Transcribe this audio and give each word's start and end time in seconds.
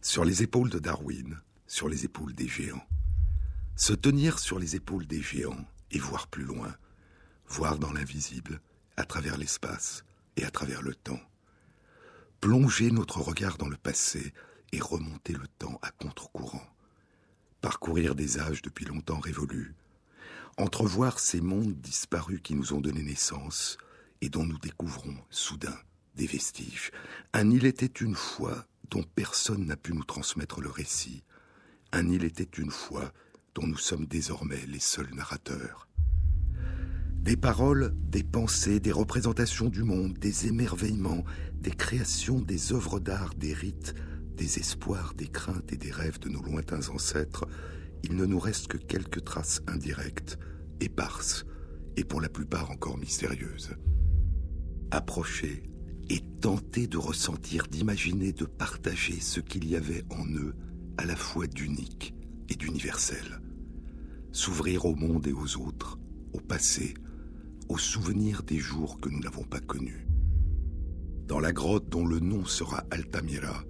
Sur 0.00 0.24
les 0.24 0.42
épaules 0.42 0.70
de 0.70 0.78
Darwin, 0.78 1.40
sur 1.66 1.88
les 1.88 2.04
épaules 2.04 2.34
des 2.34 2.48
géants. 2.48 2.86
Se 3.76 3.92
tenir 3.92 4.38
sur 4.38 4.58
les 4.58 4.76
épaules 4.76 5.06
des 5.06 5.22
géants 5.22 5.64
et 5.90 5.98
voir 5.98 6.26
plus 6.26 6.44
loin, 6.44 6.74
voir 7.46 7.78
dans 7.78 7.92
l'invisible, 7.92 8.60
à 8.96 9.04
travers 9.04 9.38
l'espace 9.38 10.04
et 10.36 10.44
à 10.44 10.50
travers 10.50 10.82
le 10.82 10.94
temps. 10.94 11.20
Plonger 12.40 12.90
notre 12.90 13.20
regard 13.20 13.56
dans 13.56 13.68
le 13.68 13.76
passé 13.76 14.34
et 14.72 14.80
remonter 14.80 15.32
le 15.32 15.46
temps 15.58 15.78
à 15.82 15.90
contre-courant. 15.90 16.66
Parcourir 17.60 18.14
des 18.14 18.38
âges 18.38 18.62
depuis 18.62 18.84
longtemps 18.84 19.20
révolus. 19.20 19.74
Entrevoir 20.58 21.18
ces 21.18 21.40
mondes 21.40 21.80
disparus 21.80 22.40
qui 22.42 22.54
nous 22.54 22.72
ont 22.74 22.80
donné 22.80 23.02
naissance 23.02 23.78
et 24.20 24.28
dont 24.28 24.44
nous 24.44 24.58
découvrons 24.58 25.16
soudain 25.30 25.78
des 26.16 26.26
vestiges. 26.26 26.90
Un 27.32 27.50
il 27.50 27.64
était 27.64 27.86
une 27.86 28.14
fois 28.14 28.66
dont 28.92 29.02
personne 29.02 29.64
n'a 29.64 29.76
pu 29.76 29.94
nous 29.94 30.04
transmettre 30.04 30.60
le 30.60 30.68
récit. 30.68 31.24
Un 31.92 32.10
il 32.10 32.24
était 32.24 32.48
une 32.58 32.70
fois 32.70 33.10
dont 33.54 33.66
nous 33.66 33.78
sommes 33.78 34.04
désormais 34.04 34.60
les 34.68 34.80
seuls 34.80 35.14
narrateurs. 35.14 35.88
Des 37.14 37.38
paroles, 37.38 37.94
des 38.02 38.22
pensées, 38.22 38.80
des 38.80 38.92
représentations 38.92 39.70
du 39.70 39.82
monde, 39.82 40.18
des 40.18 40.46
émerveillements, 40.46 41.24
des 41.54 41.70
créations, 41.70 42.40
des 42.40 42.74
œuvres 42.74 43.00
d'art, 43.00 43.32
des 43.34 43.54
rites, 43.54 43.94
des 44.34 44.58
espoirs, 44.58 45.14
des 45.14 45.28
craintes 45.28 45.72
et 45.72 45.78
des 45.78 45.90
rêves 45.90 46.18
de 46.18 46.28
nos 46.28 46.42
lointains 46.42 46.90
ancêtres, 46.90 47.46
il 48.02 48.14
ne 48.14 48.26
nous 48.26 48.40
reste 48.40 48.66
que 48.66 48.76
quelques 48.76 49.24
traces 49.24 49.62
indirectes, 49.68 50.38
éparses, 50.80 51.46
et 51.96 52.04
pour 52.04 52.20
la 52.20 52.28
plupart 52.28 52.70
encore 52.70 52.98
mystérieuses. 52.98 53.74
Approcher 54.90 55.62
et 56.12 56.20
tenter 56.42 56.86
de 56.86 56.98
ressentir, 56.98 57.68
d'imaginer, 57.68 58.34
de 58.34 58.44
partager 58.44 59.18
ce 59.18 59.40
qu'il 59.40 59.66
y 59.66 59.76
avait 59.76 60.04
en 60.10 60.26
eux 60.34 60.54
à 60.98 61.06
la 61.06 61.16
fois 61.16 61.46
d'unique 61.46 62.14
et 62.50 62.54
d'universel. 62.54 63.40
S'ouvrir 64.30 64.84
au 64.84 64.94
monde 64.94 65.26
et 65.26 65.32
aux 65.32 65.56
autres, 65.56 65.98
au 66.34 66.40
passé, 66.40 66.92
aux 67.70 67.78
souvenirs 67.78 68.42
des 68.42 68.58
jours 68.58 69.00
que 69.00 69.08
nous 69.08 69.20
n'avons 69.20 69.44
pas 69.44 69.60
connus. 69.60 70.06
Dans 71.28 71.40
la 71.40 71.52
grotte 71.52 71.88
dont 71.88 72.06
le 72.06 72.20
nom 72.20 72.44
sera 72.44 72.84
Altamira, 72.90 73.64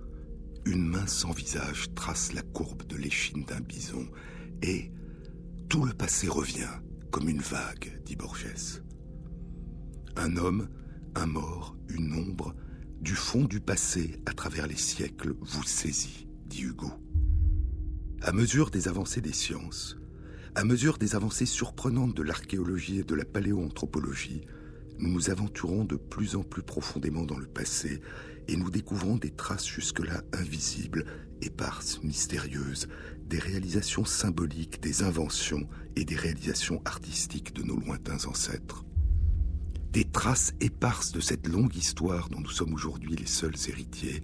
une 0.64 0.84
main 0.84 1.06
sans 1.06 1.30
visage 1.30 1.94
trace 1.94 2.32
la 2.32 2.42
courbe 2.42 2.84
de 2.88 2.96
l'échine 2.96 3.44
d'un 3.44 3.60
bison, 3.60 4.08
et 4.62 4.90
tout 5.68 5.84
le 5.84 5.92
passé 5.92 6.26
revient 6.26 6.80
comme 7.12 7.28
une 7.28 7.40
vague, 7.40 8.02
dit 8.04 8.16
Borges. 8.16 8.82
Un 10.16 10.36
homme, 10.36 10.68
un 11.14 11.26
mort, 11.26 11.76
une 11.88 12.12
ombre, 12.14 12.54
du 13.00 13.14
fond 13.14 13.44
du 13.44 13.60
passé 13.60 14.20
à 14.26 14.32
travers 14.32 14.66
les 14.66 14.76
siècles 14.76 15.34
vous 15.40 15.64
saisit, 15.64 16.28
dit 16.46 16.62
Hugo. 16.62 16.90
À 18.22 18.32
mesure 18.32 18.70
des 18.70 18.88
avancées 18.88 19.20
des 19.20 19.32
sciences, 19.32 19.96
à 20.54 20.64
mesure 20.64 20.98
des 20.98 21.14
avancées 21.14 21.46
surprenantes 21.46 22.14
de 22.14 22.22
l'archéologie 22.22 23.00
et 23.00 23.04
de 23.04 23.14
la 23.14 23.24
paléoanthropologie, 23.24 24.42
nous 24.98 25.10
nous 25.10 25.30
aventurons 25.30 25.84
de 25.84 25.96
plus 25.96 26.36
en 26.36 26.42
plus 26.42 26.62
profondément 26.62 27.24
dans 27.24 27.38
le 27.38 27.46
passé 27.46 28.00
et 28.48 28.56
nous 28.56 28.70
découvrons 28.70 29.16
des 29.16 29.30
traces 29.30 29.66
jusque-là 29.66 30.22
invisibles, 30.32 31.06
éparses, 31.40 32.02
mystérieuses, 32.02 32.88
des 33.26 33.38
réalisations 33.38 34.04
symboliques, 34.04 34.80
des 34.80 35.02
inventions 35.02 35.66
et 35.96 36.04
des 36.04 36.16
réalisations 36.16 36.82
artistiques 36.84 37.54
de 37.54 37.62
nos 37.62 37.76
lointains 37.76 38.24
ancêtres. 38.26 38.84
Des 39.92 40.04
traces 40.04 40.54
éparses 40.60 41.12
de 41.12 41.20
cette 41.20 41.46
longue 41.46 41.76
histoire 41.76 42.30
dont 42.30 42.40
nous 42.40 42.48
sommes 42.48 42.72
aujourd'hui 42.72 43.14
les 43.14 43.26
seuls 43.26 43.56
héritiers, 43.68 44.22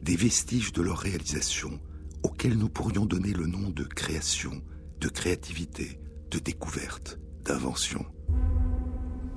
des 0.00 0.14
vestiges 0.14 0.72
de 0.72 0.80
leur 0.80 0.98
réalisation 0.98 1.80
auxquels 2.22 2.56
nous 2.56 2.68
pourrions 2.68 3.04
donner 3.04 3.32
le 3.32 3.48
nom 3.48 3.68
de 3.70 3.82
création, 3.82 4.62
de 5.00 5.08
créativité, 5.08 5.98
de 6.30 6.38
découverte, 6.38 7.18
d'invention. 7.44 8.06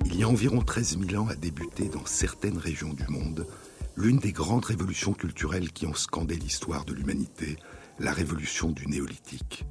Il 0.04 0.14
y 0.14 0.22
a 0.22 0.28
environ 0.28 0.60
13 0.60 1.00
000 1.00 1.20
ans 1.20 1.26
a 1.26 1.34
débuté 1.34 1.88
dans 1.88 2.06
certaines 2.06 2.58
régions 2.58 2.94
du 2.94 3.08
monde 3.08 3.44
l'une 3.96 4.18
des 4.18 4.32
grandes 4.32 4.64
révolutions 4.64 5.14
culturelles 5.14 5.72
qui 5.72 5.86
ont 5.86 5.94
scandé 5.94 6.36
l'histoire 6.36 6.84
de 6.84 6.94
l'humanité, 6.94 7.56
la 7.98 8.12
révolution 8.12 8.70
du 8.70 8.86
néolithique. 8.86 9.64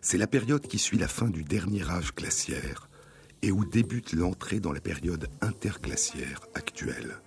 C'est 0.00 0.18
la 0.18 0.26
période 0.26 0.66
qui 0.66 0.78
suit 0.78 0.98
la 0.98 1.08
fin 1.08 1.28
du 1.28 1.44
dernier 1.44 1.88
âge 1.90 2.14
glaciaire 2.14 2.88
et 3.44 3.52
où 3.52 3.66
débute 3.66 4.14
l'entrée 4.14 4.58
dans 4.58 4.72
la 4.72 4.80
période 4.80 5.28
interglaciaire 5.42 6.40
actuelle. 6.54 7.18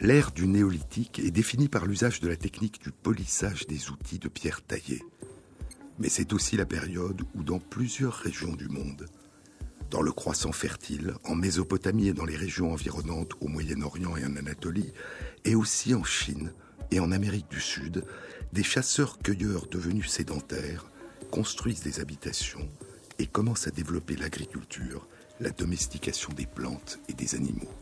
L'ère 0.00 0.32
du 0.32 0.48
néolithique 0.48 1.20
est 1.20 1.30
définie 1.30 1.68
par 1.68 1.86
l'usage 1.86 2.18
de 2.18 2.26
la 2.26 2.34
technique 2.34 2.82
du 2.82 2.90
polissage 2.90 3.68
des 3.68 3.90
outils 3.90 4.18
de 4.18 4.26
pierre 4.26 4.62
taillée. 4.62 5.00
Mais 6.00 6.08
c'est 6.08 6.32
aussi 6.32 6.56
la 6.56 6.66
période 6.66 7.22
où 7.36 7.44
dans 7.44 7.60
plusieurs 7.60 8.14
régions 8.14 8.56
du 8.56 8.68
monde, 8.68 9.06
dans 9.92 10.02
le 10.02 10.10
croissant 10.10 10.50
fertile, 10.50 11.14
en 11.22 11.36
Mésopotamie 11.36 12.08
et 12.08 12.14
dans 12.14 12.24
les 12.24 12.36
régions 12.36 12.72
environnantes 12.72 13.34
au 13.40 13.46
Moyen-Orient 13.46 14.16
et 14.16 14.24
en 14.24 14.34
Anatolie, 14.34 14.92
et 15.44 15.54
aussi 15.54 15.94
en 15.94 16.02
Chine 16.02 16.52
et 16.90 16.98
en 16.98 17.12
Amérique 17.12 17.48
du 17.48 17.60
Sud, 17.60 18.04
des 18.52 18.64
chasseurs-cueilleurs 18.64 19.68
devenus 19.68 20.10
sédentaires 20.10 20.90
construisent 21.30 21.82
des 21.82 22.00
habitations 22.00 22.68
et 23.20 23.26
commencent 23.26 23.68
à 23.68 23.70
développer 23.70 24.16
l'agriculture, 24.16 25.06
la 25.42 25.50
domestication 25.50 26.32
des 26.32 26.46
plantes 26.46 27.00
et 27.08 27.14
des 27.14 27.34
animaux. 27.34 27.74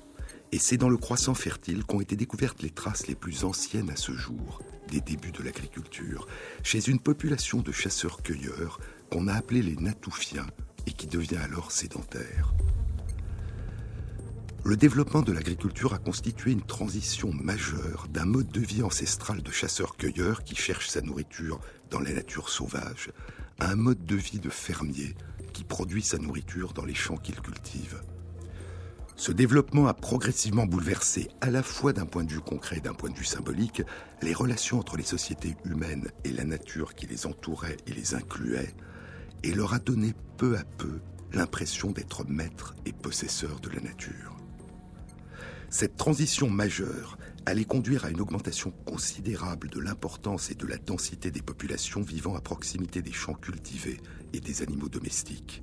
Et 0.51 0.59
c'est 0.59 0.79
dans 0.79 0.89
le 0.89 0.97
croissant 0.97 1.35
fertile 1.35 1.85
qu'ont 1.85 2.01
été 2.01 2.17
découvertes 2.17 2.63
les 2.63 2.71
traces 2.71 3.07
les 3.07 3.15
plus 3.15 3.45
anciennes 3.45 3.91
à 3.91 3.97
ce 3.97 4.13
jour 4.13 4.63
des 4.89 5.01
débuts 5.01 5.31
de 5.31 5.45
l'agriculture, 5.45 6.27
chez 6.65 6.89
une 6.89 6.99
population 6.99 7.61
de 7.61 7.71
chasseurs-cueilleurs 7.71 8.81
qu'on 9.11 9.29
a 9.29 9.35
appelés 9.35 9.63
les 9.63 9.77
Natoufiens 9.77 10.47
et 10.87 10.93
qui 10.93 11.07
devient 11.07 11.37
alors 11.37 11.71
sédentaire. 11.71 12.55
Le 14.65 14.77
développement 14.77 15.23
de 15.23 15.33
l'agriculture 15.33 15.95
a 15.95 15.99
constitué 15.99 16.51
une 16.51 16.63
transition 16.63 17.33
majeure 17.33 18.09
d'un 18.11 18.25
mode 18.25 18.51
de 18.51 18.61
vie 18.61 18.83
ancestral 18.83 19.43
de 19.43 19.51
chasseur-cueilleur 19.51 20.45
qui 20.45 20.57
cherche 20.57 20.89
sa 20.89 21.03
nourriture 21.03 21.61
dans 21.91 22.01
la 22.01 22.13
nature 22.13 22.49
sauvage 22.49 23.11
à 23.59 23.71
un 23.71 23.77
mode 23.77 24.05
de 24.07 24.17
vie 24.17 24.39
de 24.39 24.51
fermier 24.51 25.15
qui 25.51 25.65
produit 25.65 26.03
sa 26.03 26.19
nourriture 26.19 26.73
dans 26.73 26.85
les 26.85 26.95
champs 26.95 27.17
qu'il 27.17 27.41
cultive. 27.41 28.01
Ce 29.17 29.33
développement 29.33 29.87
a 29.87 29.93
progressivement 29.93 30.65
bouleversé, 30.65 31.29
à 31.43 31.51
la 31.51 31.63
fois 31.63 31.93
d'un 31.93 32.07
point 32.07 32.25
de 32.25 32.33
vue 32.33 32.41
concret 32.41 32.79
et 32.79 32.81
d'un 32.81 32.95
point 32.95 33.11
de 33.11 33.19
vue 33.19 33.25
symbolique, 33.25 33.83
les 34.23 34.33
relations 34.33 34.79
entre 34.79 34.97
les 34.97 35.03
sociétés 35.03 35.57
humaines 35.67 36.11
et 36.25 36.33
la 36.33 36.45
nature 36.45 36.95
qui 36.95 37.07
les 37.07 37.27
entourait 37.27 37.77
et 37.87 37.93
les 37.93 38.15
incluait, 38.15 38.75
et 39.43 39.53
leur 39.53 39.75
a 39.75 39.79
donné 39.79 40.15
peu 40.39 40.57
à 40.57 40.65
peu 40.65 41.01
l'impression 41.35 41.91
d'être 41.91 42.25
maîtres 42.25 42.75
et 42.87 42.93
possesseurs 42.93 43.61
de 43.61 43.69
la 43.69 43.81
nature. 43.81 44.37
Cette 45.69 45.97
transition 45.97 46.49
majeure 46.49 47.19
allait 47.47 47.65
conduire 47.65 48.05
à 48.05 48.11
une 48.11 48.21
augmentation 48.21 48.71
considérable 48.85 49.69
de 49.69 49.81
l'importance 49.81 50.51
et 50.51 50.55
de 50.55 50.67
la 50.67 50.77
densité 50.77 51.31
des 51.31 51.43
populations 51.43 52.03
vivant 52.03 52.37
à 52.37 52.41
proximité 52.41 53.03
des 53.03 53.13
champs 53.13 53.35
cultivés 53.35 54.01
et 54.33 54.41
des 54.41 54.63
animaux 54.63 54.89
domestiques, 54.89 55.63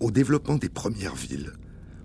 au 0.00 0.10
développement 0.10 0.56
des 0.56 0.68
premières 0.68 1.14
villes, 1.14 1.52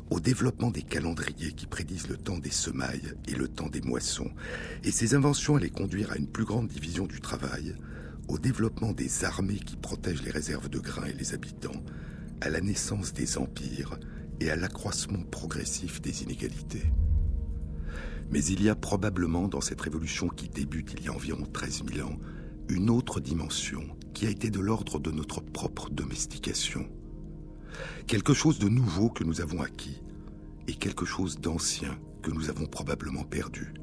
au 0.10 0.20
développement 0.20 0.72
des 0.72 0.82
calendriers 0.82 1.54
qui 1.54 1.68
prédisent 1.68 2.10
le 2.10 2.18
temps 2.18 2.40
des 2.40 2.52
semailles 2.52 3.14
et 3.28 3.36
le 3.36 3.48
temps 3.48 3.70
des 3.70 3.82
moissons, 3.82 4.32
et 4.84 4.92
ces 4.92 5.16
inventions 5.16 5.56
allaient 5.56 5.70
conduire 5.70 6.12
à 6.12 6.18
une 6.18 6.28
plus 6.28 6.46
grande 6.46 6.68
division 6.68 7.06
du 7.06 7.22
travail, 7.22 7.76
au 8.28 8.38
développement 8.38 8.92
des 8.92 9.24
armées 9.24 9.60
qui 9.60 9.76
protègent 9.76 10.24
les 10.24 10.32
réserves 10.32 10.70
de 10.70 10.80
grains 10.80 11.08
et 11.08 11.14
les 11.14 11.34
habitants, 11.34 11.84
à 12.42 12.50
la 12.50 12.62
naissance 12.62 13.14
des 13.14 13.38
empires 13.38 14.00
et 14.40 14.50
à 14.50 14.56
l'accroissement 14.56 15.24
progressif 15.24 16.02
des 16.02 16.24
inégalités. 16.24 16.86
Mais 18.32 18.44
il 18.44 18.62
y 18.64 18.70
a 18.70 18.76
probablement 18.76 19.48
dans 19.48 19.62
cette 19.62 19.82
révolution 19.82 20.28
qui 20.28 20.50
débute 20.50 20.94
il 20.98 21.06
y 21.06 21.08
a 21.10 21.14
environ 21.14 21.46
13 21.52 21.84
000 21.94 22.08
ans 22.08 22.18
une 22.70 22.90
autre 22.90 23.20
dimension 23.20 23.84
qui 24.14 24.28
a 24.28 24.30
été 24.30 24.52
de 24.52 24.60
l'ordre 24.60 25.00
de 25.00 25.12
notre 25.12 25.42
propre 25.42 25.90
domestication. 25.90 26.88
Quelque 28.06 28.34
chose 28.34 28.60
de 28.60 28.70
nouveau 28.70 29.10
que 29.10 29.24
nous 29.24 29.42
avons 29.42 29.62
acquis 29.62 30.04
et 30.68 30.76
quelque 30.76 31.06
chose 31.06 31.40
d'ancien 31.40 31.98
que 32.22 32.32
nous 32.32 32.50
avons 32.50 32.68
probablement 32.68 33.24
perdu. 33.24 33.74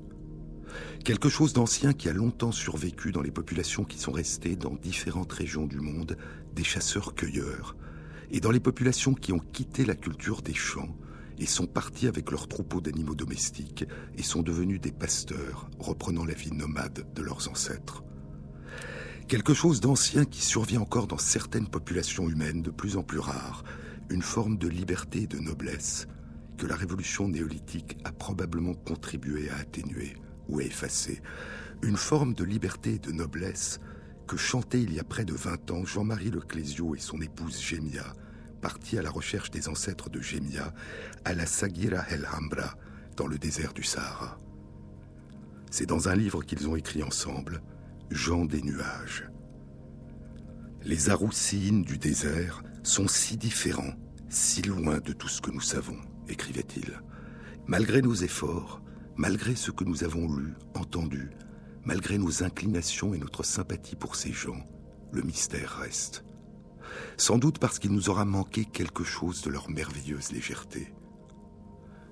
Quelque 1.05 1.29
chose 1.29 1.53
d'ancien 1.53 1.93
qui 1.93 2.09
a 2.09 2.13
longtemps 2.13 2.53
survécu 2.53 3.13
dans 3.13 3.23
les 3.23 3.31
populations 3.31 3.85
qui 3.85 3.99
sont 3.99 4.13
restées 4.13 4.57
dans 4.57 4.75
différentes 4.75 5.33
régions 5.33 5.67
du 5.67 5.81
monde, 5.81 6.17
des 6.55 6.65
chasseurs-cueilleurs, 6.65 7.77
et 8.31 8.41
dans 8.41 8.51
les 8.51 8.61
populations 8.61 9.15
qui 9.15 9.33
ont 9.33 9.39
quitté 9.39 9.85
la 9.85 9.95
culture 9.95 10.43
des 10.43 10.55
champs 10.55 10.95
et 11.39 11.47
sont 11.47 11.67
partis 11.67 12.09
avec 12.09 12.31
leurs 12.31 12.49
troupeaux 12.49 12.81
d'animaux 12.81 13.15
domestiques 13.15 13.85
et 14.17 14.23
sont 14.23 14.43
devenus 14.43 14.81
des 14.81 14.93
pasteurs, 14.93 15.69
reprenant 15.79 16.25
la 16.25 16.35
vie 16.35 16.53
nomade 16.53 17.07
de 17.15 17.23
leurs 17.23 17.49
ancêtres. 17.49 18.03
Quelque 19.29 19.55
chose 19.55 19.81
d'ancien 19.81 20.25
qui 20.25 20.41
survient 20.41 20.81
encore 20.81 21.09
dans 21.09 21.19
certaines 21.19 21.69
populations 21.69 22.29
humaines 22.29 22.63
de 22.63 22.71
plus 22.71 22.97
en 22.97 23.03
plus 23.03 23.19
rares, 23.19 23.65
une 24.09 24.23
forme 24.23 24.57
de 24.57 24.69
liberté 24.69 25.23
et 25.23 25.27
de 25.27 25.39
noblesse 25.39 26.07
que 26.57 26.67
la 26.67 26.77
révolution 26.77 27.29
néolithique 27.29 27.99
a 28.05 28.13
probablement 28.13 28.75
contribué 28.75 29.51
à 29.51 29.57
atténuer 29.57 30.15
ou 30.49 30.61
à 30.61 30.63
effacer, 30.63 31.21
une 31.83 31.97
forme 31.97 32.35
de 32.35 32.45
liberté 32.45 32.95
et 32.95 32.99
de 32.99 33.13
noblesse 33.13 33.81
que 34.27 34.37
chantait 34.37 34.83
il 34.83 34.93
y 34.93 35.01
a 35.01 35.05
près 35.05 35.25
de 35.25 35.35
20 35.35 35.71
ans 35.71 35.85
Jean-Marie 35.85 36.31
Leclésio 36.31 36.95
et 36.95 37.01
son 37.01 37.21
épouse 37.21 37.61
Gemia, 37.61 38.15
partis 38.67 38.99
à 38.99 39.03
la 39.03 39.11
recherche 39.11 39.53
des 39.53 39.69
ancêtres 39.69 40.11
de 40.11 40.21
Gemia 40.21 40.75
à 41.25 41.35
la 41.35 41.47
Sagira 41.47 42.05
El 42.11 42.27
Hambra, 42.27 42.75
dans 43.17 43.29
le 43.29 43.39
désert 43.39 43.73
du 43.73 43.85
Sahara. 43.85 44.39
C'est 45.71 45.87
dans 45.87 46.09
un 46.09 46.17
livre 46.17 46.43
qu'ils 46.43 46.69
ont 46.69 46.75
écrit 46.75 47.05
ensemble, 47.05 47.63
Jean 48.11 48.45
des 48.45 48.63
nuages. 48.63 49.31
Les 50.83 51.11
Aroussines 51.11 51.83
du 51.83 51.97
désert 51.97 52.65
sont 52.83 53.07
si 53.07 53.37
différents, 53.37 53.95
si 54.29 54.63
loin 54.63 54.99
de 54.99 55.13
tout 55.13 55.29
ce 55.29 55.41
que 55.41 55.53
nous 55.53 55.61
savons, 55.61 56.01
écrivait-il. 56.29 57.01
Malgré 57.69 58.03
nos 58.03 58.15
efforts, 58.15 58.83
malgré 59.15 59.55
ce 59.55 59.71
que 59.71 59.85
nous 59.85 60.03
avons 60.03 60.29
lu, 60.35 60.55
entendu, 60.75 61.31
malgré 61.85 62.19
nos 62.19 62.43
inclinations 62.43 63.15
et 63.15 63.19
notre 63.19 63.45
sympathie 63.45 63.95
pour 63.95 64.17
ces 64.17 64.33
gens, 64.33 64.67
le 65.13 65.23
mystère 65.23 65.79
reste. 65.79 66.26
Sans 67.17 67.39
doute 67.39 67.59
parce 67.59 67.79
qu'il 67.79 67.93
nous 67.93 68.11
aura 68.11 68.25
manqué 68.25 68.65
quelque 68.65 69.05
chose 69.05 69.43
de 69.43 69.51
leur 69.51 69.71
merveilleuse 69.71 70.33
légèreté. 70.33 70.93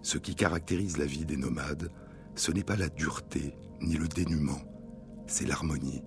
Ce 0.02 0.18
qui 0.18 0.34
caractérise 0.34 0.96
la 0.98 1.06
vie 1.06 1.24
des 1.24 1.36
nomades, 1.36 1.90
ce 2.34 2.52
n'est 2.52 2.64
pas 2.64 2.76
la 2.76 2.88
dureté 2.88 3.54
ni 3.80 3.96
le 3.96 4.08
dénuement, 4.08 4.60
c'est 5.26 5.46
l'harmonie. 5.46 6.02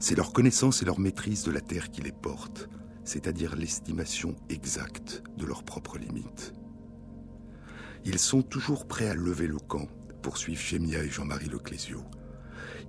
C'est 0.00 0.16
leur 0.16 0.32
connaissance 0.32 0.82
et 0.82 0.84
leur 0.84 1.00
maîtrise 1.00 1.42
de 1.44 1.50
la 1.50 1.60
terre 1.60 1.90
qui 1.90 2.02
les 2.02 2.12
porte, 2.12 2.68
c'est-à-dire 3.04 3.56
l'estimation 3.56 4.36
exacte 4.48 5.22
de 5.36 5.44
leurs 5.44 5.64
propres 5.64 5.98
limites. 5.98 6.54
Ils 8.04 8.18
sont 8.18 8.42
toujours 8.42 8.86
prêts 8.86 9.08
à 9.08 9.14
lever 9.14 9.46
le 9.46 9.58
camp, 9.58 9.88
poursuivent 10.22 10.60
Chémia 10.60 11.02
et 11.02 11.10
Jean-Marie 11.10 11.48
Leclésio. 11.48 12.02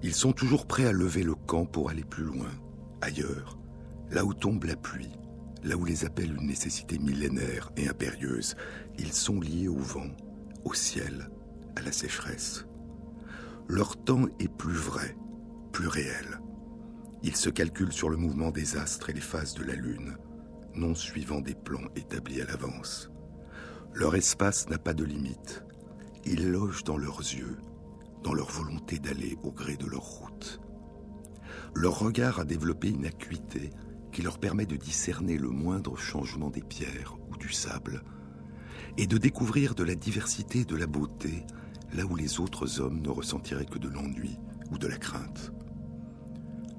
Ils 0.04 0.14
sont 0.14 0.34
toujours 0.34 0.68
prêts 0.68 0.86
à 0.86 0.92
lever 0.92 1.24
le 1.24 1.36
camp 1.36 1.66
pour 1.66 1.90
aller 1.90 2.04
plus 2.04 2.24
loin, 2.24 2.50
ailleurs, 3.02 3.59
là 4.12 4.26
où 4.26 4.34
tombe 4.34 4.64
la 4.66 4.76
pluie, 4.76 5.12
là 5.64 5.76
où 5.76 5.86
les 5.86 6.06
appelle 6.06 6.36
une 6.36 6.48
nécessité 6.48 6.98
millénaire 7.00 7.72
et 7.78 7.88
impérieuse. 7.88 8.56
Ils 8.98 9.14
sont 9.14 9.40
liés 9.40 9.68
au 9.68 9.78
vent, 9.78 10.10
au 10.66 10.74
ciel, 10.74 11.30
à 11.76 11.82
la 11.82 11.92
sécheresse. 11.92 12.66
Leur 13.68 14.04
temps 14.04 14.26
est 14.40 14.52
plus 14.52 14.74
vrai, 14.74 15.16
plus 15.72 15.88
réel. 15.88 16.42
Ils 17.22 17.36
se 17.36 17.50
calculent 17.50 17.94
sur 17.94 18.10
le 18.10 18.18
mouvement 18.18 18.52
des 18.52 18.78
astres 18.78 19.10
et 19.10 19.14
les 19.14 19.22
phases 19.22 19.54
de 19.54 19.64
la 19.64 19.76
Lune, 19.76 20.18
non 20.76 20.96
suivant 20.96 21.42
des 21.42 21.56
plans 21.56 21.88
établis 21.96 22.42
à 22.42 22.46
l'avance. 22.46 23.12
Leur 23.94 24.16
espace 24.16 24.70
n'a 24.70 24.78
pas 24.78 24.94
de 24.94 25.04
limite. 25.04 25.64
Ils 26.26 26.52
logent 26.52 26.84
dans 26.84 26.98
leurs 26.98 27.20
yeux, 27.20 27.58
dans 28.24 28.34
leur 28.34 28.50
volonté 28.50 29.00
d'aller 29.00 29.38
au 29.44 29.52
gré 29.52 29.76
de 29.76 29.86
leur 29.86 30.04
route. 30.04 30.62
Leur 31.76 32.00
regard 32.00 32.40
a 32.40 32.46
développé 32.46 32.90
une 32.90 33.06
acuité 33.06 33.72
qui 34.12 34.22
leur 34.22 34.40
permet 34.40 34.66
de 34.66 34.76
discerner 34.76 35.38
le 35.38 35.50
moindre 35.50 35.98
changement 35.98 36.50
des 36.50 36.62
pierres 36.62 37.18
ou 37.30 37.38
du 37.38 37.52
sable, 37.52 38.04
et 38.98 39.08
de 39.08 39.18
découvrir 39.18 39.76
de 39.76 39.84
la 39.84 39.96
diversité 39.96 40.60
et 40.60 40.66
de 40.66 40.76
la 40.76 40.88
beauté 40.88 41.46
là 41.94 42.06
où 42.06 42.16
les 42.16 42.40
autres 42.40 42.80
hommes 42.80 43.02
ne 43.02 43.10
ressentiraient 43.10 43.66
que 43.66 43.80
de 43.80 43.90
l'ennui 43.90 44.38
ou 44.72 44.78
de 44.78 44.88
la 44.88 44.98
crainte. 44.98 45.52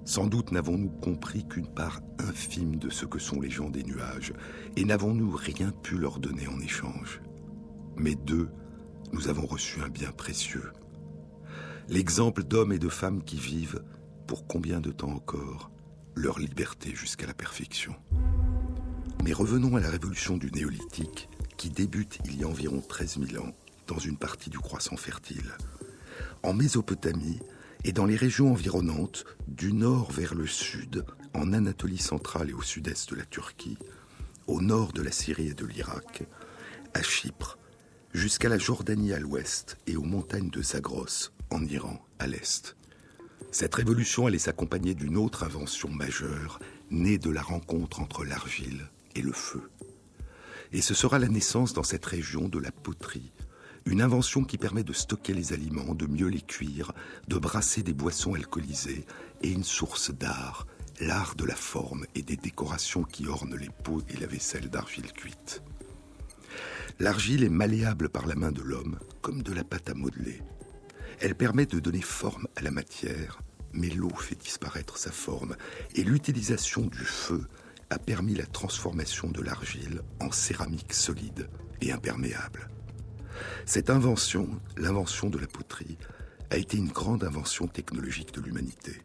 Sans 0.05 0.27
doute 0.27 0.53
n'avons-nous 0.53 0.91
compris 0.91 1.47
qu'une 1.47 1.69
part 1.69 2.01
infime 2.19 2.77
de 2.77 2.91
ce 2.91 3.07
que 3.07 3.19
sont 3.19 3.41
les 3.41 3.51
gens 3.51 3.71
des 3.71 3.85
nuages, 3.85 4.33
et 4.77 4.85
n'avons-nous 4.85 5.31
rien 5.31 5.71
pu 5.71 5.99
leur 5.99 6.19
donner 6.19 6.49
en 6.49 6.61
échange. 6.61 7.21
Mais 7.97 8.15
d'eux, 8.15 8.51
nous 9.13 9.29
avons 9.29 9.47
reçu 9.47 9.81
un 9.83 9.89
bien 9.89 10.11
précieux. 10.13 10.73
L'exemple 11.89 12.45
d'hommes 12.45 12.73
et 12.73 12.79
de 12.79 12.89
femmes 12.89 13.23
qui 13.23 13.37
vivent, 13.37 13.83
pour 14.27 14.47
combien 14.47 14.81
de 14.81 14.93
temps 14.93 15.11
encore, 15.13 15.71
leur 16.21 16.39
liberté 16.39 16.95
jusqu'à 16.95 17.27
la 17.27 17.35
perfection. 17.35 17.95
Mais 19.25 19.33
revenons 19.33 19.77
à 19.77 19.81
la 19.81 19.89
révolution 19.89 20.37
du 20.37 20.51
néolithique 20.53 21.29
qui 21.57 21.71
débute 21.71 22.19
il 22.27 22.39
y 22.39 22.45
a 22.45 22.49
environ 22.49 22.81
13 22.81 23.21
000 23.27 23.43
ans 23.43 23.53
dans 23.87 23.99
une 23.99 24.17
partie 24.17 24.51
du 24.51 24.59
croissant 24.59 24.97
fertile. 24.97 25.53
En 26.43 26.53
Mésopotamie 26.53 27.41
et 27.85 27.93
dans 27.93 28.05
les 28.05 28.17
régions 28.17 28.53
environnantes, 28.53 29.25
du 29.49 29.73
nord 29.73 30.13
vers 30.13 30.35
le 30.35 30.47
sud, 30.47 31.07
en 31.33 31.55
Anatolie 31.55 31.99
centrale 31.99 32.51
et 32.51 32.55
au 32.55 32.63
sud-est 32.63 33.11
de 33.11 33.17
la 33.17 33.25
Turquie, 33.25 33.79
au 34.47 34.61
nord 34.61 34.93
de 34.93 35.03
la 35.03 35.13
Syrie 35.13 35.49
et 35.49 35.55
de 35.55 35.65
l'Irak, 35.65 36.25
à 36.93 37.03
Chypre, 37.03 37.59
jusqu'à 38.13 38.51
la 38.51 38.59
Jordanie 38.59 39.15
à 39.15 39.19
l'ouest 39.19 39.79
et 39.87 39.97
aux 39.97 40.05
montagnes 40.05 40.51
de 40.51 40.63
Zagros, 40.63 41.31
en 41.51 41.65
Iran, 41.65 42.05
à 42.19 42.27
l'est. 42.27 42.77
Cette 43.53 43.75
révolution 43.75 44.27
allait 44.27 44.39
s'accompagner 44.39 44.95
d'une 44.95 45.17
autre 45.17 45.43
invention 45.43 45.89
majeure, 45.91 46.61
née 46.91 47.19
de 47.19 47.31
la 47.31 47.43
rencontre 47.43 48.01
entre 48.01 48.25
l'argile 48.25 48.89
et 49.15 49.23
le 49.23 49.33
feu. 49.33 49.71
Et 50.73 50.83
ce 50.83 50.95
sera 50.95 51.19
la 51.19 51.29
naissance 51.29 51.73
dans 51.73 51.83
cette 51.83 52.07
région 52.07 52.49
de 52.49 52.59
la 52.59 52.71
poterie, 52.71 53.33
une 53.87 54.03
invention 54.03 54.45
qui 54.45 54.59
permet 54.59 54.85
de 54.85 54.93
stocker 54.93 55.33
les 55.33 55.53
aliments, 55.53 55.95
de 55.95 56.07
mieux 56.07 56.29
les 56.29 56.43
cuire, 56.43 56.93
de 57.29 57.39
brasser 57.39 57.83
des 57.83 57.93
boissons 57.95 58.35
alcoolisées, 58.35 59.05
et 59.43 59.51
une 59.51 59.65
source 59.65 60.13
d'art, 60.13 60.67
l'art 61.01 61.35
de 61.35 61.45
la 61.45 61.57
forme 61.57 62.07
et 62.15 62.23
des 62.23 62.37
décorations 62.37 63.03
qui 63.03 63.27
ornent 63.27 63.57
les 63.57 63.71
pots 63.83 64.03
et 64.11 64.21
la 64.21 64.27
vaisselle 64.27 64.69
d'argile 64.69 65.13
cuite. 65.13 65.63
L'argile 66.99 67.45
est 67.45 67.49
malléable 67.49 68.11
par 68.11 68.27
la 68.27 68.35
main 68.35 68.53
de 68.53 68.63
l'homme, 68.63 68.99
comme 69.23 69.43
de 69.43 69.53
la 69.53 69.65
pâte 69.65 69.89
à 69.89 69.95
modeler. 69.95 70.43
Elle 71.21 71.35
permet 71.35 71.67
de 71.67 71.81
donner 71.81 72.01
forme 72.01 72.49
à 72.57 72.63
la 72.63 72.71
matière, 72.71 73.43
mais 73.75 73.91
l'eau 73.91 74.09
fait 74.09 74.41
disparaître 74.41 74.97
sa 74.97 75.13
forme, 75.13 75.55
et 75.95 76.03
l'utilisation 76.03 76.87
du 76.87 77.05
feu 77.05 77.47
a 77.91 77.99
permis 77.99 78.35
la 78.35 78.47
transformation 78.47 79.29
de 79.29 79.43
l'argile 79.43 80.01
en 80.21 80.33
céramique 80.33 80.95
solide 80.95 81.51
et 81.83 81.93
imperméable. 81.93 82.71
Cette 83.67 83.91
invention, 83.91 84.49
l'invention 84.79 85.29
de 85.29 85.39
la 85.39 85.47
poterie, 85.47 85.99
a 86.49 86.57
été 86.57 86.79
une 86.79 86.89
grande 86.89 87.23
invention 87.23 87.67
technologique 87.67 88.33
de 88.33 88.41
l'humanité. 88.41 89.03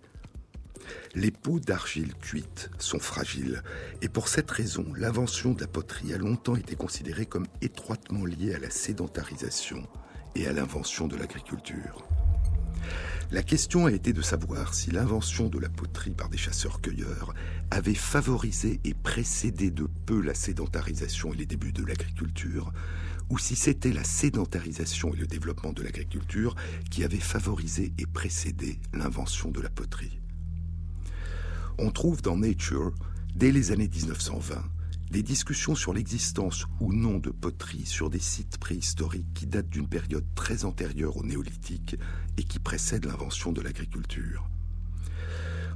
Les 1.15 1.31
pots 1.31 1.59
d'argile 1.59 2.13
cuite 2.15 2.69
sont 2.79 2.99
fragiles 2.99 3.61
et 4.01 4.07
pour 4.07 4.29
cette 4.29 4.51
raison, 4.51 4.85
l'invention 4.95 5.51
de 5.51 5.61
la 5.61 5.67
poterie 5.67 6.13
a 6.13 6.17
longtemps 6.17 6.55
été 6.55 6.75
considérée 6.75 7.25
comme 7.25 7.47
étroitement 7.61 8.23
liée 8.23 8.53
à 8.53 8.59
la 8.59 8.69
sédentarisation 8.69 9.85
et 10.35 10.47
à 10.47 10.53
l'invention 10.53 11.07
de 11.07 11.15
l'agriculture. 11.15 12.05
La 13.31 13.41
question 13.41 13.87
a 13.87 13.91
été 13.91 14.13
de 14.13 14.21
savoir 14.21 14.73
si 14.73 14.91
l'invention 14.91 15.49
de 15.49 15.57
la 15.57 15.69
poterie 15.69 16.13
par 16.13 16.29
des 16.29 16.37
chasseurs-cueilleurs 16.37 17.33
avait 17.71 17.95
favorisé 17.95 18.79
et 18.83 18.93
précédé 18.93 19.71
de 19.71 19.87
peu 20.05 20.21
la 20.21 20.35
sédentarisation 20.35 21.33
et 21.33 21.37
les 21.37 21.45
débuts 21.47 21.71
de 21.71 21.83
l'agriculture, 21.83 22.71
ou 23.29 23.39
si 23.39 23.55
c'était 23.55 23.93
la 23.93 24.03
sédentarisation 24.03 25.13
et 25.13 25.17
le 25.17 25.25
développement 25.25 25.73
de 25.73 25.81
l'agriculture 25.81 26.55
qui 26.91 27.03
avaient 27.03 27.17
favorisé 27.17 27.93
et 27.97 28.05
précédé 28.05 28.79
l'invention 28.93 29.49
de 29.49 29.61
la 29.61 29.69
poterie. 29.69 30.19
On 31.79 31.89
trouve 31.89 32.21
dans 32.21 32.37
Nature, 32.37 32.93
dès 33.35 33.51
les 33.51 33.71
années 33.71 33.89
1920, 33.89 34.63
des 35.15 35.23
discussions 35.23 35.75
sur 35.75 35.93
l'existence 35.93 36.65
ou 36.81 36.91
non 36.91 37.19
de 37.19 37.29
poterie 37.29 37.85
sur 37.85 38.09
des 38.09 38.19
sites 38.19 38.57
préhistoriques 38.57 39.33
qui 39.33 39.47
datent 39.47 39.69
d'une 39.69 39.87
période 39.87 40.25
très 40.35 40.65
antérieure 40.65 41.15
au 41.15 41.23
néolithique 41.23 41.95
et 42.37 42.43
qui 42.43 42.59
précède 42.59 43.05
l'invention 43.05 43.53
de 43.53 43.61
l'agriculture. 43.61 44.49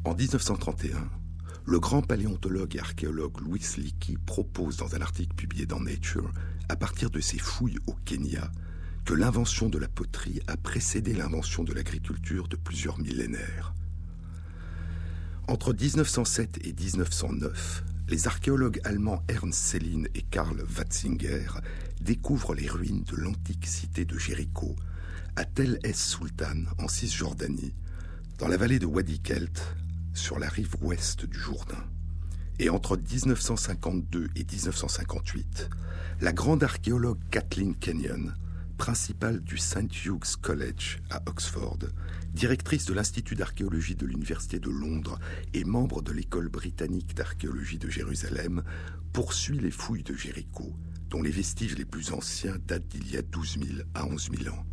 En 0.03 0.13
1931, 0.13 1.10
le 1.63 1.79
grand 1.79 2.01
paléontologue 2.01 2.75
et 2.75 2.79
archéologue 2.79 3.39
Louis 3.39 3.62
Leakey 3.77 4.17
propose 4.25 4.75
dans 4.75 4.93
un 4.93 5.00
article 5.00 5.34
publié 5.36 5.65
dans 5.65 5.79
Nature, 5.79 6.34
à 6.67 6.75
partir 6.75 7.10
de 7.10 7.22
ses 7.22 7.39
fouilles 7.39 7.79
au 7.88 7.93
Kenya, 8.03 8.51
que 9.05 9.13
l'invention 9.13 9.69
de 9.69 9.77
la 9.77 9.88
poterie 9.88 10.41
a 10.48 10.58
précédé 10.58 11.13
l'invention 11.13 11.63
de 11.63 11.72
l'agriculture 11.72 12.50
de 12.50 12.58
plusieurs 12.58 13.00
millénaires. 13.00 13.74
Entre 15.48 15.74
1907 15.74 16.60
et 16.67 16.74
1909, 16.74 17.86
les 18.10 18.28
archéologues 18.28 18.82
allemands 18.84 19.24
Ernst 19.28 19.60
Sellin 19.60 20.06
et 20.16 20.24
Karl 20.24 20.63
Watzinger 20.75 21.46
découvrent 22.01 22.56
les 22.56 22.68
ruines 22.68 23.04
de 23.04 23.16
l'antique 23.16 23.68
cité 23.68 24.04
de 24.04 24.18
Jéricho, 24.18 24.75
à 25.36 25.46
Tel 25.46 25.80
Es 25.84 25.94
Sultan, 25.94 26.63
en 26.80 26.88
Cisjordanie, 26.88 27.75
dans 28.39 28.48
la 28.48 28.58
vallée 28.58 28.80
de 28.80 28.88
Wadi 28.88 29.20
Kelt, 29.20 29.75
sur 30.16 30.39
la 30.39 30.50
rive 30.50 30.75
ouest 30.82 31.25
du 31.25 31.38
Jourdain. 31.38 31.84
Et 32.58 32.72
entre 32.72 32.98
1952 32.98 34.30
et 34.36 34.44
1958, 34.44 35.70
la 36.22 36.34
grande 36.34 36.63
archéologue 36.63 37.20
Kathleen 37.30 37.75
Kenyon, 37.75 38.34
principale 38.78 39.39
du 39.42 39.60
St. 39.60 39.94
Hugh's 40.06 40.36
College 40.36 41.00
à 41.12 41.22
Oxford, 41.28 41.78
directrice 42.33 42.86
de 42.86 42.93
l'Institut 42.93 43.36
d'archéologie 43.36 43.95
de 43.95 44.05
l'Université 44.05 44.59
de 44.59 44.69
Londres 44.69 45.19
et 45.53 45.63
membre 45.63 46.01
de 46.01 46.12
l'école 46.12 46.50
britannique 46.50 47.15
d'archéologie 47.15 47.79
de 47.79 47.89
Jérusalem, 47.89 48.63
poursuit 49.13 49.59
les 49.59 49.71
fouilles 49.71 50.03
de 50.03 50.13
Jéricho, 50.13 50.75
dont 51.09 51.21
les 51.21 51.31
vestiges 51.31 51.75
les 51.77 51.86
plus 51.86 52.12
anciens 52.12 52.57
datent 52.67 52.88
d'il 52.88 53.12
y 53.12 53.17
a 53.17 53.21
12 53.21 53.59
000 53.59 53.79
à 53.93 54.05
11 54.05 54.29
000 54.43 54.55
ans. 54.55 54.65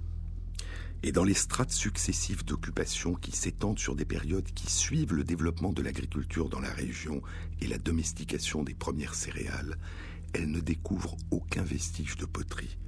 et 1.03 1.13
dans 1.13 1.25
les 1.25 1.35
strates 1.35 1.73
successives 1.73 2.45
d'occupation 2.45 3.15
qui 3.15 3.31
s'étendent 3.31 3.79
sur 3.79 3.95
des 3.95 4.05
périodes 4.05 4.51
qui 4.53 4.71
suivent 4.71 5.15
le 5.15 5.25
développement 5.25 5.73
de 5.73 5.83
l'agriculture 5.83 6.49
dans 6.49 6.59
la 6.59 6.73
région 6.73 7.23
et 7.61 7.67
la 7.67 7.79
domestication 7.79 8.63
des 8.65 8.75
premières 8.75 9.15
céréales, 9.15 9.77
elle 10.33 10.51
ne 10.51 10.61
découvre 10.61 11.17
aucun 11.31 11.63
vestige 11.63 12.17
de 12.17 12.25
poterie. 12.27 12.79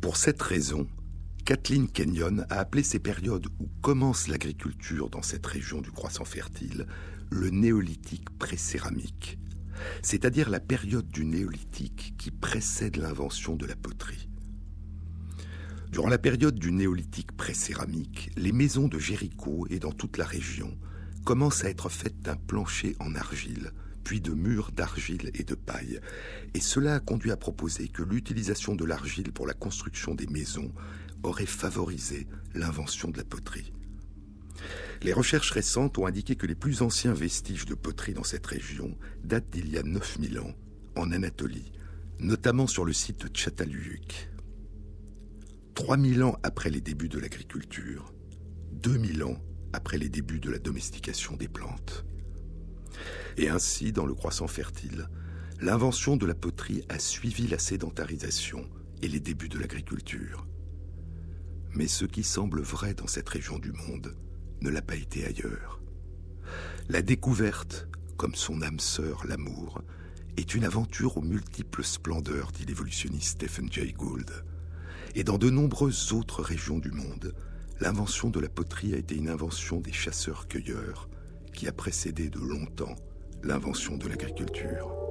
Pour 0.00 0.16
cette 0.16 0.40
raison, 0.40 0.86
Kathleen 1.46 1.86
Kenyon 1.86 2.44
a 2.50 2.58
appelé 2.58 2.82
ces 2.82 2.98
périodes 2.98 3.46
où 3.60 3.68
commence 3.80 4.26
l'agriculture 4.26 5.08
dans 5.08 5.22
cette 5.22 5.46
région 5.46 5.80
du 5.80 5.92
croissant 5.92 6.24
fertile 6.24 6.88
le 7.30 7.50
néolithique 7.50 8.36
pré-céramique, 8.36 9.38
c'est-à-dire 10.02 10.50
la 10.50 10.58
période 10.58 11.06
du 11.06 11.24
néolithique 11.24 12.14
qui 12.18 12.32
précède 12.32 12.96
l'invention 12.96 13.54
de 13.54 13.64
la 13.64 13.76
poterie. 13.76 14.28
Durant 15.92 16.08
la 16.08 16.18
période 16.18 16.58
du 16.58 16.72
néolithique 16.72 17.30
pré-céramique, 17.36 18.32
les 18.36 18.50
maisons 18.50 18.88
de 18.88 18.98
Jéricho 18.98 19.68
et 19.70 19.78
dans 19.78 19.92
toute 19.92 20.18
la 20.18 20.24
région 20.24 20.76
commencent 21.24 21.64
à 21.64 21.70
être 21.70 21.90
faites 21.90 22.20
d'un 22.22 22.34
plancher 22.34 22.96
en 22.98 23.14
argile, 23.14 23.70
puis 24.02 24.20
de 24.20 24.32
murs 24.32 24.72
d'argile 24.72 25.30
et 25.34 25.44
de 25.44 25.54
paille, 25.54 26.00
et 26.54 26.60
cela 26.60 26.96
a 26.96 27.00
conduit 27.00 27.30
à 27.30 27.36
proposer 27.36 27.86
que 27.86 28.02
l'utilisation 28.02 28.74
de 28.74 28.84
l'argile 28.84 29.32
pour 29.32 29.46
la 29.46 29.54
construction 29.54 30.16
des 30.16 30.26
maisons 30.26 30.72
aurait 31.26 31.46
favorisé 31.46 32.26
l'invention 32.54 33.10
de 33.10 33.18
la 33.18 33.24
poterie. 33.24 33.72
Les 35.02 35.12
recherches 35.12 35.50
récentes 35.50 35.98
ont 35.98 36.06
indiqué 36.06 36.36
que 36.36 36.46
les 36.46 36.54
plus 36.54 36.82
anciens 36.82 37.12
vestiges 37.12 37.66
de 37.66 37.74
poterie 37.74 38.14
dans 38.14 38.24
cette 38.24 38.46
région 38.46 38.96
datent 39.22 39.50
d'il 39.50 39.68
y 39.68 39.78
a 39.78 39.82
9000 39.82 40.38
ans, 40.40 40.54
en 40.96 41.12
Anatolie, 41.12 41.72
notamment 42.18 42.66
sur 42.66 42.84
le 42.84 42.92
site 42.92 43.26
de 43.26 43.36
Çatalhöyük. 43.36 44.30
3000 45.74 46.22
ans 46.22 46.38
après 46.42 46.70
les 46.70 46.80
débuts 46.80 47.10
de 47.10 47.18
l'agriculture, 47.18 48.14
2000 48.72 49.24
ans 49.24 49.38
après 49.74 49.98
les 49.98 50.08
débuts 50.08 50.40
de 50.40 50.50
la 50.50 50.58
domestication 50.58 51.36
des 51.36 51.48
plantes. 51.48 52.06
Et 53.36 53.50
ainsi, 53.50 53.92
dans 53.92 54.06
le 54.06 54.14
croissant 54.14 54.46
fertile, 54.46 55.08
l'invention 55.60 56.16
de 56.16 56.24
la 56.24 56.34
poterie 56.34 56.82
a 56.88 56.98
suivi 56.98 57.46
la 57.46 57.58
sédentarisation 57.58 58.66
et 59.02 59.08
les 59.08 59.20
débuts 59.20 59.50
de 59.50 59.58
l'agriculture. 59.58 60.46
Mais 61.76 61.88
ce 61.88 62.06
qui 62.06 62.22
semble 62.22 62.62
vrai 62.62 62.94
dans 62.94 63.06
cette 63.06 63.28
région 63.28 63.58
du 63.58 63.70
monde 63.70 64.16
ne 64.62 64.70
l'a 64.70 64.80
pas 64.80 64.96
été 64.96 65.26
ailleurs. 65.26 65.78
La 66.88 67.02
découverte, 67.02 67.86
comme 68.16 68.34
son 68.34 68.62
âme 68.62 68.80
sœur 68.80 69.26
l'amour, 69.26 69.82
est 70.38 70.54
une 70.54 70.64
aventure 70.64 71.18
aux 71.18 71.22
multiples 71.22 71.84
splendeurs, 71.84 72.50
dit 72.52 72.64
l'évolutionniste 72.64 73.42
Stephen 73.42 73.70
Jay 73.70 73.92
Gould. 73.92 74.30
Et 75.14 75.22
dans 75.22 75.36
de 75.36 75.50
nombreuses 75.50 76.14
autres 76.14 76.42
régions 76.42 76.78
du 76.78 76.92
monde, 76.92 77.34
l'invention 77.78 78.30
de 78.30 78.40
la 78.40 78.48
poterie 78.48 78.94
a 78.94 78.98
été 78.98 79.14
une 79.14 79.28
invention 79.28 79.78
des 79.78 79.92
chasseurs-cueilleurs 79.92 81.10
qui 81.52 81.68
a 81.68 81.72
précédé 81.72 82.30
de 82.30 82.38
longtemps 82.38 82.96
l'invention 83.42 83.98
de 83.98 84.08
l'agriculture. 84.08 85.05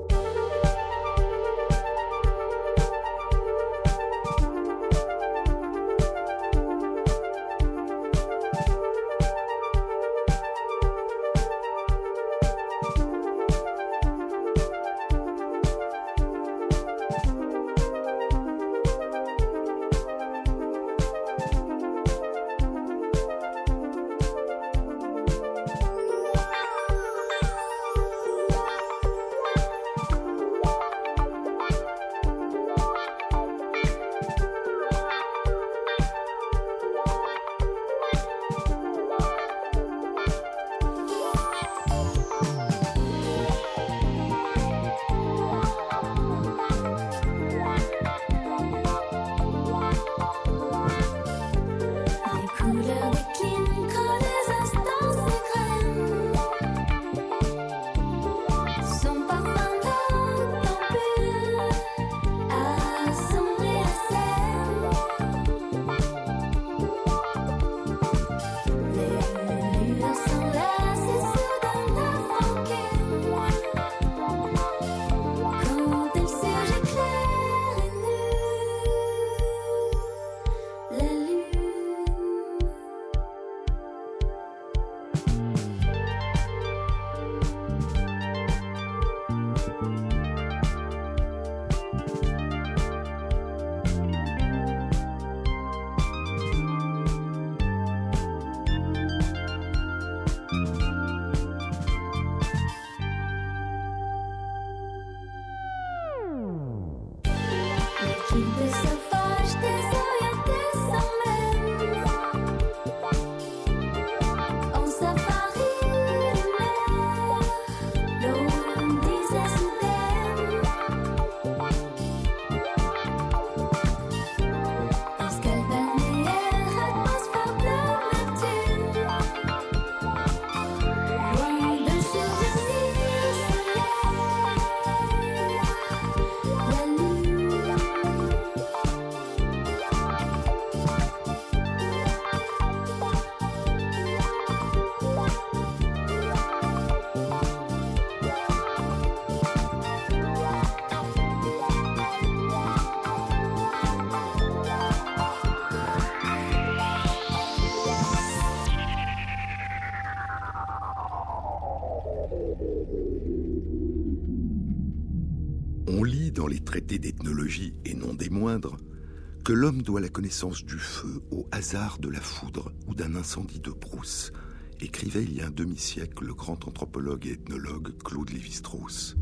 Que 169.45 169.53
l'homme 169.53 169.83
doit 169.83 170.01
la 170.01 170.09
connaissance 170.09 170.65
du 170.65 170.79
feu 170.79 171.21
au 171.29 171.47
hasard 171.51 171.99
de 171.99 172.09
la 172.09 172.19
foudre 172.19 172.71
ou 172.87 172.95
d'un 172.95 173.13
incendie 173.13 173.59
de 173.59 173.69
brousse, 173.69 174.33
écrivait 174.81 175.21
il 175.21 175.35
y 175.35 175.41
a 175.41 175.45
un 175.45 175.51
demi-siècle 175.51 176.25
le 176.25 176.33
grand 176.33 176.67
anthropologue 176.67 177.27
et 177.27 177.33
ethnologue 177.33 177.95
Claude 178.03 178.31
Lévi-Strauss. 178.31 179.15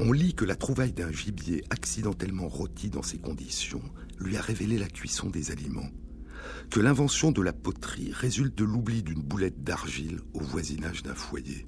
On 0.00 0.10
lit 0.10 0.34
que 0.34 0.44
la 0.44 0.56
trouvaille 0.56 0.92
d'un 0.92 1.12
gibier 1.12 1.62
accidentellement 1.70 2.48
rôti 2.48 2.90
dans 2.90 3.04
ces 3.04 3.18
conditions 3.18 3.82
lui 4.18 4.36
a 4.36 4.40
révélé 4.40 4.76
la 4.76 4.88
cuisson 4.88 5.30
des 5.30 5.52
aliments, 5.52 5.90
que 6.68 6.80
l'invention 6.80 7.30
de 7.30 7.42
la 7.42 7.52
poterie 7.52 8.10
résulte 8.12 8.58
de 8.58 8.64
l'oubli 8.64 9.04
d'une 9.04 9.22
boulette 9.22 9.62
d'argile 9.62 10.18
au 10.34 10.40
voisinage 10.40 11.04
d'un 11.04 11.14
foyer. 11.14 11.64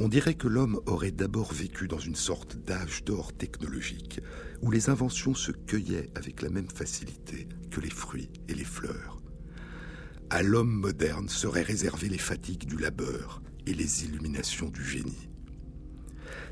On 0.00 0.08
dirait 0.08 0.34
que 0.34 0.48
l'homme 0.48 0.80
aurait 0.86 1.12
d'abord 1.12 1.52
vécu 1.52 1.86
dans 1.86 2.00
une 2.00 2.16
sorte 2.16 2.56
d'âge 2.56 3.04
d'or 3.04 3.32
technologique, 3.32 4.20
où 4.60 4.70
les 4.70 4.90
inventions 4.90 5.34
se 5.34 5.52
cueillaient 5.52 6.10
avec 6.16 6.42
la 6.42 6.50
même 6.50 6.68
facilité 6.68 7.48
que 7.70 7.80
les 7.80 7.90
fruits 7.90 8.30
et 8.48 8.54
les 8.54 8.64
fleurs. 8.64 9.22
À 10.30 10.42
l'homme 10.42 10.72
moderne 10.72 11.28
seraient 11.28 11.62
réservées 11.62 12.08
les 12.08 12.18
fatigues 12.18 12.66
du 12.66 12.76
labeur 12.76 13.40
et 13.66 13.74
les 13.74 14.04
illuminations 14.04 14.68
du 14.68 14.84
génie. 14.84 15.28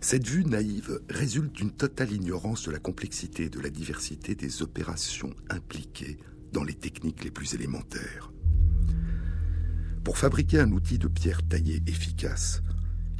Cette 0.00 0.28
vue 0.28 0.44
naïve 0.44 1.00
résulte 1.08 1.52
d'une 1.52 1.72
totale 1.72 2.12
ignorance 2.12 2.64
de 2.64 2.70
la 2.70 2.78
complexité 2.78 3.44
et 3.44 3.50
de 3.50 3.60
la 3.60 3.70
diversité 3.70 4.34
des 4.34 4.62
opérations 4.62 5.34
impliquées 5.50 6.18
dans 6.52 6.64
les 6.64 6.74
techniques 6.74 7.24
les 7.24 7.30
plus 7.30 7.54
élémentaires. 7.54 8.32
Pour 10.04 10.18
fabriquer 10.18 10.60
un 10.60 10.72
outil 10.72 10.98
de 10.98 11.08
pierre 11.08 11.46
taillée 11.48 11.82
efficace, 11.86 12.62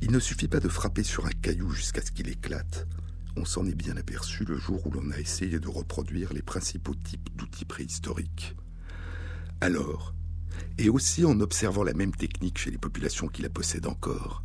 il 0.03 0.11
ne 0.11 0.19
suffit 0.19 0.49
pas 0.49 0.59
de 0.59 0.69
frapper 0.69 1.05
sur 1.05 1.27
un 1.27 1.31
caillou 1.31 1.71
jusqu'à 1.71 2.03
ce 2.03 2.11
qu'il 2.11 2.29
éclate. 2.29 2.89
On 3.37 3.45
s'en 3.45 3.65
est 3.67 3.75
bien 3.75 3.97
aperçu 3.97 4.45
le 4.45 4.59
jour 4.59 4.85
où 4.85 4.91
l'on 4.91 5.13
a 5.13 5.19
essayé 5.19 5.61
de 5.61 5.69
reproduire 5.69 6.33
les 6.33 6.43
principaux 6.43 6.97
types 6.97 7.31
d'outils 7.37 7.65
préhistoriques. 7.65 8.57
Alors, 9.61 10.13
et 10.77 10.89
aussi 10.89 11.25
en 11.25 11.39
observant 11.39 11.85
la 11.85 11.95
même 11.95 12.15
technique 12.15 12.59
chez 12.59 12.73
les 12.73 12.79
populations 12.79 13.29
qui 13.29 13.43
la 13.43 13.49
possèdent 13.49 13.87
encore, 13.87 14.43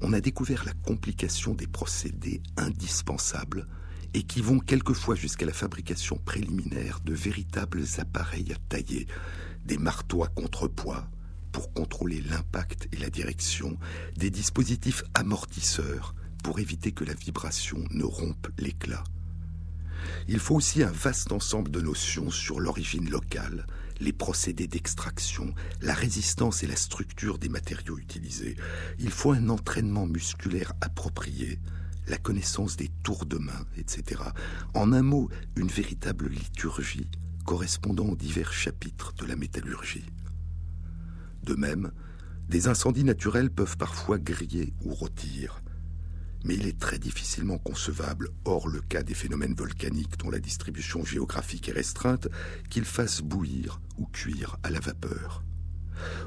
on 0.00 0.14
a 0.14 0.22
découvert 0.22 0.64
la 0.64 0.72
complication 0.72 1.52
des 1.52 1.66
procédés 1.66 2.42
indispensables 2.56 3.68
et 4.14 4.22
qui 4.22 4.40
vont 4.40 4.58
quelquefois 4.58 5.16
jusqu'à 5.16 5.44
la 5.44 5.52
fabrication 5.52 6.16
préliminaire 6.16 7.00
de 7.04 7.12
véritables 7.12 7.84
appareils 7.98 8.52
à 8.54 8.56
tailler, 8.70 9.06
des 9.66 9.76
marteaux 9.76 10.24
à 10.24 10.28
contrepoids, 10.28 11.10
pour 11.54 11.72
contrôler 11.72 12.20
l'impact 12.20 12.88
et 12.92 12.96
la 12.96 13.10
direction, 13.10 13.78
des 14.16 14.28
dispositifs 14.28 15.04
amortisseurs 15.14 16.16
pour 16.42 16.58
éviter 16.58 16.90
que 16.90 17.04
la 17.04 17.14
vibration 17.14 17.78
ne 17.92 18.02
rompe 18.02 18.48
l'éclat. 18.58 19.04
Il 20.26 20.40
faut 20.40 20.56
aussi 20.56 20.82
un 20.82 20.90
vaste 20.90 21.30
ensemble 21.30 21.70
de 21.70 21.80
notions 21.80 22.28
sur 22.32 22.58
l'origine 22.58 23.08
locale, 23.08 23.68
les 24.00 24.12
procédés 24.12 24.66
d'extraction, 24.66 25.54
la 25.80 25.94
résistance 25.94 26.64
et 26.64 26.66
la 26.66 26.74
structure 26.74 27.38
des 27.38 27.48
matériaux 27.48 27.98
utilisés. 27.98 28.56
Il 28.98 29.10
faut 29.10 29.30
un 29.30 29.48
entraînement 29.48 30.06
musculaire 30.06 30.72
approprié, 30.80 31.60
la 32.08 32.18
connaissance 32.18 32.76
des 32.76 32.90
tours 33.04 33.26
de 33.26 33.38
main, 33.38 33.64
etc. 33.76 34.20
En 34.74 34.92
un 34.92 35.02
mot, 35.02 35.30
une 35.54 35.68
véritable 35.68 36.28
liturgie 36.28 37.08
correspondant 37.44 38.06
aux 38.08 38.16
divers 38.16 38.52
chapitres 38.52 39.12
de 39.12 39.24
la 39.24 39.36
métallurgie. 39.36 40.04
De 41.44 41.54
même, 41.54 41.92
des 42.48 42.68
incendies 42.68 43.04
naturels 43.04 43.50
peuvent 43.50 43.76
parfois 43.76 44.18
griller 44.18 44.72
ou 44.82 44.94
rôtir. 44.94 45.60
Mais 46.42 46.54
il 46.54 46.66
est 46.66 46.78
très 46.78 46.98
difficilement 46.98 47.58
concevable, 47.58 48.30
hors 48.46 48.66
le 48.66 48.80
cas 48.80 49.02
des 49.02 49.12
phénomènes 49.12 49.54
volcaniques 49.54 50.16
dont 50.18 50.30
la 50.30 50.38
distribution 50.38 51.04
géographique 51.04 51.68
est 51.68 51.72
restreinte, 51.72 52.28
qu'ils 52.70 52.86
fassent 52.86 53.20
bouillir 53.20 53.82
ou 53.98 54.06
cuire 54.06 54.56
à 54.62 54.70
la 54.70 54.80
vapeur. 54.80 55.44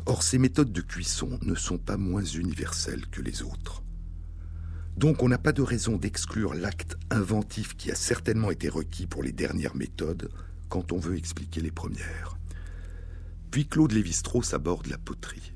Or, 0.05 0.21
ces 0.21 0.37
méthodes 0.37 0.71
de 0.71 0.81
cuisson 0.81 1.39
ne 1.41 1.55
sont 1.55 1.79
pas 1.79 1.97
moins 1.97 2.23
universelles 2.23 3.07
que 3.07 3.21
les 3.21 3.41
autres. 3.41 3.81
Donc 4.97 5.23
on 5.23 5.29
n'a 5.29 5.39
pas 5.39 5.51
de 5.51 5.63
raison 5.63 5.97
d'exclure 5.97 6.53
l'acte 6.53 6.95
inventif 7.09 7.75
qui 7.75 7.91
a 7.91 7.95
certainement 7.95 8.51
été 8.51 8.69
requis 8.69 9.07
pour 9.07 9.23
les 9.23 9.31
dernières 9.31 9.75
méthodes 9.75 10.29
quand 10.69 10.91
on 10.91 10.99
veut 10.99 11.17
expliquer 11.17 11.61
les 11.61 11.71
premières. 11.71 12.37
Puis 13.57 13.65
Claude 13.65 13.91
Lévi-Strauss 13.91 14.53
aborde 14.53 14.85
la 14.85 14.99
poterie. 14.99 15.51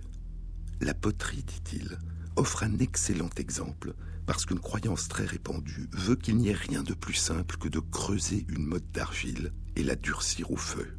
La 0.80 0.96
poterie, 0.96 1.44
dit-il, 1.44 2.00
offre 2.36 2.64
un 2.64 2.80
excellent 2.80 3.30
exemple 3.38 3.94
parce 4.26 4.48
qu'une 4.48 4.60
croyance 4.60 5.08
très 5.08 5.24
répandue 5.24 5.88
veut 5.92 6.16
qu'il 6.16 6.38
n'y 6.38 6.50
ait 6.50 6.54
rien 6.54 6.82
de 6.82 6.96
plus 6.96 7.14
simple 7.14 7.58
que 7.58 7.68
de 7.68 7.78
creuser 7.78 8.48
une 8.50 8.66
motte 8.66 8.90
d'argile 8.92 9.54
et 9.76 9.84
la 9.84 9.96
durcir 9.96 10.50
au 10.50 10.56
feu. 10.56 10.98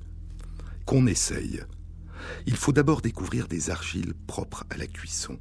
Qu'on 0.86 1.08
essaye. 1.08 1.64
Il 2.46 2.54
faut 2.54 2.72
d'abord 2.72 3.00
découvrir 3.00 3.48
des 3.48 3.70
argiles 3.70 4.14
propres 4.28 4.62
à 4.70 4.76
la 4.76 4.86
cuisson. 4.86 5.40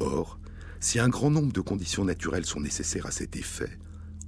Or, 0.00 0.38
si 0.80 0.98
un 0.98 1.08
grand 1.08 1.30
nombre 1.30 1.54
de 1.54 1.62
conditions 1.62 2.04
naturelles 2.04 2.44
sont 2.44 2.60
nécessaires 2.60 3.06
à 3.06 3.12
cet 3.12 3.34
effet, 3.36 3.78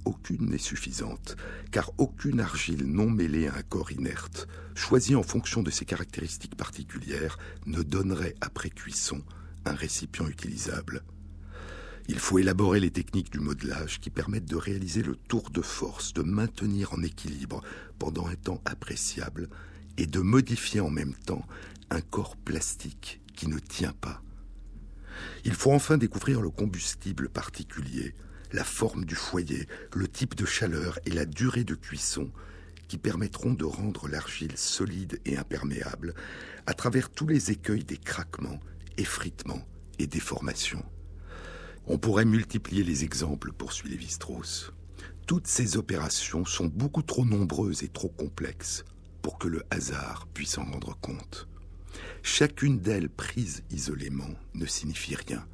aucune 0.05 0.49
n'est 0.49 0.57
suffisante, 0.57 1.35
car 1.71 1.91
aucune 1.97 2.39
argile 2.39 2.85
non 2.85 3.09
mêlée 3.09 3.47
à 3.47 3.55
un 3.55 3.61
corps 3.61 3.91
inerte, 3.91 4.47
choisie 4.75 5.15
en 5.15 5.23
fonction 5.23 5.63
de 5.63 5.71
ses 5.71 5.85
caractéristiques 5.85 6.55
particulières, 6.55 7.37
ne 7.65 7.81
donnerait 7.81 8.35
après 8.41 8.69
cuisson 8.69 9.21
un 9.65 9.73
récipient 9.73 10.27
utilisable. 10.27 11.03
Il 12.07 12.17
faut 12.17 12.39
élaborer 12.39 12.79
les 12.79 12.89
techniques 12.89 13.31
du 13.31 13.39
modelage 13.39 13.99
qui 13.99 14.09
permettent 14.09 14.49
de 14.49 14.55
réaliser 14.55 15.03
le 15.03 15.15
tour 15.15 15.51
de 15.51 15.61
force, 15.61 16.13
de 16.13 16.23
maintenir 16.23 16.93
en 16.93 17.03
équilibre 17.03 17.61
pendant 17.99 18.25
un 18.25 18.35
temps 18.35 18.61
appréciable 18.65 19.47
et 19.97 20.07
de 20.07 20.19
modifier 20.19 20.79
en 20.79 20.89
même 20.89 21.13
temps 21.13 21.45
un 21.91 22.01
corps 22.01 22.35
plastique 22.35 23.21
qui 23.35 23.47
ne 23.47 23.59
tient 23.59 23.93
pas. 23.93 24.23
Il 25.45 25.53
faut 25.53 25.71
enfin 25.71 25.97
découvrir 25.97 26.41
le 26.41 26.49
combustible 26.49 27.29
particulier, 27.29 28.15
la 28.51 28.63
forme 28.63 29.05
du 29.05 29.15
foyer, 29.15 29.67
le 29.93 30.07
type 30.07 30.35
de 30.35 30.45
chaleur 30.45 30.99
et 31.05 31.11
la 31.11 31.25
durée 31.25 31.63
de 31.63 31.75
cuisson 31.75 32.31
qui 32.87 32.97
permettront 32.97 33.53
de 33.53 33.65
rendre 33.65 34.07
l'argile 34.07 34.57
solide 34.57 35.19
et 35.25 35.37
imperméable 35.37 36.15
à 36.65 36.73
travers 36.73 37.09
tous 37.09 37.27
les 37.27 37.51
écueils 37.51 37.83
des 37.83 37.97
craquements, 37.97 38.59
effritements 38.97 39.65
et 39.99 40.07
déformations. 40.07 40.83
On 41.85 41.97
pourrait 41.97 42.25
multiplier 42.25 42.83
les 42.83 43.03
exemples, 43.03 43.51
poursuit 43.51 43.89
Lévi-Strauss. 43.89 44.73
Toutes 45.27 45.47
ces 45.47 45.77
opérations 45.77 46.45
sont 46.45 46.65
beaucoup 46.65 47.03
trop 47.03 47.25
nombreuses 47.25 47.83
et 47.83 47.87
trop 47.87 48.09
complexes 48.09 48.83
pour 49.21 49.37
que 49.37 49.47
le 49.47 49.63
hasard 49.69 50.27
puisse 50.33 50.57
en 50.57 50.65
rendre 50.65 50.97
compte. 50.99 51.47
Chacune 52.23 52.79
d'elles 52.79 53.09
prise 53.09 53.63
isolément 53.69 54.33
ne 54.55 54.65
signifie 54.65 55.15
rien 55.15 55.45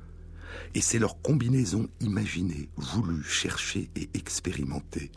et 0.73 0.81
c'est 0.81 0.99
leur 0.99 1.21
combinaison 1.21 1.87
imaginée, 1.99 2.69
voulue, 2.77 3.23
cherchée 3.23 3.89
et 3.95 4.09
expérimentée 4.13 5.11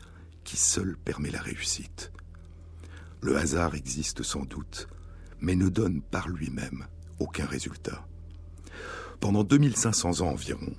qui 0.45 0.57
seule 0.57 0.97
permet 0.97 1.31
la 1.31 1.43
réussite. 1.43 2.13
Le 3.21 3.37
hasard 3.37 3.75
existe 3.75 4.23
sans 4.23 4.45
doute, 4.45 4.89
mais 5.41 5.57
ne 5.57 5.69
donne 5.69 6.01
par 6.01 6.29
lui-même 6.29 6.87
aucun 7.19 7.47
résultat. 7.47 8.07
Pendant 9.21 9.45
2500 9.45 10.21
ans 10.21 10.31
environ, 10.31 10.75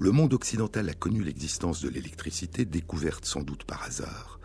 le 0.00 0.12
monde 0.12 0.34
occidental 0.34 0.88
a 0.88 0.94
connu 0.94 1.22
l'existence 1.22 1.80
de 1.80 1.88
l'électricité 1.88 2.64
découverte 2.64 3.24
sans 3.24 3.42
doute 3.42 3.64
par 3.64 3.82
hasard. 3.82 4.38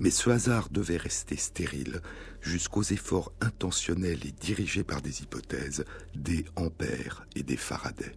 Mais 0.00 0.10
ce 0.10 0.30
hasard 0.30 0.70
devait 0.70 0.96
rester 0.96 1.36
stérile 1.36 2.00
jusqu'aux 2.40 2.82
efforts 2.82 3.32
intentionnels 3.40 4.24
et 4.24 4.32
dirigés 4.32 4.84
par 4.84 5.02
des 5.02 5.22
hypothèses, 5.22 5.84
des 6.14 6.44
Ampères 6.56 7.26
et 7.34 7.42
des 7.42 7.56
Faraday. 7.56 8.12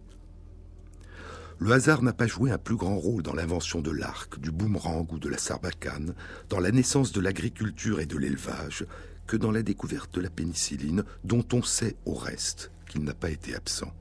Le 1.62 1.70
hasard 1.70 2.02
n'a 2.02 2.12
pas 2.12 2.26
joué 2.26 2.50
un 2.50 2.58
plus 2.58 2.74
grand 2.74 2.96
rôle 2.96 3.22
dans 3.22 3.34
l'invention 3.34 3.80
de 3.80 3.92
l'arc, 3.92 4.40
du 4.40 4.50
boomerang 4.50 5.06
ou 5.12 5.20
de 5.20 5.28
la 5.28 5.38
sarbacane, 5.38 6.12
dans 6.48 6.58
la 6.58 6.72
naissance 6.72 7.12
de 7.12 7.20
l'agriculture 7.20 8.00
et 8.00 8.06
de 8.06 8.18
l'élevage, 8.18 8.84
que 9.28 9.36
dans 9.36 9.52
la 9.52 9.62
découverte 9.62 10.12
de 10.12 10.20
la 10.20 10.28
pénicilline, 10.28 11.04
dont 11.22 11.46
on 11.52 11.62
sait 11.62 11.94
au 12.04 12.14
reste 12.14 12.72
qu'il 12.88 13.04
n'a 13.04 13.14
pas 13.14 13.30
été 13.30 13.54
absent. 13.54 13.92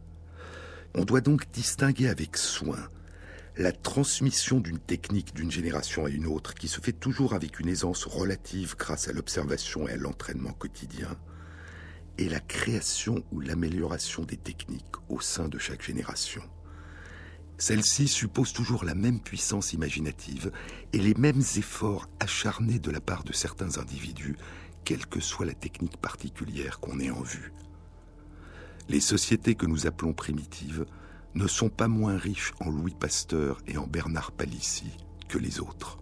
On 0.95 1.05
doit 1.05 1.21
donc 1.21 1.51
distinguer 1.51 2.09
avec 2.09 2.35
soin 2.35 2.79
la 3.57 3.71
transmission 3.71 4.59
d'une 4.59 4.79
technique 4.79 5.35
d'une 5.35 5.51
génération 5.51 6.05
à 6.05 6.09
une 6.09 6.25
autre 6.25 6.55
qui 6.55 6.67
se 6.67 6.81
fait 6.81 6.93
toujours 6.93 7.35
avec 7.35 7.59
une 7.59 7.69
aisance 7.69 8.05
relative 8.05 8.75
grâce 8.75 9.07
à 9.07 9.13
l'observation 9.13 9.87
et 9.87 9.91
à 9.91 9.97
l'entraînement 9.97 10.53
quotidien, 10.53 11.15
et 12.17 12.27
la 12.27 12.39
création 12.39 13.23
ou 13.31 13.39
l'amélioration 13.39 14.23
des 14.23 14.37
techniques 14.37 14.95
au 15.09 15.21
sein 15.21 15.47
de 15.47 15.59
chaque 15.59 15.83
génération. 15.83 16.41
Celle-ci 17.61 18.07
suppose 18.07 18.53
toujours 18.53 18.85
la 18.85 18.95
même 18.95 19.19
puissance 19.19 19.73
imaginative 19.73 20.51
et 20.93 20.97
les 20.97 21.13
mêmes 21.13 21.43
efforts 21.57 22.09
acharnés 22.19 22.79
de 22.79 22.89
la 22.89 22.99
part 22.99 23.23
de 23.23 23.33
certains 23.33 23.77
individus, 23.77 24.35
quelle 24.83 25.05
que 25.05 25.19
soit 25.19 25.45
la 25.45 25.53
technique 25.53 25.97
particulière 25.97 26.79
qu'on 26.79 26.99
ait 26.99 27.11
en 27.11 27.21
vue. 27.21 27.53
Les 28.89 28.99
sociétés 28.99 29.53
que 29.53 29.67
nous 29.67 29.85
appelons 29.85 30.13
primitives 30.13 30.87
ne 31.35 31.45
sont 31.45 31.69
pas 31.69 31.87
moins 31.87 32.17
riches 32.17 32.51
en 32.61 32.71
Louis 32.71 32.95
Pasteur 32.99 33.59
et 33.67 33.77
en 33.77 33.85
Bernard 33.85 34.31
Palissy 34.31 34.97
que 35.29 35.37
les 35.37 35.59
autres. 35.59 35.99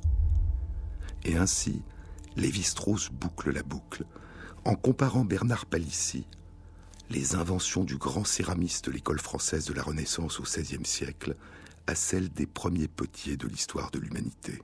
Et 1.25 1.35
ainsi, 1.35 1.83
Lévi-Strauss 2.37 3.09
boucle 3.11 3.51
la 3.51 3.63
boucle 3.63 4.05
en 4.63 4.75
comparant 4.75 5.25
Bernard 5.25 5.65
Palissy, 5.65 6.25
les 7.09 7.35
inventions 7.35 7.83
du 7.83 7.97
grand 7.97 8.23
céramiste 8.23 8.85
de 8.85 8.91
l'école 8.91 9.19
française 9.19 9.65
de 9.65 9.73
la 9.73 9.81
Renaissance 9.81 10.39
au 10.39 10.43
XVIe 10.43 10.85
siècle 10.85 11.35
à 11.87 11.95
celles 11.95 12.29
des 12.29 12.45
premiers 12.45 12.87
potiers 12.87 13.35
de 13.35 13.47
l'histoire 13.47 13.89
de 13.89 13.99
l'humanité. 13.99 14.61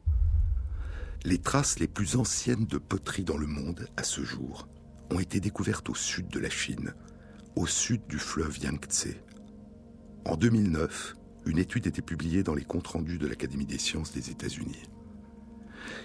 Les 1.24 1.40
traces 1.40 1.80
les 1.80 1.88
plus 1.88 2.18
anciennes 2.18 2.66
de 2.66 2.78
poterie 2.78 3.24
dans 3.24 3.38
le 3.38 3.48
monde, 3.48 3.88
à 3.98 4.04
ce 4.04 4.24
jour, 4.24 4.68
ont 5.10 5.20
été 5.20 5.40
découvertes 5.40 5.90
au 5.90 5.96
sud 5.96 6.28
de 6.28 6.40
la 6.40 6.52
Chine, 6.52 6.94
au 7.56 7.66
sud 7.66 8.06
du 8.08 8.20
fleuve 8.20 8.60
Yangtze. 8.60 9.16
En 10.26 10.38
2009, 10.38 11.16
une 11.48 11.58
étude 11.58 11.88
était 11.88 12.04
publiée 12.04 12.44
dans 12.44 12.54
les 12.54 12.64
comptes 12.64 12.88
rendus 12.88 13.18
de 13.18 13.28
l'Académie 13.28 13.66
des 13.66 13.80
sciences 13.80 14.12
des 14.12 14.30
États-Unis. 14.30 14.84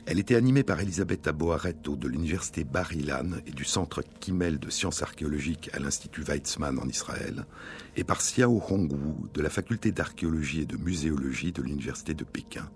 Elle 0.07 0.19
était 0.19 0.35
animée 0.35 0.63
par 0.63 0.81
Elisabeth 0.81 1.27
Aboaretto 1.27 1.97
de 1.97 2.09
l'université 2.09 2.65
Bar 2.65 2.93
Ilan 2.93 3.33
et 3.47 3.53
du 3.53 3.65
centre 3.65 4.03
Kimmel 4.21 4.59
de 4.59 4.71
sciences 4.71 5.03
archéologiques 5.03 5.71
à 5.73 5.79
l'Institut 5.79 6.23
Weizmann 6.23 6.79
en 6.79 6.89
Israël, 6.89 7.47
et 7.97 8.05
par 8.05 8.19
Xiao 8.19 8.63
Hongwu 8.69 9.29
de 9.33 9.43
la 9.43 9.51
faculté 9.51 9.93
d'archéologie 9.93 10.63
et 10.63 10.67
de 10.67 10.77
muséologie 10.77 11.53
de 11.53 11.63
l'université 11.63 12.15
de 12.15 12.25
Pékin. 12.25 12.69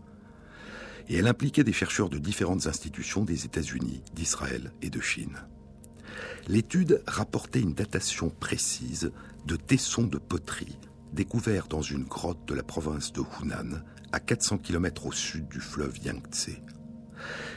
Et 1.09 1.17
elle 1.17 1.27
impliquait 1.27 1.65
des 1.65 1.73
chercheurs 1.73 2.09
de 2.09 2.19
différentes 2.19 2.67
institutions 2.67 3.25
des 3.25 3.45
États-Unis, 3.45 4.03
d'Israël 4.15 4.73
et 4.83 4.91
de 4.91 5.01
Chine. 5.01 5.39
L'étude 6.49 7.03
rapportait 7.07 7.61
une 7.61 7.75
datation 7.75 8.31
précise 8.31 9.13
de 9.47 9.57
tessons 9.57 10.07
de 10.07 10.19
poterie 10.19 10.79
découverts 11.15 11.69
dans 11.69 11.81
une 11.81 12.05
grotte 12.05 12.47
de 12.47 12.55
la 12.55 12.63
province 12.63 13.13
de 13.13 13.23
Hunan, 13.41 13.83
à 14.13 14.21
400 14.21 14.59
km 14.59 15.07
au 15.07 15.13
sud 15.13 15.49
du 15.49 15.61
fleuve 15.61 15.97
Yangtze. 16.05 16.61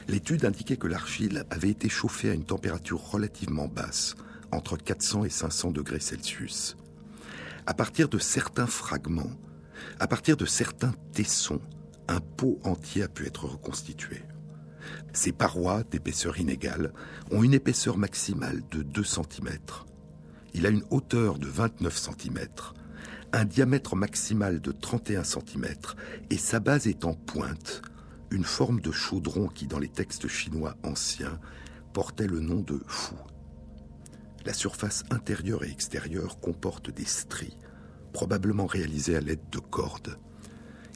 L'étude 0.08 0.46
indiquait 0.46 0.78
que 0.78 0.88
l'argile 0.88 1.46
avait 1.50 1.70
été 1.70 1.90
chauffée 1.90 2.30
à 2.30 2.34
une 2.34 2.46
température 2.46 3.02
relativement 3.02 3.68
basse, 3.68 4.16
entre 4.52 4.78
400 4.78 5.26
et 5.26 5.30
500 5.30 5.72
degrés 5.72 6.00
Celsius. 6.00 6.78
À 7.66 7.74
partir 7.74 8.08
de 8.10 8.18
certains 8.18 8.68
fragments, 8.68 9.32
à 10.00 10.08
partir 10.08 10.38
de 10.38 10.46
certains 10.46 10.94
tessons, 11.14 11.62
un 12.08 12.20
pot 12.20 12.60
entier 12.64 13.04
a 13.04 13.08
pu 13.08 13.26
être 13.26 13.46
reconstitué. 13.46 14.24
Ces 15.14 15.34
parois, 15.34 15.84
d'épaisseur 15.84 16.40
inégale, 16.40 16.94
ont 17.32 17.44
une 17.44 17.54
épaisseur 17.54 17.98
maximale 17.98 18.62
de 18.72 18.84
2 18.84 19.04
cm. 19.04 19.50
Il 20.54 20.66
a 20.66 20.70
une 20.70 20.84
hauteur 20.90 21.38
de 21.40 21.48
29 21.48 21.98
cm, 21.98 22.40
un 23.34 23.46
diamètre 23.46 23.96
maximal 23.96 24.62
de 24.62 24.72
31 24.72 25.24
cm 25.24 25.66
et 26.30 26.38
sa 26.38 26.60
base 26.60 26.88
est 26.88 27.04
en 27.04 27.14
pointe, 27.14 27.82
une 28.32 28.44
forme 28.44 28.82
de 28.82 28.92
chaudron 28.92 29.48
qui, 29.48 29.68
dans 29.68 29.80
les 29.80 29.88
textes 29.88 30.28
chinois 30.28 30.76
anciens, 30.84 31.40
portait 31.94 32.28
le 32.28 32.40
nom 32.40 32.62
de 32.62 32.82
fou. 32.88 33.16
La 34.46 34.54
surface 34.54 35.04
intérieure 35.10 35.64
et 35.64 35.70
extérieure 35.70 36.40
comporte 36.40 36.90
des 36.90 37.06
stries, 37.06 37.58
probablement 38.14 38.66
réalisées 38.66 39.16
à 39.16 39.22
l'aide 39.22 39.50
de 39.52 39.60
cordes. 39.60 40.18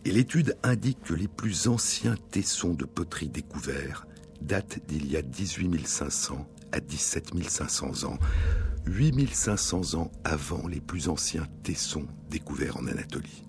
Et 0.06 0.12
l'étude 0.12 0.58
indique 0.64 1.02
que 1.02 1.14
les 1.14 1.28
plus 1.28 1.68
anciens 1.68 2.16
tessons 2.32 2.74
de 2.74 2.86
poterie 2.86 3.30
découverts 3.30 4.08
datent 4.42 4.80
d'il 4.88 5.06
y 5.12 5.18
a 5.18 5.22
18 5.22 5.88
500 5.88 6.48
à 6.72 6.80
17 6.80 7.32
500 7.48 8.06
ans, 8.06 8.18
8 8.86 9.30
500 9.34 9.96
ans 10.00 10.12
avant 10.24 10.68
les 10.68 10.80
plus 10.80 11.10
anciens 11.10 11.48
tessons 11.64 12.08
découverts 12.30 12.78
en 12.78 12.88
Anatolie. 12.88 13.46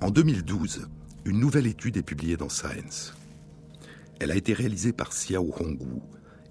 En 0.00 0.10
2012, 0.10 0.88
une 1.24 1.40
nouvelle 1.40 1.66
étude 1.66 1.96
est 1.96 2.02
publiée 2.02 2.36
dans 2.36 2.50
Science. 2.50 3.14
Elle 4.20 4.30
a 4.30 4.36
été 4.36 4.52
réalisée 4.52 4.92
par 4.92 5.08
Xiao 5.08 5.54
Hongwu 5.58 6.02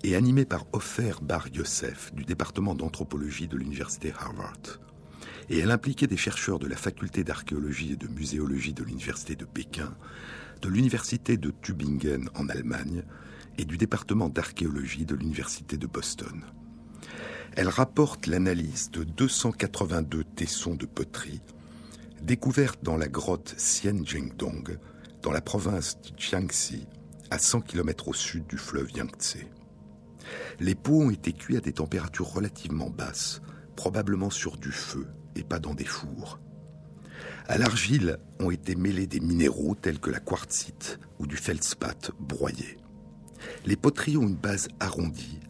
et 0.04 0.16
animée 0.16 0.46
par 0.46 0.66
Ofer 0.74 1.14
Bar 1.22 1.48
Yosef 1.54 2.14
du 2.14 2.24
département 2.24 2.74
d'anthropologie 2.74 3.48
de 3.48 3.56
l'université 3.56 4.12
Harvard. 4.18 4.80
Et 5.50 5.60
elle 5.60 5.72
impliquait 5.72 6.08
des 6.08 6.18
chercheurs 6.18 6.58
de 6.58 6.68
la 6.68 6.76
faculté 6.76 7.24
d'archéologie 7.24 7.94
et 7.94 7.98
de 7.98 8.08
muséologie 8.08 8.74
de 8.74 8.84
l'université 8.84 9.36
de 9.36 9.46
Pékin, 9.46 9.94
de 10.62 10.70
l'université 10.70 11.38
de 11.38 11.52
Tübingen 11.52 12.30
en 12.36 12.50
Allemagne 12.50 13.04
et 13.60 13.66
du 13.66 13.78
département 13.78 14.30
d'archéologie 14.30 15.06
de 15.06 15.16
l'université 15.16 15.78
de 15.78 15.88
Boston. 15.88 16.42
Elle 17.56 17.70
rapporte 17.70 18.26
l'analyse 18.26 18.90
de 18.90 19.04
282 19.04 20.24
tessons 20.24 20.74
de 20.74 20.88
poterie 20.88 21.42
découverte 22.24 22.80
dans 22.84 22.96
la 22.96 23.10
grotte 23.10 23.54
Xianjingdong, 23.58 24.80
dans 25.22 25.32
la 25.32 25.42
province 25.42 25.98
de 26.02 26.18
Jiangxi, 26.18 26.88
à 27.30 27.38
100 27.38 27.62
km 27.62 28.08
au 28.08 28.14
sud 28.14 28.48
du 28.48 28.58
fleuve 28.58 28.92
Yangtze. 28.92 29.46
Les 30.62 30.76
pots 30.76 31.02
ont 31.02 31.10
été 31.10 31.34
cuits 31.34 31.58
à 31.58 31.60
des 31.60 31.74
températures 31.74 32.32
relativement 32.32 32.90
basses, 32.90 33.42
probablement 33.76 34.30
sur 34.30 34.58
du 34.58 34.72
feu 34.72 35.08
et 35.36 35.44
pas 35.44 35.60
dans 35.60 35.74
des 35.74 35.86
fours. 35.86 36.40
À 37.48 37.58
l'argile 37.58 38.18
ont 38.40 38.52
été 38.52 38.76
mêlés 38.76 39.08
des 39.08 39.20
minéraux 39.20 39.76
tels 39.76 40.00
que 40.00 40.10
la 40.10 40.22
quartzite 40.22 41.00
ou 41.20 41.28
du 41.28 41.36
feldspath 41.36 42.12
broyé. 42.20 42.78
Les 43.66 43.76
poteries 43.76 44.16
ont 44.16 44.28
une 44.28 44.38
base 44.38 44.70
arrondie, 44.80 45.42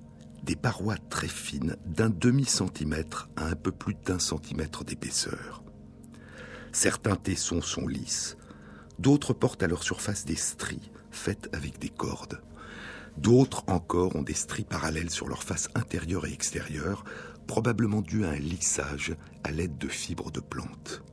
des 0.42 0.56
parois 0.56 0.98
très 1.10 1.28
fines 1.28 1.78
d'un 1.86 2.10
demi-centimètre 2.10 3.30
à 3.36 3.46
un 3.46 3.56
peu 3.56 3.72
plus 3.72 3.94
d'un 3.94 4.20
centimètre 4.20 4.84
d'épaisseur. 4.84 5.63
Certains 6.74 7.16
tessons 7.16 7.62
sont 7.62 7.88
lisses, 7.88 8.36
d'autres 8.98 9.34
portent 9.34 9.62
à 9.62 9.68
leur 9.68 9.84
surface 9.84 10.26
des 10.26 10.36
stries 10.36 10.92
faites 11.12 11.48
avec 11.54 11.78
des 11.78 11.90
cordes. 11.90 12.42
D'autres 13.18 13.64
encore 13.68 14.16
ont 14.16 14.24
des 14.24 14.34
stries 14.34 14.64
parallèles 14.64 15.12
sur 15.12 15.28
leur 15.28 15.44
face 15.44 15.70
intérieure 15.76 16.26
et 16.26 16.34
extérieure, 16.34 17.06
probablement 17.46 18.02
dues 18.02 18.26
à 18.26 18.30
un 18.30 18.40
lissage 18.40 19.16
à 19.44 19.52
l'aide 19.52 19.78
de 19.78 19.88
fibres 19.88 20.32
de 20.32 20.40
plantes. 20.40 21.04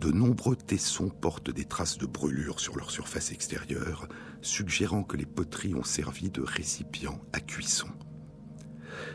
De 0.00 0.10
nombreux 0.10 0.56
tessons 0.56 1.10
portent 1.10 1.50
des 1.50 1.66
traces 1.66 1.98
de 1.98 2.06
brûlure 2.06 2.58
sur 2.58 2.76
leur 2.76 2.90
surface 2.90 3.32
extérieure, 3.32 4.08
suggérant 4.40 5.02
que 5.02 5.18
les 5.18 5.26
poteries 5.26 5.74
ont 5.74 5.84
servi 5.84 6.30
de 6.30 6.40
récipients 6.40 7.20
à 7.34 7.40
cuisson. 7.40 7.88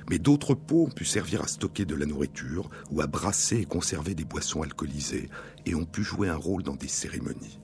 Mais 0.09 0.19
d'autres 0.19 0.55
pots 0.55 0.85
ont 0.85 0.91
pu 0.91 1.05
servir 1.05 1.41
à 1.41 1.47
stocker 1.47 1.85
de 1.85 1.95
la 1.95 2.05
nourriture 2.05 2.69
ou 2.91 3.01
à 3.01 3.07
brasser 3.07 3.57
et 3.57 3.65
conserver 3.65 4.15
des 4.15 4.25
boissons 4.25 4.61
alcoolisées 4.61 5.29
et 5.65 5.75
ont 5.75 5.85
pu 5.85 6.03
jouer 6.03 6.29
un 6.29 6.35
rôle 6.35 6.63
dans 6.63 6.75
des 6.75 6.87
cérémonies. 6.87 7.59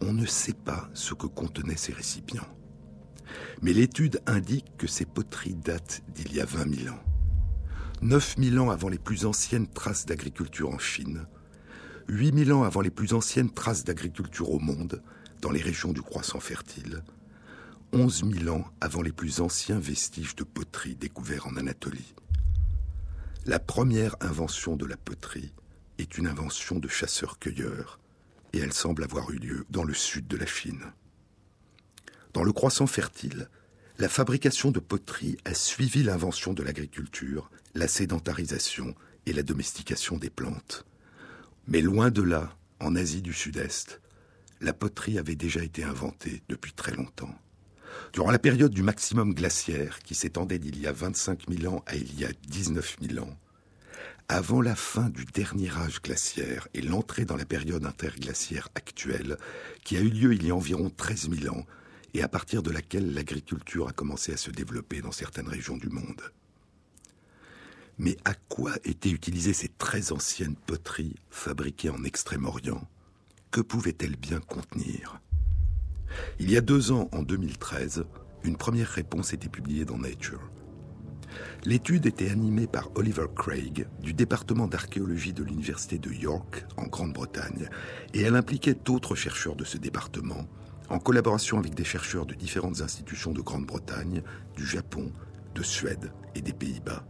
On 0.00 0.12
ne 0.12 0.26
sait 0.26 0.52
pas 0.52 0.88
ce 0.94 1.14
que 1.14 1.26
contenaient 1.26 1.76
ces 1.76 1.92
récipients. 1.92 2.48
Mais 3.62 3.72
l'étude 3.72 4.20
indique 4.26 4.76
que 4.76 4.86
ces 4.86 5.04
poteries 5.04 5.54
datent 5.54 6.02
d'il 6.08 6.34
y 6.34 6.40
a 6.40 6.44
20 6.44 6.74
000 6.84 6.94
ans. 6.94 7.00
9 8.02 8.34
000 8.38 8.64
ans 8.64 8.70
avant 8.70 8.88
les 8.88 8.98
plus 8.98 9.24
anciennes 9.26 9.68
traces 9.68 10.06
d'agriculture 10.06 10.70
en 10.70 10.78
Chine, 10.78 11.26
8 12.08 12.46
000 12.46 12.58
ans 12.58 12.64
avant 12.64 12.80
les 12.80 12.90
plus 12.90 13.14
anciennes 13.14 13.50
traces 13.50 13.84
d'agriculture 13.84 14.50
au 14.50 14.58
monde, 14.58 15.00
dans 15.40 15.50
les 15.50 15.62
régions 15.62 15.92
du 15.92 16.02
croissant 16.02 16.40
fertile, 16.40 17.04
11 17.94 18.24
000 18.38 18.56
ans 18.56 18.64
avant 18.80 19.02
les 19.02 19.12
plus 19.12 19.42
anciens 19.42 19.78
vestiges 19.78 20.34
de 20.34 20.44
poterie 20.44 20.94
découverts 20.94 21.46
en 21.46 21.56
Anatolie. 21.56 22.14
La 23.44 23.58
première 23.58 24.16
invention 24.22 24.76
de 24.76 24.86
la 24.86 24.96
poterie 24.96 25.52
est 25.98 26.16
une 26.16 26.26
invention 26.26 26.78
de 26.78 26.88
chasseurs-cueilleurs, 26.88 28.00
et 28.54 28.60
elle 28.60 28.72
semble 28.72 29.04
avoir 29.04 29.30
eu 29.30 29.36
lieu 29.36 29.66
dans 29.68 29.84
le 29.84 29.92
sud 29.92 30.26
de 30.26 30.38
la 30.38 30.46
Chine. 30.46 30.92
Dans 32.32 32.44
le 32.44 32.52
croissant 32.52 32.86
fertile, 32.86 33.50
la 33.98 34.08
fabrication 34.08 34.70
de 34.70 34.80
poterie 34.80 35.36
a 35.44 35.52
suivi 35.52 36.02
l'invention 36.02 36.54
de 36.54 36.62
l'agriculture, 36.62 37.50
la 37.74 37.88
sédentarisation 37.88 38.94
et 39.26 39.34
la 39.34 39.42
domestication 39.42 40.16
des 40.16 40.30
plantes. 40.30 40.86
Mais 41.68 41.82
loin 41.82 42.10
de 42.10 42.22
là, 42.22 42.56
en 42.80 42.96
Asie 42.96 43.20
du 43.20 43.34
Sud-Est, 43.34 44.00
la 44.62 44.72
poterie 44.72 45.18
avait 45.18 45.36
déjà 45.36 45.62
été 45.62 45.84
inventée 45.84 46.42
depuis 46.48 46.72
très 46.72 46.92
longtemps. 46.92 47.34
Durant 48.12 48.30
la 48.30 48.38
période 48.38 48.72
du 48.72 48.82
maximum 48.82 49.34
glaciaire, 49.34 49.98
qui 50.00 50.14
s'étendait 50.14 50.58
d'il 50.58 50.78
y 50.80 50.86
a 50.86 50.92
25 50.92 51.48
000 51.48 51.74
ans 51.74 51.82
à 51.86 51.96
il 51.96 52.18
y 52.18 52.24
a 52.24 52.30
19 52.48 52.96
000 53.00 53.24
ans, 53.24 53.36
avant 54.28 54.60
la 54.62 54.76
fin 54.76 55.10
du 55.10 55.24
dernier 55.24 55.70
âge 55.70 56.00
glaciaire 56.00 56.68
et 56.74 56.80
l'entrée 56.80 57.24
dans 57.24 57.36
la 57.36 57.44
période 57.44 57.84
interglaciaire 57.84 58.68
actuelle, 58.74 59.36
qui 59.84 59.96
a 59.96 60.00
eu 60.00 60.08
lieu 60.08 60.34
il 60.34 60.46
y 60.46 60.50
a 60.50 60.54
environ 60.54 60.90
13 60.90 61.30
000 61.30 61.54
ans, 61.54 61.66
et 62.14 62.22
à 62.22 62.28
partir 62.28 62.62
de 62.62 62.70
laquelle 62.70 63.14
l'agriculture 63.14 63.88
a 63.88 63.92
commencé 63.92 64.32
à 64.32 64.36
se 64.36 64.50
développer 64.50 65.00
dans 65.00 65.12
certaines 65.12 65.48
régions 65.48 65.76
du 65.76 65.88
monde. 65.88 66.22
Mais 67.98 68.16
à 68.24 68.34
quoi 68.48 68.72
étaient 68.84 69.10
utilisées 69.10 69.52
ces 69.52 69.68
très 69.68 70.12
anciennes 70.12 70.56
poteries 70.56 71.16
fabriquées 71.30 71.90
en 71.90 72.04
Extrême-Orient? 72.04 72.86
Que 73.50 73.60
pouvaient-elles 73.60 74.16
bien 74.16 74.40
contenir? 74.40 75.20
Il 76.38 76.50
y 76.50 76.56
a 76.56 76.60
deux 76.60 76.92
ans, 76.92 77.08
en 77.12 77.22
2013, 77.22 78.04
une 78.44 78.56
première 78.56 78.88
réponse 78.88 79.32
était 79.32 79.48
publiée 79.48 79.84
dans 79.84 79.98
Nature. 79.98 80.40
L'étude 81.64 82.06
était 82.06 82.30
animée 82.30 82.66
par 82.66 82.90
Oliver 82.96 83.26
Craig 83.34 83.86
du 84.00 84.12
département 84.12 84.66
d'archéologie 84.66 85.32
de 85.32 85.44
l'Université 85.44 85.98
de 85.98 86.10
York 86.10 86.66
en 86.76 86.86
Grande-Bretagne 86.86 87.68
et 88.14 88.22
elle 88.22 88.36
impliquait 88.36 88.74
d'autres 88.74 89.14
chercheurs 89.14 89.56
de 89.56 89.64
ce 89.64 89.78
département 89.78 90.48
en 90.88 90.98
collaboration 90.98 91.58
avec 91.58 91.74
des 91.74 91.84
chercheurs 91.84 92.26
de 92.26 92.34
différentes 92.34 92.80
institutions 92.80 93.32
de 93.32 93.40
Grande-Bretagne, 93.40 94.22
du 94.56 94.66
Japon, 94.66 95.12
de 95.54 95.62
Suède 95.62 96.12
et 96.34 96.42
des 96.42 96.52
Pays-Bas. 96.52 97.06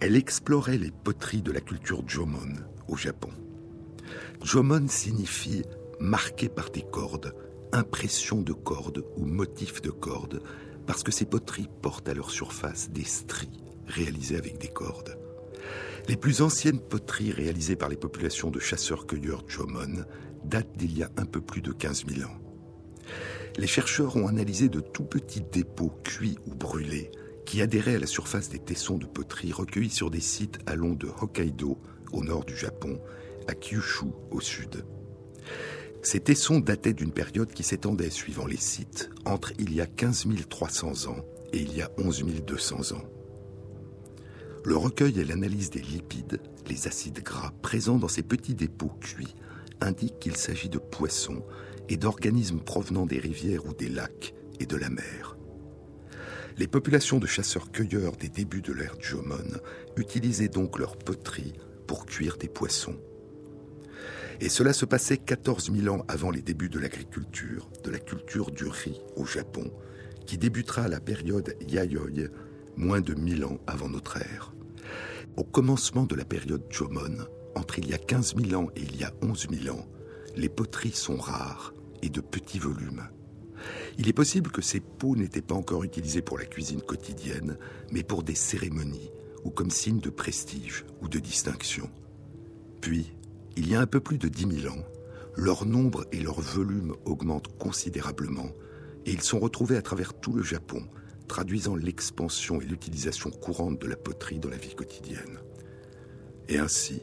Elle 0.00 0.16
explorait 0.16 0.78
les 0.78 0.90
poteries 0.90 1.42
de 1.42 1.52
la 1.52 1.60
culture 1.60 2.02
Jomon 2.06 2.54
au 2.88 2.96
Japon. 2.96 3.30
Jomon 4.42 4.86
signifie 4.88 5.62
marqué 5.98 6.48
par 6.48 6.70
des 6.70 6.82
cordes 6.82 7.34
impression 7.72 8.42
de 8.42 8.52
cordes 8.52 9.04
ou 9.16 9.24
motifs 9.24 9.82
de 9.82 9.90
cordes, 9.90 10.42
parce 10.86 11.02
que 11.02 11.12
ces 11.12 11.24
poteries 11.24 11.68
portent 11.82 12.08
à 12.08 12.14
leur 12.14 12.30
surface 12.30 12.90
des 12.90 13.04
stries 13.04 13.62
réalisées 13.86 14.36
avec 14.36 14.58
des 14.58 14.68
cordes. 14.68 15.18
Les 16.08 16.16
plus 16.16 16.42
anciennes 16.42 16.80
poteries 16.80 17.32
réalisées 17.32 17.76
par 17.76 17.88
les 17.88 17.96
populations 17.96 18.50
de 18.50 18.58
chasseurs-cueilleurs 18.58 19.44
Jomon 19.46 20.04
datent 20.44 20.76
d'il 20.76 20.96
y 20.96 21.02
a 21.02 21.10
un 21.16 21.26
peu 21.26 21.40
plus 21.40 21.62
de 21.62 21.72
15 21.72 22.06
000 22.06 22.28
ans. 22.28 22.36
Les 23.56 23.66
chercheurs 23.66 24.16
ont 24.16 24.26
analysé 24.26 24.68
de 24.68 24.80
tout 24.80 25.04
petits 25.04 25.42
dépôts 25.52 25.92
cuits 26.04 26.38
ou 26.46 26.54
brûlés 26.54 27.10
qui 27.44 27.62
adhéraient 27.62 27.96
à 27.96 27.98
la 27.98 28.06
surface 28.06 28.48
des 28.48 28.60
tessons 28.60 28.96
de 28.96 29.06
poterie 29.06 29.52
recueillis 29.52 29.90
sur 29.90 30.10
des 30.10 30.20
sites 30.20 30.60
allant 30.66 30.94
de 30.94 31.08
Hokkaido, 31.20 31.78
au 32.12 32.22
nord 32.22 32.44
du 32.44 32.56
Japon, 32.56 33.00
à 33.48 33.54
Kyushu, 33.54 34.06
au 34.30 34.40
sud. 34.40 34.84
Ces 36.02 36.20
tessons 36.20 36.60
dataient 36.60 36.94
d'une 36.94 37.12
période 37.12 37.52
qui 37.52 37.62
s'étendait, 37.62 38.10
suivant 38.10 38.46
les 38.46 38.56
sites, 38.56 39.10
entre 39.26 39.52
il 39.58 39.74
y 39.74 39.80
a 39.80 39.86
15 39.86 40.26
300 40.48 41.10
ans 41.10 41.24
et 41.52 41.58
il 41.58 41.76
y 41.76 41.82
a 41.82 41.90
11 41.98 42.24
200 42.46 42.96
ans. 42.96 43.04
Le 44.64 44.76
recueil 44.76 45.18
et 45.20 45.24
l'analyse 45.24 45.70
des 45.70 45.80
lipides, 45.80 46.40
les 46.68 46.86
acides 46.86 47.22
gras 47.22 47.52
présents 47.62 47.98
dans 47.98 48.08
ces 48.08 48.22
petits 48.22 48.54
dépôts 48.54 48.92
cuits, 49.00 49.34
indiquent 49.80 50.18
qu'il 50.18 50.36
s'agit 50.36 50.68
de 50.68 50.78
poissons 50.78 51.42
et 51.88 51.96
d'organismes 51.96 52.60
provenant 52.60 53.06
des 53.06 53.18
rivières 53.18 53.66
ou 53.66 53.74
des 53.74 53.88
lacs 53.88 54.34
et 54.58 54.66
de 54.66 54.76
la 54.76 54.90
mer. 54.90 55.36
Les 56.56 56.66
populations 56.66 57.18
de 57.18 57.26
chasseurs-cueilleurs 57.26 58.16
des 58.16 58.28
débuts 58.28 58.62
de 58.62 58.72
l'ère 58.72 58.96
Jomon 59.00 59.60
utilisaient 59.96 60.48
donc 60.48 60.78
leur 60.78 60.96
poterie 60.96 61.54
pour 61.86 62.06
cuire 62.06 62.36
des 62.36 62.48
poissons. 62.48 62.96
Et 64.40 64.48
cela 64.48 64.72
se 64.72 64.86
passait 64.86 65.18
14 65.18 65.70
000 65.70 65.94
ans 65.94 66.04
avant 66.08 66.30
les 66.30 66.40
débuts 66.40 66.70
de 66.70 66.78
l'agriculture, 66.78 67.70
de 67.84 67.90
la 67.90 67.98
culture 67.98 68.50
du 68.50 68.66
riz 68.66 69.00
au 69.16 69.26
Japon, 69.26 69.70
qui 70.26 70.38
débutera 70.38 70.88
la 70.88 70.98
période 70.98 71.54
Yayoi, 71.68 72.28
moins 72.76 73.02
de 73.02 73.14
1000 73.14 73.44
ans 73.44 73.58
avant 73.66 73.90
notre 73.90 74.16
ère. 74.16 74.54
Au 75.36 75.44
commencement 75.44 76.04
de 76.04 76.14
la 76.14 76.24
période 76.24 76.64
Jomon, 76.70 77.26
entre 77.54 77.78
il 77.78 77.88
y 77.88 77.94
a 77.94 77.98
15 77.98 78.36
000 78.36 78.60
ans 78.60 78.70
et 78.76 78.82
il 78.82 78.96
y 78.96 79.04
a 79.04 79.12
11 79.20 79.48
000 79.50 79.76
ans, 79.76 79.86
les 80.36 80.48
poteries 80.48 80.92
sont 80.92 81.16
rares 81.16 81.74
et 82.00 82.08
de 82.08 82.22
petits 82.22 82.58
volumes. 82.58 83.02
Il 83.98 84.08
est 84.08 84.14
possible 84.14 84.50
que 84.50 84.62
ces 84.62 84.80
pots 84.80 85.16
n'étaient 85.16 85.42
pas 85.42 85.54
encore 85.54 85.84
utilisés 85.84 86.22
pour 86.22 86.38
la 86.38 86.46
cuisine 86.46 86.80
quotidienne, 86.80 87.58
mais 87.92 88.02
pour 88.02 88.22
des 88.22 88.34
cérémonies 88.34 89.10
ou 89.44 89.50
comme 89.50 89.70
signe 89.70 90.00
de 90.00 90.10
prestige 90.10 90.86
ou 91.02 91.08
de 91.08 91.18
distinction. 91.18 91.90
Puis, 92.80 93.12
il 93.56 93.68
y 93.68 93.74
a 93.74 93.80
un 93.80 93.86
peu 93.86 94.00
plus 94.00 94.18
de 94.18 94.28
dix 94.28 94.46
mille 94.46 94.68
ans, 94.68 94.84
leur 95.36 95.66
nombre 95.66 96.06
et 96.12 96.20
leur 96.20 96.40
volume 96.40 96.94
augmentent 97.04 97.56
considérablement 97.58 98.50
et 99.06 99.12
ils 99.12 99.22
sont 99.22 99.38
retrouvés 99.38 99.76
à 99.76 99.82
travers 99.82 100.14
tout 100.14 100.32
le 100.32 100.42
Japon, 100.42 100.82
traduisant 101.28 101.76
l'expansion 101.76 102.60
et 102.60 102.64
l'utilisation 102.64 103.30
courante 103.30 103.80
de 103.80 103.86
la 103.86 103.96
poterie 103.96 104.38
dans 104.38 104.50
la 104.50 104.56
vie 104.56 104.74
quotidienne. 104.74 105.38
Et 106.48 106.58
ainsi, 106.58 107.00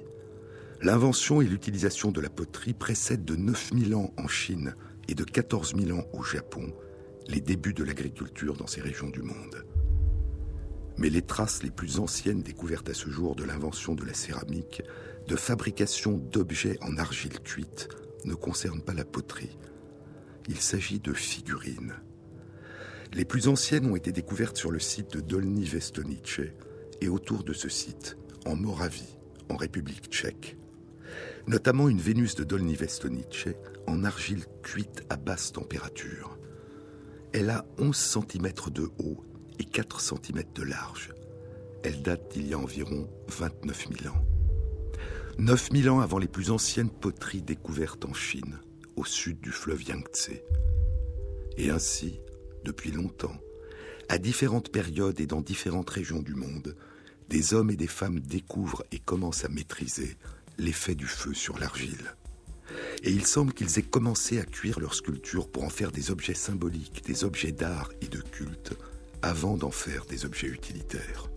l'invention 0.82 1.42
et 1.42 1.46
l'utilisation 1.46 2.12
de 2.12 2.22
la 2.22 2.30
poterie 2.30 2.74
précèdent 2.74 3.26
de 3.26 3.36
9000 3.36 3.96
ans 3.96 4.14
en 4.18 4.28
Chine 4.28 4.76
et 5.08 5.16
de 5.16 5.24
14 5.24 5.76
000 5.76 5.98
ans 5.98 6.06
au 6.14 6.24
Japon 6.24 6.74
les 7.28 7.42
débuts 7.42 7.74
de 7.74 7.84
l'agriculture 7.84 8.56
dans 8.56 8.68
ces 8.68 8.82
régions 8.82 9.10
du 9.10 9.22
monde. 9.22 9.66
Mais 10.98 11.10
les 11.10 11.22
traces 11.22 11.62
les 11.64 11.70
plus 11.70 12.00
anciennes 12.00 12.42
découvertes 12.42 12.90
à 12.90 12.94
ce 12.94 13.10
jour 13.10 13.36
de 13.36 13.44
l'invention 13.44 13.96
de 13.96 14.04
la 14.04 14.14
céramique, 14.14 14.82
de 15.28 15.36
fabrication 15.36 16.18
d'objets 16.18 16.78
en 16.82 16.98
argile 16.98 17.40
cuite, 17.42 17.90
ne 18.24 18.34
concernent 18.34 18.82
pas 18.82 18.94
la 18.94 19.06
poterie. 19.06 19.58
Il 20.48 20.58
s'agit 20.58 21.00
de 21.00 21.14
figurines. 21.14 21.96
Les 23.14 23.26
plus 23.26 23.48
anciennes 23.48 23.92
ont 23.92 23.96
été 23.96 24.12
découvertes 24.12 24.58
sur 24.58 24.72
le 24.72 24.80
site 24.80 25.14
de 25.14 25.22
Dolny 25.22 25.66
Vestonice 25.66 26.42
et 27.02 27.10
autour 27.10 27.44
de 27.44 27.54
ce 27.54 27.70
site, 27.70 28.18
en 28.46 28.56
Moravie, 28.56 29.18
en 29.50 29.58
République 29.58 30.10
tchèque. 30.10 30.58
Notamment 31.48 31.90
une 31.90 32.00
Vénus 32.00 32.36
de 32.36 32.44
Dolny 32.44 32.76
Vestonice 32.76 33.50
en 33.86 34.04
argile 34.04 34.46
cuite 34.64 35.04
à 35.10 35.18
basse 35.18 35.52
température. 35.52 36.38
Elle 37.34 37.50
a 37.50 37.66
11 37.78 37.96
cm 37.96 38.52
de 38.72 38.90
haut 39.00 39.24
et 39.60 39.66
4 39.66 40.00
cm 40.00 40.44
de 40.56 40.64
large. 40.64 41.14
Elle 41.84 42.02
date 42.02 42.32
d'il 42.32 42.48
y 42.48 42.54
a 42.54 42.60
environ 42.60 43.10
29 43.28 43.88
000 44.04 44.16
ans. 44.16 44.37
9 45.40 45.70
000 45.72 45.96
ans 45.96 46.00
avant 46.00 46.18
les 46.18 46.28
plus 46.28 46.50
anciennes 46.50 46.90
poteries 46.90 47.44
découvertes 47.44 48.06
en 48.06 48.14
Chine, 48.14 48.58
au 48.96 49.06
sud 49.06 49.40
du 49.40 49.52
fleuve 49.52 49.84
Yangtze. 49.84 50.32
Et 51.58 51.70
ainsi, 51.70 52.20
depuis 52.64 52.92
longtemps, 52.92 53.38
à 54.10 54.18
différentes 54.18 54.72
périodes 54.72 55.20
et 55.20 55.28
dans 55.28 55.42
différentes 55.42 55.92
régions 55.92 56.24
du 56.24 56.34
monde, 56.34 56.76
des 57.30 57.54
hommes 57.54 57.70
et 57.70 57.76
des 57.76 57.88
femmes 57.88 58.20
découvrent 58.20 58.84
et 58.92 58.98
commencent 58.98 59.46
à 59.46 59.50
maîtriser 59.50 60.18
l'effet 60.58 60.96
du 60.96 61.06
feu 61.06 61.36
sur 61.36 61.60
l'argile. 61.60 62.16
Et 63.04 63.12
il 63.12 63.26
semble 63.28 63.54
qu'ils 63.54 63.78
aient 63.78 63.84
commencé 63.84 64.40
à 64.40 64.44
cuire 64.44 64.80
leurs 64.80 64.96
sculptures 64.96 65.52
pour 65.52 65.64
en 65.64 65.70
faire 65.70 65.92
des 65.92 66.10
objets 66.10 66.34
symboliques, 66.34 67.04
des 67.06 67.24
objets 67.24 67.52
d'art 67.52 67.92
et 68.02 68.08
de 68.08 68.22
culte, 68.22 68.74
avant 69.22 69.56
d'en 69.56 69.72
faire 69.72 70.06
des 70.06 70.26
objets 70.26 70.48
utilitaires. 70.48 71.30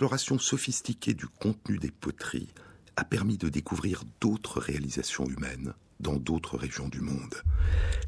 L'exploration 0.00 0.38
sophistiquée 0.38 1.12
du 1.12 1.26
contenu 1.26 1.76
des 1.76 1.90
poteries 1.90 2.48
a 2.96 3.04
permis 3.04 3.36
de 3.36 3.50
découvrir 3.50 4.04
d'autres 4.18 4.58
réalisations 4.58 5.26
humaines 5.26 5.74
dans 6.00 6.16
d'autres 6.16 6.56
régions 6.56 6.88
du 6.88 7.02
monde. 7.02 7.34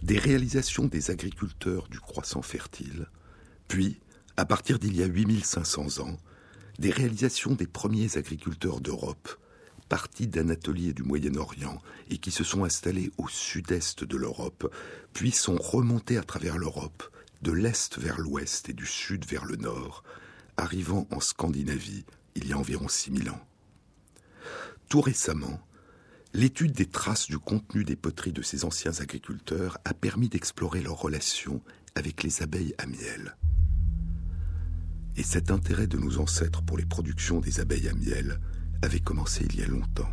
Des 0.02 0.16
réalisations 0.16 0.86
des 0.86 1.10
agriculteurs 1.10 1.88
du 1.88 2.00
croissant 2.00 2.40
fertile, 2.40 3.08
puis, 3.68 4.00
à 4.38 4.46
partir 4.46 4.78
d'il 4.78 4.96
y 4.96 5.02
a 5.02 5.06
8500 5.06 6.02
ans, 6.02 6.16
des 6.78 6.90
réalisations 6.90 7.52
des 7.54 7.66
premiers 7.66 8.16
agriculteurs 8.16 8.80
d'Europe, 8.80 9.28
partis 9.90 10.28
d'Anatolie 10.28 10.88
et 10.88 10.94
du 10.94 11.02
Moyen-Orient 11.02 11.78
et 12.08 12.16
qui 12.16 12.30
se 12.30 12.42
sont 12.42 12.64
installés 12.64 13.10
au 13.18 13.28
sud-est 13.28 14.02
de 14.02 14.16
l'Europe, 14.16 14.74
puis 15.12 15.30
sont 15.30 15.56
remontés 15.56 16.16
à 16.16 16.22
travers 16.22 16.56
l'Europe, 16.56 17.02
de 17.42 17.52
l'est 17.52 17.98
vers 17.98 18.18
l'ouest 18.18 18.70
et 18.70 18.72
du 18.72 18.86
sud 18.86 19.26
vers 19.26 19.44
le 19.44 19.56
nord, 19.56 20.02
arrivant 20.56 21.06
en 21.10 21.20
Scandinavie 21.20 22.04
il 22.34 22.46
y 22.46 22.52
a 22.52 22.58
environ 22.58 22.88
6000 22.88 23.30
ans. 23.30 23.40
Tout 24.88 25.00
récemment, 25.00 25.60
l'étude 26.34 26.72
des 26.72 26.86
traces 26.86 27.26
du 27.26 27.38
contenu 27.38 27.84
des 27.84 27.96
poteries 27.96 28.32
de 28.32 28.42
ces 28.42 28.64
anciens 28.64 29.00
agriculteurs 29.00 29.78
a 29.84 29.94
permis 29.94 30.28
d'explorer 30.28 30.82
leurs 30.82 31.00
relations 31.00 31.62
avec 31.94 32.22
les 32.22 32.42
abeilles 32.42 32.74
à 32.78 32.86
miel. 32.86 33.36
Et 35.16 35.22
cet 35.22 35.50
intérêt 35.50 35.86
de 35.86 35.98
nos 35.98 36.18
ancêtres 36.18 36.62
pour 36.62 36.78
les 36.78 36.86
productions 36.86 37.40
des 37.40 37.60
abeilles 37.60 37.88
à 37.88 37.94
miel 37.94 38.40
avait 38.82 39.00
commencé 39.00 39.44
il 39.44 39.58
y 39.58 39.62
a 39.62 39.66
longtemps. 39.66 40.12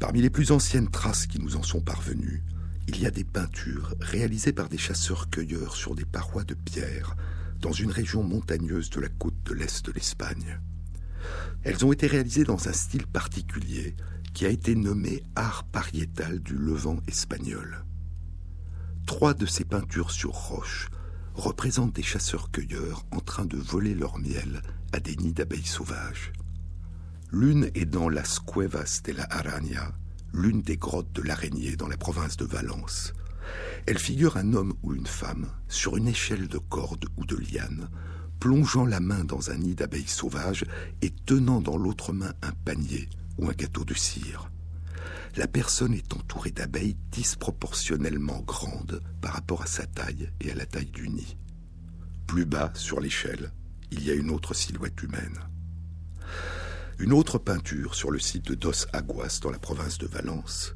Parmi 0.00 0.20
les 0.20 0.30
plus 0.30 0.52
anciennes 0.52 0.90
traces 0.90 1.26
qui 1.26 1.40
nous 1.40 1.56
en 1.56 1.62
sont 1.62 1.80
parvenues, 1.80 2.42
il 2.88 3.00
y 3.00 3.06
a 3.06 3.10
des 3.10 3.24
peintures 3.24 3.94
réalisées 4.00 4.52
par 4.52 4.68
des 4.68 4.78
chasseurs-cueilleurs 4.78 5.76
sur 5.76 5.94
des 5.94 6.04
parois 6.04 6.44
de 6.44 6.54
pierre 6.54 7.16
dans 7.60 7.72
une 7.72 7.90
région 7.90 8.22
montagneuse 8.22 8.90
de 8.90 9.00
la 9.00 9.08
côte 9.08 9.42
de 9.44 9.54
l'est 9.54 9.84
de 9.84 9.92
l'Espagne. 9.92 10.60
Elles 11.62 11.84
ont 11.84 11.92
été 11.92 12.06
réalisées 12.06 12.44
dans 12.44 12.68
un 12.68 12.72
style 12.72 13.06
particulier 13.06 13.96
qui 14.34 14.46
a 14.46 14.50
été 14.50 14.74
nommé 14.74 15.22
art 15.34 15.64
pariétal 15.64 16.40
du 16.40 16.54
Levant 16.54 17.00
espagnol. 17.08 17.84
Trois 19.06 19.34
de 19.34 19.46
ces 19.46 19.64
peintures 19.64 20.10
sur 20.10 20.32
roche 20.32 20.88
représentent 21.34 21.94
des 21.94 22.02
chasseurs-cueilleurs 22.02 23.06
en 23.10 23.20
train 23.20 23.46
de 23.46 23.56
voler 23.56 23.94
leur 23.94 24.18
miel 24.18 24.62
à 24.92 25.00
des 25.00 25.16
nids 25.16 25.32
d'abeilles 25.32 25.64
sauvages. 25.64 26.32
L'une 27.32 27.70
est 27.74 27.84
dans 27.84 28.08
Las 28.08 28.38
Cuevas 28.38 29.00
de 29.04 29.12
la 29.12 29.24
Araña, 29.24 29.92
l'une 30.32 30.62
des 30.62 30.76
grottes 30.76 31.12
de 31.12 31.22
l'araignée 31.22 31.76
dans 31.76 31.88
la 31.88 31.96
province 31.96 32.36
de 32.36 32.44
Valence. 32.44 33.12
Elle 33.86 33.98
figure 33.98 34.36
un 34.36 34.52
homme 34.52 34.74
ou 34.82 34.94
une 34.94 35.06
femme 35.06 35.48
sur 35.68 35.96
une 35.96 36.08
échelle 36.08 36.48
de 36.48 36.58
corde 36.58 37.06
ou 37.16 37.24
de 37.24 37.36
liane, 37.36 37.88
plongeant 38.38 38.84
la 38.84 39.00
main 39.00 39.24
dans 39.24 39.50
un 39.50 39.56
nid 39.56 39.74
d'abeilles 39.74 40.06
sauvages 40.06 40.64
et 41.02 41.10
tenant 41.10 41.60
dans 41.60 41.76
l'autre 41.76 42.12
main 42.12 42.32
un 42.42 42.52
panier 42.64 43.08
ou 43.38 43.48
un 43.48 43.52
gâteau 43.52 43.84
de 43.84 43.94
cire. 43.94 44.50
La 45.36 45.46
personne 45.46 45.94
est 45.94 46.12
entourée 46.14 46.50
d'abeilles 46.50 46.96
disproportionnellement 47.12 48.40
grandes 48.40 49.00
par 49.20 49.34
rapport 49.34 49.62
à 49.62 49.66
sa 49.66 49.86
taille 49.86 50.30
et 50.40 50.50
à 50.50 50.54
la 50.54 50.66
taille 50.66 50.90
du 50.90 51.08
nid. 51.08 51.36
Plus 52.26 52.44
bas, 52.44 52.72
sur 52.74 53.00
l'échelle, 53.00 53.52
il 53.90 54.04
y 54.04 54.10
a 54.10 54.14
une 54.14 54.30
autre 54.30 54.54
silhouette 54.54 55.02
humaine. 55.02 55.38
Une 56.98 57.12
autre 57.12 57.38
peinture 57.38 57.94
sur 57.94 58.10
le 58.10 58.18
site 58.18 58.46
de 58.46 58.54
Dos 58.54 58.86
Aguas 58.92 59.38
dans 59.40 59.50
la 59.50 59.58
province 59.58 59.98
de 59.98 60.06
Valence 60.06 60.74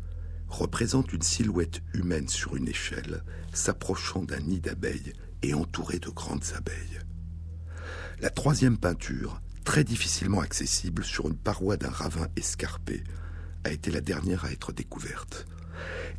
représente 0.53 1.13
une 1.13 1.23
silhouette 1.23 1.83
humaine 1.95 2.29
sur 2.29 2.57
une 2.57 2.69
échelle 2.69 3.23
s'approchant 3.53 4.23
d'un 4.23 4.41
nid 4.41 4.61
d'abeilles 4.61 5.13
et 5.43 5.55
entourée 5.55 5.99
de 5.99 6.11
grandes 6.11 6.45
abeilles. 6.57 7.01
La 8.21 8.31
troisième 8.31 8.79
peinture, 8.79 9.41
très 9.65 9.83
difficilement 9.83 10.41
accessible 10.41 11.05
sur 11.05 11.27
une 11.29 11.37
paroi 11.37 11.77
d'un 11.77 11.91
ravin 11.91 12.29
escarpé, 12.37 13.03
a 13.65 13.71
été 13.71 13.91
la 13.91 14.01
dernière 14.01 14.45
à 14.45 14.53
être 14.53 14.73
découverte. 14.73 15.47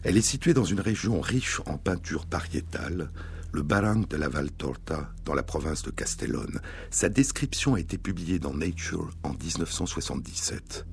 Elle 0.03 0.17
est 0.17 0.21
située 0.21 0.53
dans 0.53 0.65
une 0.65 0.81
région 0.81 1.21
riche 1.21 1.61
en 1.65 1.77
peintures 1.77 2.25
pariétales, 2.25 3.11
le 3.53 3.61
Barang 3.61 4.07
de 4.07 4.17
la 4.17 4.29
Valtorta, 4.29 5.11
dans 5.25 5.35
la 5.35 5.43
province 5.43 5.83
de 5.83 5.91
Castellón. 5.91 6.59
Sa 6.89 7.07
description 7.07 7.75
a 7.75 7.79
été 7.79 7.97
publiée 7.97 8.39
dans 8.39 8.53
Nature 8.53 9.11
en 9.21 9.33
1977. 9.33 10.85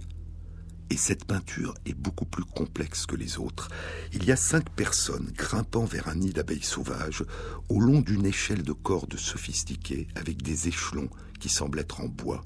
Et 0.90 0.96
cette 0.96 1.24
peinture 1.24 1.74
est 1.86 1.94
beaucoup 1.94 2.24
plus 2.24 2.44
complexe 2.44 3.06
que 3.06 3.14
les 3.14 3.38
autres. 3.38 3.68
Il 4.12 4.24
y 4.24 4.32
a 4.32 4.36
cinq 4.36 4.68
personnes 4.70 5.30
grimpant 5.36 5.84
vers 5.84 6.08
un 6.08 6.16
nid 6.16 6.32
d'abeilles 6.32 6.64
sauvages 6.64 7.24
au 7.68 7.80
long 7.80 8.00
d'une 8.00 8.26
échelle 8.26 8.64
de 8.64 8.72
cordes 8.72 9.16
sophistiquée 9.16 10.08
avec 10.16 10.42
des 10.42 10.66
échelons 10.66 11.08
qui 11.38 11.48
semblent 11.48 11.78
être 11.78 12.00
en 12.00 12.08
bois. 12.08 12.44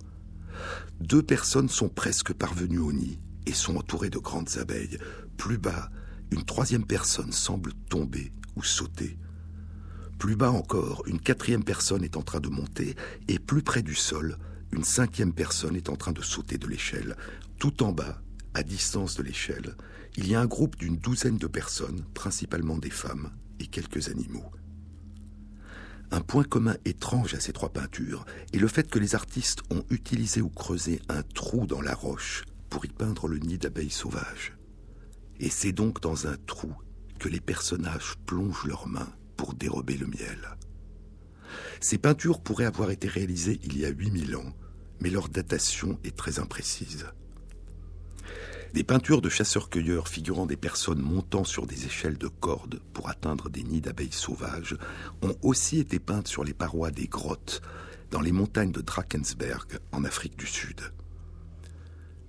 Deux 1.00 1.22
personnes 1.22 1.70
sont 1.70 1.88
presque 1.88 2.34
parvenues 2.34 2.78
au 2.78 2.92
nid 2.92 3.18
et 3.46 3.54
sont 3.54 3.76
entourées 3.76 4.10
de 4.10 4.18
grandes 4.18 4.58
abeilles. 4.58 4.98
Plus 5.38 5.58
bas, 5.58 5.90
une 6.30 6.44
troisième 6.44 6.84
personne 6.84 7.32
semble 7.32 7.72
tomber 7.88 8.30
ou 8.56 8.62
sauter. 8.62 9.18
Plus 10.18 10.36
bas 10.36 10.50
encore, 10.50 11.02
une 11.06 11.20
quatrième 11.20 11.64
personne 11.64 12.04
est 12.04 12.16
en 12.16 12.22
train 12.22 12.40
de 12.40 12.48
monter, 12.48 12.94
et 13.28 13.38
plus 13.38 13.62
près 13.62 13.82
du 13.82 13.94
sol, 13.94 14.38
une 14.72 14.84
cinquième 14.84 15.32
personne 15.32 15.76
est 15.76 15.88
en 15.88 15.96
train 15.96 16.12
de 16.12 16.22
sauter 16.22 16.56
de 16.56 16.66
l'échelle. 16.66 17.16
Tout 17.58 17.82
en 17.82 17.92
bas, 17.92 18.22
à 18.54 18.62
distance 18.62 19.16
de 19.16 19.22
l'échelle, 19.22 19.76
il 20.16 20.28
y 20.28 20.34
a 20.34 20.40
un 20.40 20.46
groupe 20.46 20.76
d'une 20.76 20.96
douzaine 20.96 21.38
de 21.38 21.46
personnes, 21.46 22.04
principalement 22.14 22.78
des 22.78 22.90
femmes, 22.90 23.30
et 23.60 23.66
quelques 23.66 24.08
animaux. 24.08 24.50
Un 26.10 26.20
point 26.20 26.44
commun 26.44 26.76
étrange 26.84 27.34
à 27.34 27.40
ces 27.40 27.52
trois 27.52 27.72
peintures 27.72 28.24
est 28.52 28.58
le 28.58 28.68
fait 28.68 28.88
que 28.88 28.98
les 28.98 29.14
artistes 29.14 29.62
ont 29.70 29.84
utilisé 29.90 30.40
ou 30.40 30.48
creusé 30.48 31.00
un 31.08 31.22
trou 31.22 31.66
dans 31.66 31.80
la 31.80 31.94
roche 31.94 32.44
pour 32.70 32.84
y 32.84 32.88
peindre 32.88 33.26
le 33.26 33.38
nid 33.38 33.58
d'abeilles 33.58 33.90
sauvages. 33.90 34.56
Et 35.40 35.50
c'est 35.50 35.72
donc 35.72 36.00
dans 36.00 36.26
un 36.26 36.36
trou 36.46 36.72
que 37.18 37.28
les 37.28 37.40
personnages 37.40 38.14
plongent 38.26 38.66
leurs 38.66 38.86
mains 38.86 39.12
pour 39.36 39.54
dérober 39.54 39.96
le 39.96 40.06
miel. 40.06 40.56
Ces 41.80 41.98
peintures 41.98 42.40
pourraient 42.40 42.64
avoir 42.64 42.90
été 42.90 43.08
réalisées 43.08 43.60
il 43.64 43.78
y 43.78 43.84
a 43.84 43.90
8000 43.90 44.36
ans, 44.36 44.52
mais 45.00 45.10
leur 45.10 45.28
datation 45.28 45.98
est 46.04 46.16
très 46.16 46.38
imprécise. 46.38 47.06
Des 48.74 48.82
peintures 48.82 49.22
de 49.22 49.28
chasseurs-cueilleurs 49.28 50.08
figurant 50.08 50.46
des 50.46 50.56
personnes 50.56 51.00
montant 51.00 51.44
sur 51.44 51.64
des 51.64 51.86
échelles 51.86 52.18
de 52.18 52.26
cordes 52.26 52.80
pour 52.92 53.08
atteindre 53.08 53.48
des 53.48 53.62
nids 53.62 53.80
d'abeilles 53.80 54.10
sauvages 54.10 54.76
ont 55.22 55.36
aussi 55.42 55.78
été 55.78 56.00
peintes 56.00 56.26
sur 56.26 56.42
les 56.42 56.54
parois 56.54 56.90
des 56.90 57.06
grottes 57.06 57.62
dans 58.10 58.20
les 58.20 58.32
montagnes 58.32 58.72
de 58.72 58.80
Drakensberg 58.80 59.78
en 59.92 60.02
Afrique 60.02 60.36
du 60.36 60.48
Sud. 60.48 60.80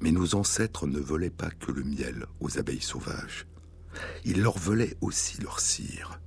Mais 0.01 0.11
nos 0.11 0.35
ancêtres 0.35 0.85
ne 0.85 0.99
volaient 0.99 1.31
pas 1.31 1.49
que 1.49 1.71
le 1.71 1.83
miel 1.83 2.27
aux 2.39 2.59
abeilles 2.59 2.79
sauvages. 2.79 3.47
Ils 4.23 4.43
leur 4.43 4.59
volaient 4.59 4.97
aussi 5.01 5.41
leur 5.41 5.59
cire. 5.59 6.19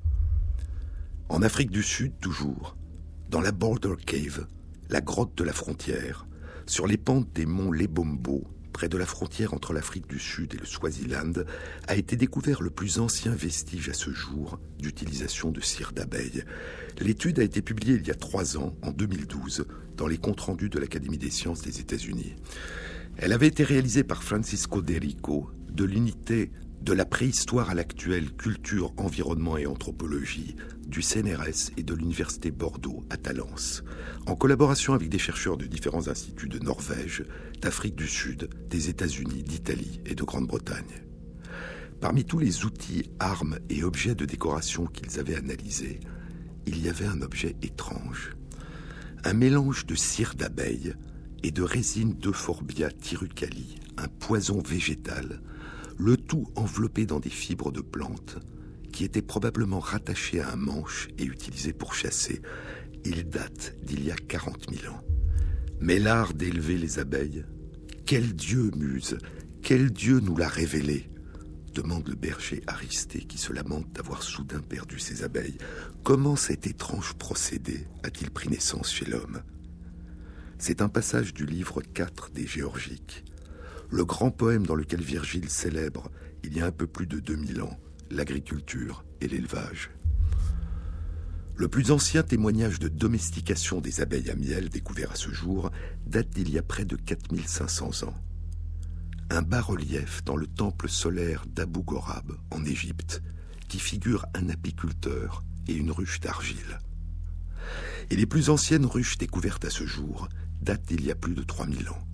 En 1.29 1.43
Afrique 1.43 1.71
du 1.71 1.85
Sud, 1.85 2.19
toujours, 2.21 2.77
dans 3.31 3.41
la 3.41 3.53
Border 3.53 3.95
Cave, 4.05 4.49
la 4.91 5.01
grotte 5.01 5.39
de 5.39 5.45
la 5.45 5.53
frontière, 5.53 6.27
sur 6.67 6.89
les 6.89 6.99
pentes 6.99 7.33
des 7.35 7.47
monts 7.47 7.71
Lebombo, 7.71 8.43
près 8.79 8.89
de 8.89 8.97
la 8.97 9.07
frontière 9.07 9.55
entre 9.55 9.73
l'Afrique 9.73 10.07
du 10.07 10.21
Sud 10.21 10.55
et 10.55 10.57
le 10.57 10.65
Swaziland, 10.65 11.33
a 11.89 11.97
été 11.97 12.15
découvert 12.15 12.63
le 12.63 12.71
plus 12.71 13.01
ancien 13.01 13.33
vestige 13.33 13.89
à 13.89 13.93
ce 13.93 14.13
jour 14.13 14.61
d'utilisation 14.79 15.51
de 15.51 15.61
cire 15.61 15.91
d'abeille. 15.91 16.45
L'étude 17.01 17.41
a 17.41 17.43
été 17.43 17.61
publiée 17.61 17.97
il 17.97 18.07
y 18.07 18.13
a 18.13 18.15
trois 18.15 18.57
ans, 18.57 18.77
en 18.83 18.93
2012, 18.93 19.67
dans 19.97 20.07
les 20.07 20.17
comptes 20.17 20.43
rendus 20.43 20.69
de 20.69 20.79
l'Académie 20.79 21.19
des 21.19 21.31
sciences 21.31 21.63
des 21.63 21.81
États-Unis. 21.81 22.37
Elle 23.17 23.33
avait 23.33 23.49
été 23.49 23.65
réalisée 23.65 24.05
par 24.05 24.23
Francisco 24.23 24.81
Derico 24.81 25.51
de 25.69 25.83
l'unité 25.83 26.53
de 26.81 26.93
la 26.93 27.05
préhistoire 27.05 27.71
à 27.71 27.75
l'actuelle 27.75 28.31
culture, 28.31 28.93
environnement 28.97 29.59
et 29.59 29.67
anthropologie 29.67 30.55
du 30.89 31.03
CNRS 31.03 31.71
et 31.77 31.83
de 31.83 31.95
l'Université 31.95 32.51
Bordeaux 32.51 33.05
à 33.11 33.17
Talence, 33.17 33.85
en 34.27 34.35
collaboration 34.35 34.95
avec 34.95 35.09
des 35.09 35.19
chercheurs 35.19 35.57
de 35.57 35.67
différents 35.67 36.09
instituts 36.09 36.49
de 36.49 36.59
Norvège, 36.59 37.25
d'Afrique 37.61 37.95
du 37.95 38.07
Sud, 38.07 38.49
des 38.69 38.89
États-Unis, 38.89 39.43
d'Italie 39.43 40.01
et 40.07 40.15
de 40.15 40.25
Grande-Bretagne. 40.25 41.05
Parmi 42.01 42.25
tous 42.25 42.39
les 42.39 42.65
outils, 42.65 43.11
armes 43.19 43.59
et 43.69 43.85
objets 43.85 44.15
de 44.15 44.25
décoration 44.25 44.87
qu'ils 44.87 45.21
avaient 45.21 45.37
analysés, 45.37 46.01
il 46.67 46.83
y 46.83 46.89
avait 46.89 47.07
un 47.07 47.23
objet 47.23 47.55
étrange. 47.63 48.37
Un 49.25 49.35
mélange 49.35 49.87
de 49.87 49.95
cire 49.95 50.35
d'abeille 50.35 50.95
et 51.43 51.51
de 51.51 51.63
résine 51.63 52.15
d'Euphorbia 52.15 52.91
tirucali, 52.91 53.81
un 53.97 54.09
poison 54.09 54.63
végétal 54.63 55.41
le 55.99 56.17
tout 56.17 56.47
enveloppé 56.55 57.07
dans 57.07 57.19
des 57.21 57.29
fibres 57.29 57.73
de 57.73 57.81
plantes 57.81 58.39
qui 58.93 59.05
étaient 59.05 59.23
probablement 59.23 59.81
rattachées 59.81 60.41
à 60.41 60.53
un 60.53 60.57
manche 60.57 61.09
et 61.19 61.25
utilisées 61.25 61.73
pour 61.73 61.95
chasser. 61.95 62.43
Il 63.05 63.29
date 63.29 63.75
d'il 63.83 64.05
y 64.05 64.11
a 64.11 64.17
40 64.17 64.67
000 64.71 64.93
ans. 64.93 65.01
Mais 65.81 65.99
l'art 65.99 66.35
d'élever 66.35 66.77
les 66.77 66.99
abeilles, 66.99 67.45
quel 68.07 68.35
dieu 68.35 68.71
muse, 68.77 69.19
quel 69.63 69.91
dieu 69.93 70.21
nous 70.21 70.37
l'a 70.37 70.49
révélé 70.49 71.11
demande 71.81 72.09
le 72.09 72.17
berger 72.17 72.63
Aristé 72.67 73.21
qui 73.21 73.39
se 73.39 73.53
lamente 73.53 73.93
d'avoir 73.93 74.25
soudain 74.25 74.61
perdu 74.61 74.99
ses 74.99 75.23
abeilles. 75.23 75.59
Comment 76.03 76.35
cet 76.35 76.67
étrange 76.67 77.15
procédé 77.15 77.87
a-t-il 78.03 78.33
pris 78.33 78.49
naissance 78.49 78.93
chez 78.93 79.05
l'homme? 79.05 79.43
C'est 80.59 80.83
un 80.83 80.89
passage 80.89 81.33
du 81.33 81.47
livre 81.47 81.81
4 81.83 82.31
des 82.31 82.49
Géorgiques, 82.49 83.25
le 83.91 84.05
grand 84.05 84.33
poème 84.33 84.67
dans 84.67 84.75
lequel 84.75 85.03
Virgile 85.03 85.49
célèbre, 85.49 86.11
il 86.43 86.57
y 86.57 86.61
a 86.61 86.67
un 86.67 86.73
peu 86.73 86.89
plus 86.89 87.07
de 87.07 87.21
2000 87.21 87.63
ans, 87.63 87.79
l'agriculture 88.11 89.05
et 89.21 89.29
l'élevage. 89.29 89.91
Le 91.57 91.69
plus 91.69 91.91
ancien 91.91 92.23
témoignage 92.23 92.79
de 92.79 92.89
domestication 92.89 93.81
des 93.81 94.01
abeilles 94.01 94.31
à 94.31 94.37
miel 94.37 94.69
découvert 94.69 95.13
à 95.13 95.17
ce 95.17 95.31
jour 95.31 95.71
date 96.07 96.31
d'il 96.31 96.51
y 96.51 96.59
a 96.59 96.63
près 96.63 96.85
de 96.85 96.97
4500 96.97 98.05
ans. 98.07 98.15
Un 99.31 99.43
bas-relief 99.43 100.25
dans 100.25 100.37
le 100.37 100.47
temple 100.47 100.89
solaire 100.89 101.45
d'Abu 101.47 101.81
Gorab, 101.83 102.33
en 102.51 102.65
Égypte, 102.65 103.23
qui 103.69 103.79
figure 103.81 104.25
un 104.35 104.49
apiculteur 104.49 105.43
et 105.67 105.75
une 105.75 105.91
ruche 105.91 106.21
d'argile. 106.21 106.79
Et 108.11 108.17
les 108.17 108.27
plus 108.27 108.51
anciennes 108.51 108.87
ruches 108.87 109.19
découvertes 109.19 109.65
à 109.65 109.71
ce 109.71 109.85
jour 109.85 110.29
datent 110.63 110.87
d'il 110.87 111.05
y 111.05 111.11
a 111.11 111.15
plus 111.15 111.35
de 111.35 111.43
3000 111.43 111.89
ans. 111.91 112.09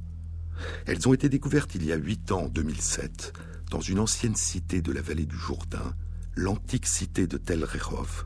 Elles 0.86 1.06
ont 1.08 1.12
été 1.12 1.28
découvertes 1.28 1.74
il 1.74 1.84
y 1.84 1.92
a 1.92 1.96
8 1.96 2.32
ans, 2.32 2.44
en 2.44 2.48
2007, 2.48 3.32
dans 3.74 3.80
une 3.80 3.98
ancienne 3.98 4.36
cité 4.36 4.82
de 4.82 4.92
la 4.92 5.02
vallée 5.02 5.26
du 5.26 5.36
Jourdain, 5.36 5.96
l'antique 6.36 6.86
cité 6.86 7.26
de 7.26 7.36
Tel 7.36 7.64
Rehov. 7.64 8.24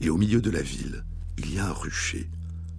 Et 0.00 0.08
au 0.08 0.16
milieu 0.16 0.40
de 0.40 0.48
la 0.48 0.62
ville, 0.62 1.04
il 1.36 1.52
y 1.52 1.58
a 1.58 1.68
un 1.68 1.72
rucher, 1.72 2.30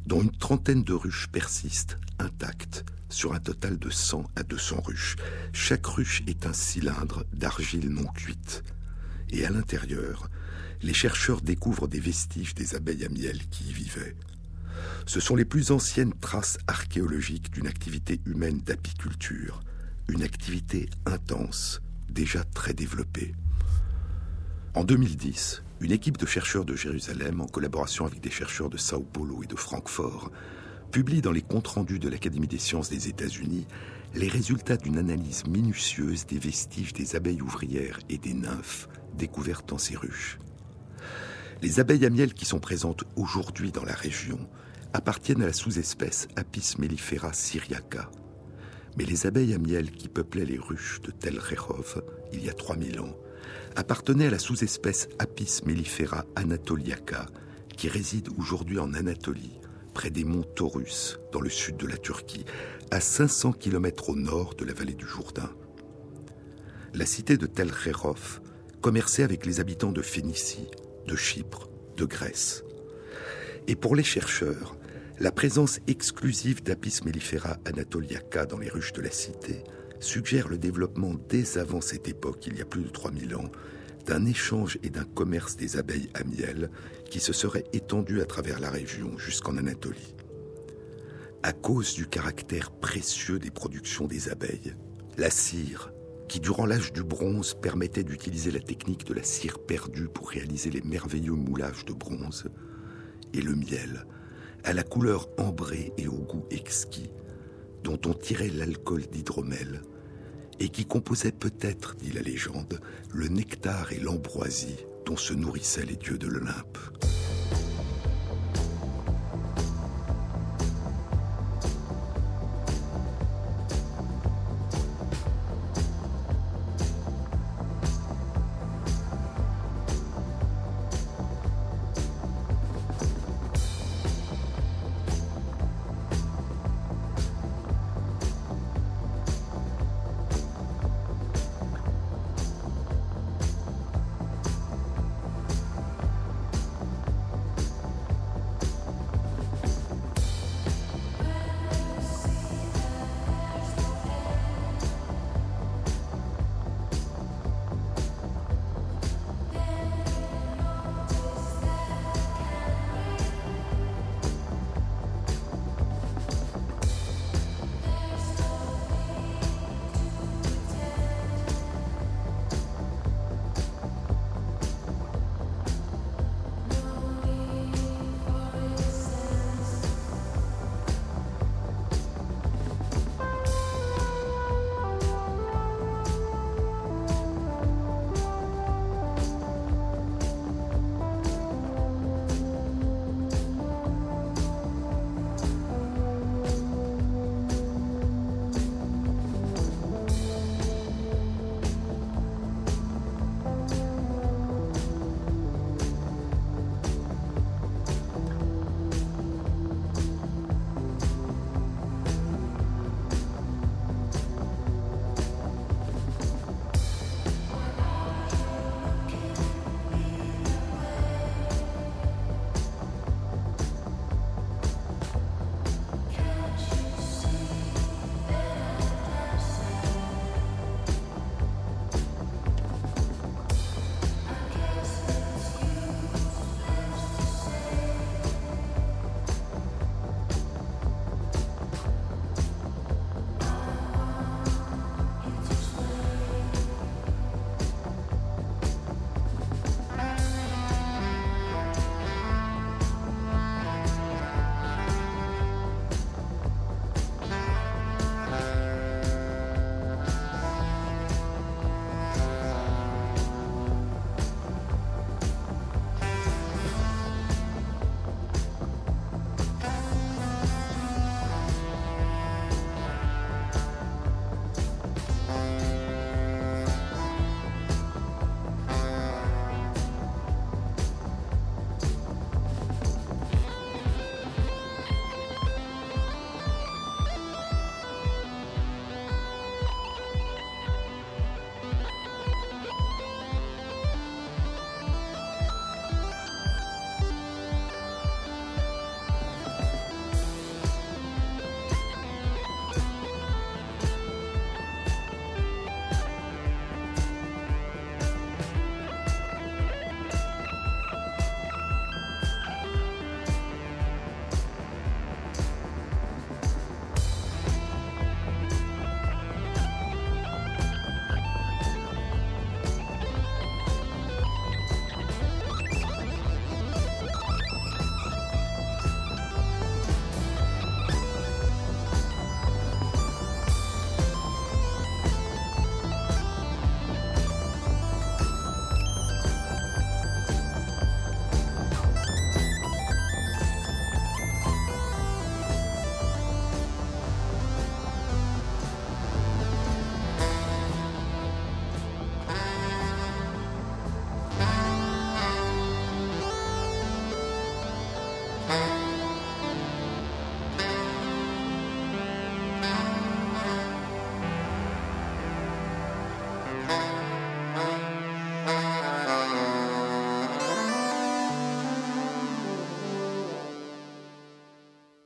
dont 0.08 0.24
une 0.24 0.36
trentaine 0.36 0.84
de 0.84 0.94
ruches 0.94 1.28
persistent 1.32 2.00
intactes, 2.18 2.84
sur 3.10 3.36
un 3.36 3.40
total 3.40 3.78
de 3.78 3.92
100 3.92 4.28
à 4.36 4.42
200 4.42 4.82
ruches. 4.82 5.18
Chaque 5.54 5.86
ruche 5.86 6.24
est 6.26 6.48
un 6.48 6.54
cylindre 6.54 7.26
d'argile 7.32 7.90
non 7.90 8.08
cuite. 8.08 8.64
Et 9.30 9.46
à 9.46 9.52
l'intérieur, 9.52 10.32
les 10.82 10.96
chercheurs 10.96 11.42
découvrent 11.42 11.88
des 11.88 12.00
vestiges 12.00 12.56
des 12.56 12.74
abeilles 12.74 13.06
à 13.06 13.10
miel 13.10 13.48
qui 13.52 13.66
y 13.66 13.72
vivaient. 13.72 14.16
Ce 15.06 15.20
sont 15.20 15.36
les 15.36 15.46
plus 15.46 15.70
anciennes 15.70 16.16
traces 16.20 16.58
archéologiques 16.66 17.52
d'une 17.52 17.68
activité 17.68 18.20
humaine 18.26 18.62
d'apiculture, 18.62 19.62
une 20.08 20.24
activité 20.24 20.90
intense, 21.06 21.82
déjà 22.10 22.44
très 22.44 22.74
développée. 22.74 23.34
En 24.76 24.84
2010, 24.84 25.64
une 25.82 25.92
équipe 25.92 26.18
de 26.18 26.26
chercheurs 26.26 26.66
de 26.66 26.76
Jérusalem, 26.76 27.42
en 27.42 27.48
collaboration 27.48 28.06
avec 28.06 28.22
des 28.22 28.30
chercheurs 28.30 28.70
de 28.70 28.78
Sao 28.78 29.02
Paulo 29.02 29.44
et 29.44 29.48
de 29.48 29.56
Francfort, 29.56 30.32
publie 30.92 31.22
dans 31.22 31.32
les 31.32 31.42
comptes 31.42 31.68
rendus 31.68 32.00
de 32.00 32.10
l'Académie 32.10 32.48
des 32.48 32.58
sciences 32.58 32.90
des 32.90 33.08
États-Unis 33.08 33.66
les 34.16 34.28
résultats 34.28 34.78
d'une 34.78 34.98
analyse 34.98 35.46
minutieuse 35.46 36.26
des 36.26 36.40
vestiges 36.40 36.94
des 36.94 37.16
abeilles 37.16 37.42
ouvrières 37.42 38.00
et 38.10 38.18
des 38.18 38.34
nymphes 38.34 38.90
découvertes 39.16 39.70
dans 39.70 39.78
ces 39.78 39.96
ruches. 39.96 40.40
Les 41.62 41.80
abeilles 41.80 42.06
à 42.06 42.10
miel 42.10 42.34
qui 42.34 42.46
sont 42.46 42.60
présentes 42.60 43.04
aujourd'hui 43.16 43.72
dans 43.72 43.84
la 43.84 43.94
région 43.94 44.40
appartiennent 44.94 45.44
à 45.44 45.48
la 45.48 45.54
sous-espèce 45.54 46.28
Apis 46.36 46.76
mellifera 46.80 47.34
syriaca. 47.34 48.10
Mais 49.00 49.06
les 49.06 49.26
abeilles 49.26 49.54
à 49.54 49.58
miel 49.58 49.92
qui 49.92 50.10
peuplaient 50.10 50.44
les 50.44 50.58
ruches 50.58 51.02
de 51.02 51.12
Tel 51.12 51.40
Rehov 51.40 52.04
il 52.34 52.44
y 52.44 52.50
a 52.50 52.54
3000 52.54 53.00
ans 53.00 53.16
appartenaient 53.78 54.28
à 54.28 54.30
la 54.30 54.40
sous-espèce 54.40 55.08
Apis 55.20 55.62
mellifera 55.66 56.26
anatoliaca 56.36 57.28
qui 57.78 57.88
réside 57.88 58.28
aujourd'hui 58.38 58.78
en 58.78 58.94
Anatolie, 58.94 59.58
près 59.94 60.10
des 60.10 60.26
monts 60.26 60.44
Taurus, 60.44 61.18
dans 61.32 61.40
le 61.40 61.50
sud 61.50 61.78
de 61.78 61.88
la 61.88 61.96
Turquie, 61.96 62.44
à 62.92 63.00
500 63.00 63.54
km 63.54 64.10
au 64.10 64.18
nord 64.18 64.56
de 64.56 64.66
la 64.66 64.74
vallée 64.74 64.96
du 64.96 65.08
Jourdain. 65.08 65.50
La 66.94 67.06
cité 67.06 67.38
de 67.38 67.46
Tel 67.46 67.72
Rehov 67.72 68.42
commerçait 68.82 69.24
avec 69.24 69.46
les 69.46 69.62
habitants 69.62 69.94
de 69.94 70.02
Phénicie, 70.02 70.68
de 71.08 71.16
Chypre, 71.16 71.70
de 71.96 72.04
Grèce. 72.04 72.66
Et 73.68 73.78
pour 73.78 73.96
les 73.96 74.04
chercheurs, 74.04 74.76
la 75.20 75.32
présence 75.32 75.80
exclusive 75.88 76.64
d'Apis 76.64 77.02
mellifera 77.04 77.58
anatoliaca 77.66 78.46
dans 78.46 78.58
les 78.58 78.70
ruches 78.70 78.94
de 78.94 79.02
la 79.02 79.12
cité 79.12 79.64
suggère 80.00 80.48
le 80.48 80.58
développement 80.58 81.14
dès 81.28 81.58
avant 81.58 81.82
cette 81.82 82.08
époque, 82.08 82.48
il 82.48 82.58
y 82.58 82.62
a 82.62 82.66
plus 82.66 82.84
de 82.84 82.90
3000 82.90 83.36
ans, 83.36 83.52
d'un 84.06 84.26
échange 84.26 84.80
et 84.82 84.90
d'un 84.90 85.04
commerce 85.04 85.58
des 85.58 85.76
abeilles 85.76 86.10
à 86.14 86.24
miel 86.24 86.70
qui 87.10 87.20
se 87.20 87.34
serait 87.34 87.66
étendu 87.74 88.22
à 88.22 88.26
travers 88.26 88.62
la 88.62 88.70
région 88.70 89.18
jusqu'en 89.18 89.58
Anatolie. 89.58 90.16
À 91.44 91.52
cause 91.52 91.96
du 91.96 92.08
caractère 92.08 92.72
précieux 92.72 93.40
des 93.40 93.52
productions 93.52 94.08
des 94.08 94.30
abeilles, 94.30 94.74
la 95.18 95.30
cire, 95.30 95.92
qui 96.30 96.40
durant 96.40 96.66
l'âge 96.66 96.94
du 96.94 97.04
bronze 97.04 97.56
permettait 97.62 98.04
d'utiliser 98.04 98.52
la 98.52 98.60
technique 98.60 99.06
de 99.06 99.14
la 99.14 99.24
cire 99.24 99.60
perdue 99.60 100.08
pour 100.08 100.30
réaliser 100.30 100.70
les 100.70 100.82
merveilleux 100.82 101.34
moulages 101.34 101.84
de 101.84 101.94
bronze, 101.94 102.46
et 103.34 103.42
le 103.42 103.56
miel, 103.56 104.06
à 104.64 104.74
la 104.74 104.84
couleur 104.84 105.30
ambrée 105.38 105.94
et 105.98 106.08
au 106.08 106.18
goût 106.18 106.46
exquis, 106.52 107.12
dont 107.84 108.00
on 108.06 108.14
tirait 108.14 108.50
l'alcool 108.50 109.08
d'hydromel, 109.08 109.82
et 110.60 110.70
qui 110.70 110.86
composait 110.86 111.32
peut-être, 111.32 111.96
dit 111.96 112.12
la 112.12 112.22
légende, 112.22 112.80
le 113.14 113.28
nectar 113.28 113.94
et 113.94 114.00
l'ambroisie 114.00 114.86
dont 115.06 115.18
se 115.18 115.34
nourrissaient 115.34 115.86
les 115.86 115.96
dieux 115.96 116.18
de 116.18 116.28
l'Olympe. 116.28 116.78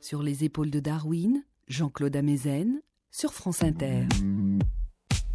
Sur 0.04 0.22
les 0.22 0.44
épaules 0.44 0.70
de 0.70 0.80
Darwin, 0.80 1.44
Jean-Claude 1.66 2.14
Amezen, 2.14 2.82
sur 3.10 3.32
France 3.32 3.62
Inter. 3.62 4.06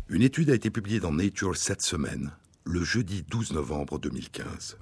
Une 0.09 0.22
étude 0.22 0.51
a 0.51 0.53
été 0.53 0.70
publiée 0.70 0.99
dans 0.99 1.11
Nature 1.11 1.57
cette 1.57 1.82
semaine, 1.82 2.34
le 2.65 2.84
jeudi 2.84 3.24
12 3.28 3.53
novembre 3.53 3.97
2015. 3.97 4.78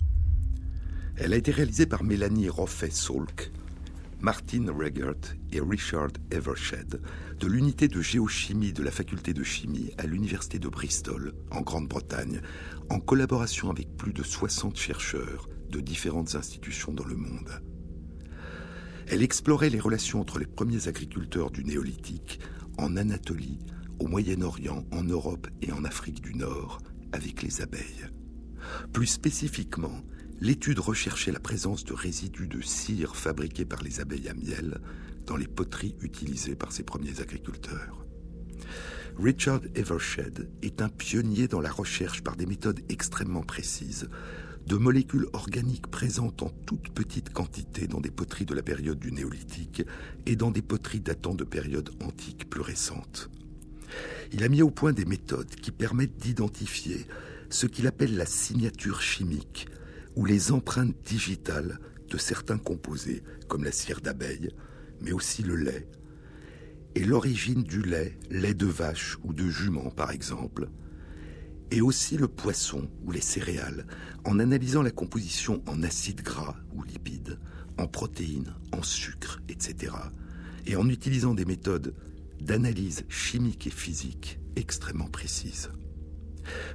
Elle 1.15 1.31
a 1.31 1.37
été 1.37 1.53
réalisée 1.53 1.85
par 1.85 2.03
Mélanie 2.03 2.49
Roffet-Saulk, 2.49 3.49
Martin 4.19 4.65
Regert 4.77 5.37
et 5.53 5.61
Richard 5.61 6.11
Evershed 6.31 7.01
de 7.39 7.47
l'unité 7.47 7.87
de 7.87 8.01
géochimie 8.01 8.73
de 8.73 8.83
la 8.83 8.91
faculté 8.91 9.33
de 9.33 9.43
chimie 9.43 9.91
à 9.97 10.05
l'université 10.05 10.59
de 10.59 10.67
Bristol, 10.67 11.31
en 11.49 11.61
Grande-Bretagne, 11.61 12.41
en 12.89 12.99
collaboration 12.99 13.69
avec 13.69 13.95
plus 13.95 14.11
de 14.11 14.23
60 14.23 14.75
chercheurs 14.75 15.47
de 15.69 15.79
différentes 15.79 16.35
institutions 16.35 16.91
dans 16.91 17.05
le 17.05 17.15
monde. 17.15 17.61
Elle 19.09 19.23
explorait 19.23 19.69
les 19.69 19.79
relations 19.79 20.19
entre 20.19 20.37
les 20.37 20.45
premiers 20.45 20.89
agriculteurs 20.89 21.49
du 21.49 21.63
néolithique 21.63 22.41
en 22.77 22.97
Anatolie, 22.97 23.59
au 23.99 24.07
Moyen-Orient, 24.07 24.85
en 24.91 25.03
Europe 25.03 25.47
et 25.61 25.71
en 25.71 25.85
Afrique 25.85 26.21
du 26.21 26.35
Nord 26.35 26.79
avec 27.13 27.41
les 27.41 27.61
abeilles. 27.61 28.09
Plus 28.91 29.07
spécifiquement, 29.07 30.01
l'étude 30.41 30.79
recherchait 30.79 31.31
la 31.31 31.39
présence 31.39 31.85
de 31.85 31.93
résidus 31.93 32.49
de 32.49 32.61
cire 32.61 33.15
fabriqués 33.15 33.63
par 33.63 33.81
les 33.81 34.01
abeilles 34.01 34.27
à 34.27 34.33
miel 34.33 34.81
dans 35.25 35.37
les 35.37 35.47
poteries 35.47 35.95
utilisées 36.01 36.55
par 36.55 36.73
ces 36.73 36.83
premiers 36.83 37.21
agriculteurs. 37.21 38.05
Richard 39.17 39.61
Evershed 39.73 40.49
est 40.61 40.81
un 40.81 40.89
pionnier 40.89 41.47
dans 41.47 41.61
la 41.61 41.71
recherche 41.71 42.23
par 42.23 42.35
des 42.35 42.45
méthodes 42.45 42.81
extrêmement 42.89 43.41
précises 43.41 44.09
de 44.67 44.75
molécules 44.75 45.27
organiques 45.31 45.87
présentes 45.87 46.43
en 46.43 46.49
toute 46.49 46.89
petite 46.89 47.31
quantité 47.31 47.87
dans 47.87 48.01
des 48.01 48.11
poteries 48.11 48.45
de 48.45 48.53
la 48.53 48.61
période 48.61 48.99
du 48.99 49.13
néolithique 49.13 49.83
et 50.25 50.35
dans 50.35 50.51
des 50.51 50.61
poteries 50.61 50.99
datant 50.99 51.35
de 51.35 51.45
périodes 51.45 51.91
antiques 52.03 52.49
plus 52.49 52.59
récentes. 52.59 53.29
Il 54.33 54.43
a 54.43 54.49
mis 54.49 54.61
au 54.61 54.69
point 54.69 54.91
des 54.91 55.05
méthodes 55.05 55.55
qui 55.55 55.71
permettent 55.71 56.17
d'identifier 56.17 57.07
ce 57.49 57.65
qu'il 57.65 57.87
appelle 57.87 58.17
la 58.17 58.25
signature 58.25 59.01
chimique 59.01 59.69
ou 60.17 60.25
les 60.25 60.51
empreintes 60.51 60.97
digitales 61.05 61.79
de 62.09 62.17
certains 62.17 62.57
composés 62.57 63.23
comme 63.47 63.63
la 63.63 63.71
cire 63.71 64.01
d'abeille, 64.01 64.49
mais 64.99 65.13
aussi 65.13 65.43
le 65.43 65.55
lait, 65.55 65.87
et 66.95 67.05
l'origine 67.05 67.63
du 67.63 67.81
lait, 67.81 68.17
lait 68.29 68.53
de 68.53 68.65
vache 68.65 69.17
ou 69.23 69.31
de 69.31 69.47
jument 69.49 69.91
par 69.91 70.11
exemple, 70.11 70.67
et 71.71 71.81
aussi 71.81 72.17
le 72.17 72.27
poisson 72.27 72.89
ou 73.03 73.11
les 73.11 73.21
céréales, 73.21 73.85
en 74.25 74.39
analysant 74.39 74.81
la 74.81 74.91
composition 74.91 75.61
en 75.67 75.83
acides 75.83 76.21
gras 76.21 76.55
ou 76.73 76.83
lipides, 76.83 77.39
en 77.77 77.87
protéines, 77.87 78.53
en 78.71 78.83
sucre, 78.83 79.41
etc., 79.49 79.93
et 80.65 80.75
en 80.75 80.89
utilisant 80.89 81.33
des 81.33 81.45
méthodes 81.45 81.95
d'analyse 82.41 83.05
chimique 83.09 83.67
et 83.67 83.71
physique 83.71 84.39
extrêmement 84.55 85.09
précises. 85.09 85.69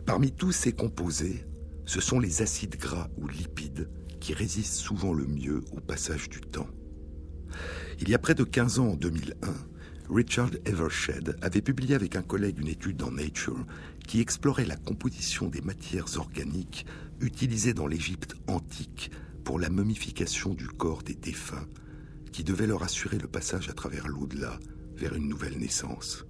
Parmi 0.06 0.32
tous 0.32 0.52
ces 0.52 0.72
composés, 0.72 1.46
ce 1.84 2.00
sont 2.00 2.20
les 2.20 2.42
acides 2.42 2.76
gras 2.76 3.08
ou 3.16 3.28
lipides 3.28 3.90
qui 4.20 4.34
résistent 4.34 4.80
souvent 4.80 5.12
le 5.12 5.26
mieux 5.26 5.62
au 5.72 5.80
passage 5.80 6.28
du 6.28 6.40
temps. 6.40 6.68
Il 8.00 8.08
y 8.08 8.14
a 8.14 8.18
près 8.18 8.34
de 8.34 8.44
15 8.44 8.78
ans, 8.78 8.88
en 8.90 8.96
2001, 8.96 9.52
Richard 10.14 10.50
Evershed 10.66 11.38
avait 11.40 11.62
publié 11.62 11.94
avec 11.94 12.16
un 12.16 12.22
collègue 12.22 12.58
une 12.58 12.68
étude 12.68 12.98
dans 12.98 13.10
Nature 13.10 13.64
qui 14.06 14.20
explorait 14.20 14.66
la 14.66 14.76
composition 14.76 15.48
des 15.48 15.62
matières 15.62 16.18
organiques 16.18 16.84
utilisées 17.22 17.72
dans 17.72 17.86
l'Égypte 17.86 18.34
antique 18.46 19.10
pour 19.42 19.58
la 19.58 19.70
momification 19.70 20.52
du 20.52 20.68
corps 20.68 21.02
des 21.02 21.14
défunts, 21.14 21.66
qui 22.30 22.44
devait 22.44 22.66
leur 22.66 22.82
assurer 22.82 23.16
le 23.16 23.26
passage 23.26 23.70
à 23.70 23.72
travers 23.72 24.06
l'au-delà 24.06 24.60
vers 24.96 25.14
une 25.14 25.28
nouvelle 25.28 25.58
naissance. 25.58 26.26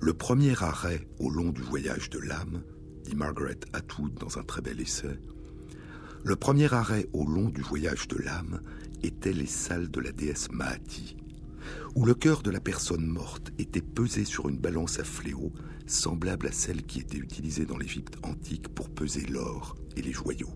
Le 0.00 0.14
premier 0.14 0.54
arrêt 0.62 1.06
au 1.18 1.28
long 1.28 1.50
du 1.50 1.60
voyage 1.60 2.08
de 2.08 2.20
l'âme, 2.20 2.62
dit 3.04 3.16
Margaret 3.16 3.60
Atwood 3.74 4.14
dans 4.14 4.38
un 4.38 4.42
très 4.42 4.62
bel 4.62 4.80
essai, 4.80 5.20
le 6.24 6.36
premier 6.36 6.72
arrêt 6.72 7.06
au 7.12 7.26
long 7.26 7.50
du 7.50 7.60
voyage 7.60 8.08
de 8.08 8.16
l'âme 8.16 8.62
était 9.02 9.34
les 9.34 9.46
salles 9.46 9.90
de 9.90 10.00
la 10.00 10.12
déesse 10.12 10.50
Mahati, 10.50 11.18
où 11.94 12.04
le 12.04 12.14
cœur 12.14 12.42
de 12.42 12.50
la 12.50 12.60
personne 12.60 13.06
morte 13.06 13.52
était 13.58 13.80
pesé 13.80 14.24
sur 14.24 14.48
une 14.48 14.58
balance 14.58 14.98
à 14.98 15.04
fléau, 15.04 15.52
semblable 15.86 16.46
à 16.48 16.52
celle 16.52 16.82
qui 16.82 17.00
était 17.00 17.18
utilisée 17.18 17.64
dans 17.64 17.78
l'Égypte 17.78 18.16
antique 18.22 18.68
pour 18.68 18.90
peser 18.90 19.26
l'or 19.26 19.76
et 19.96 20.02
les 20.02 20.12
joyaux. 20.12 20.54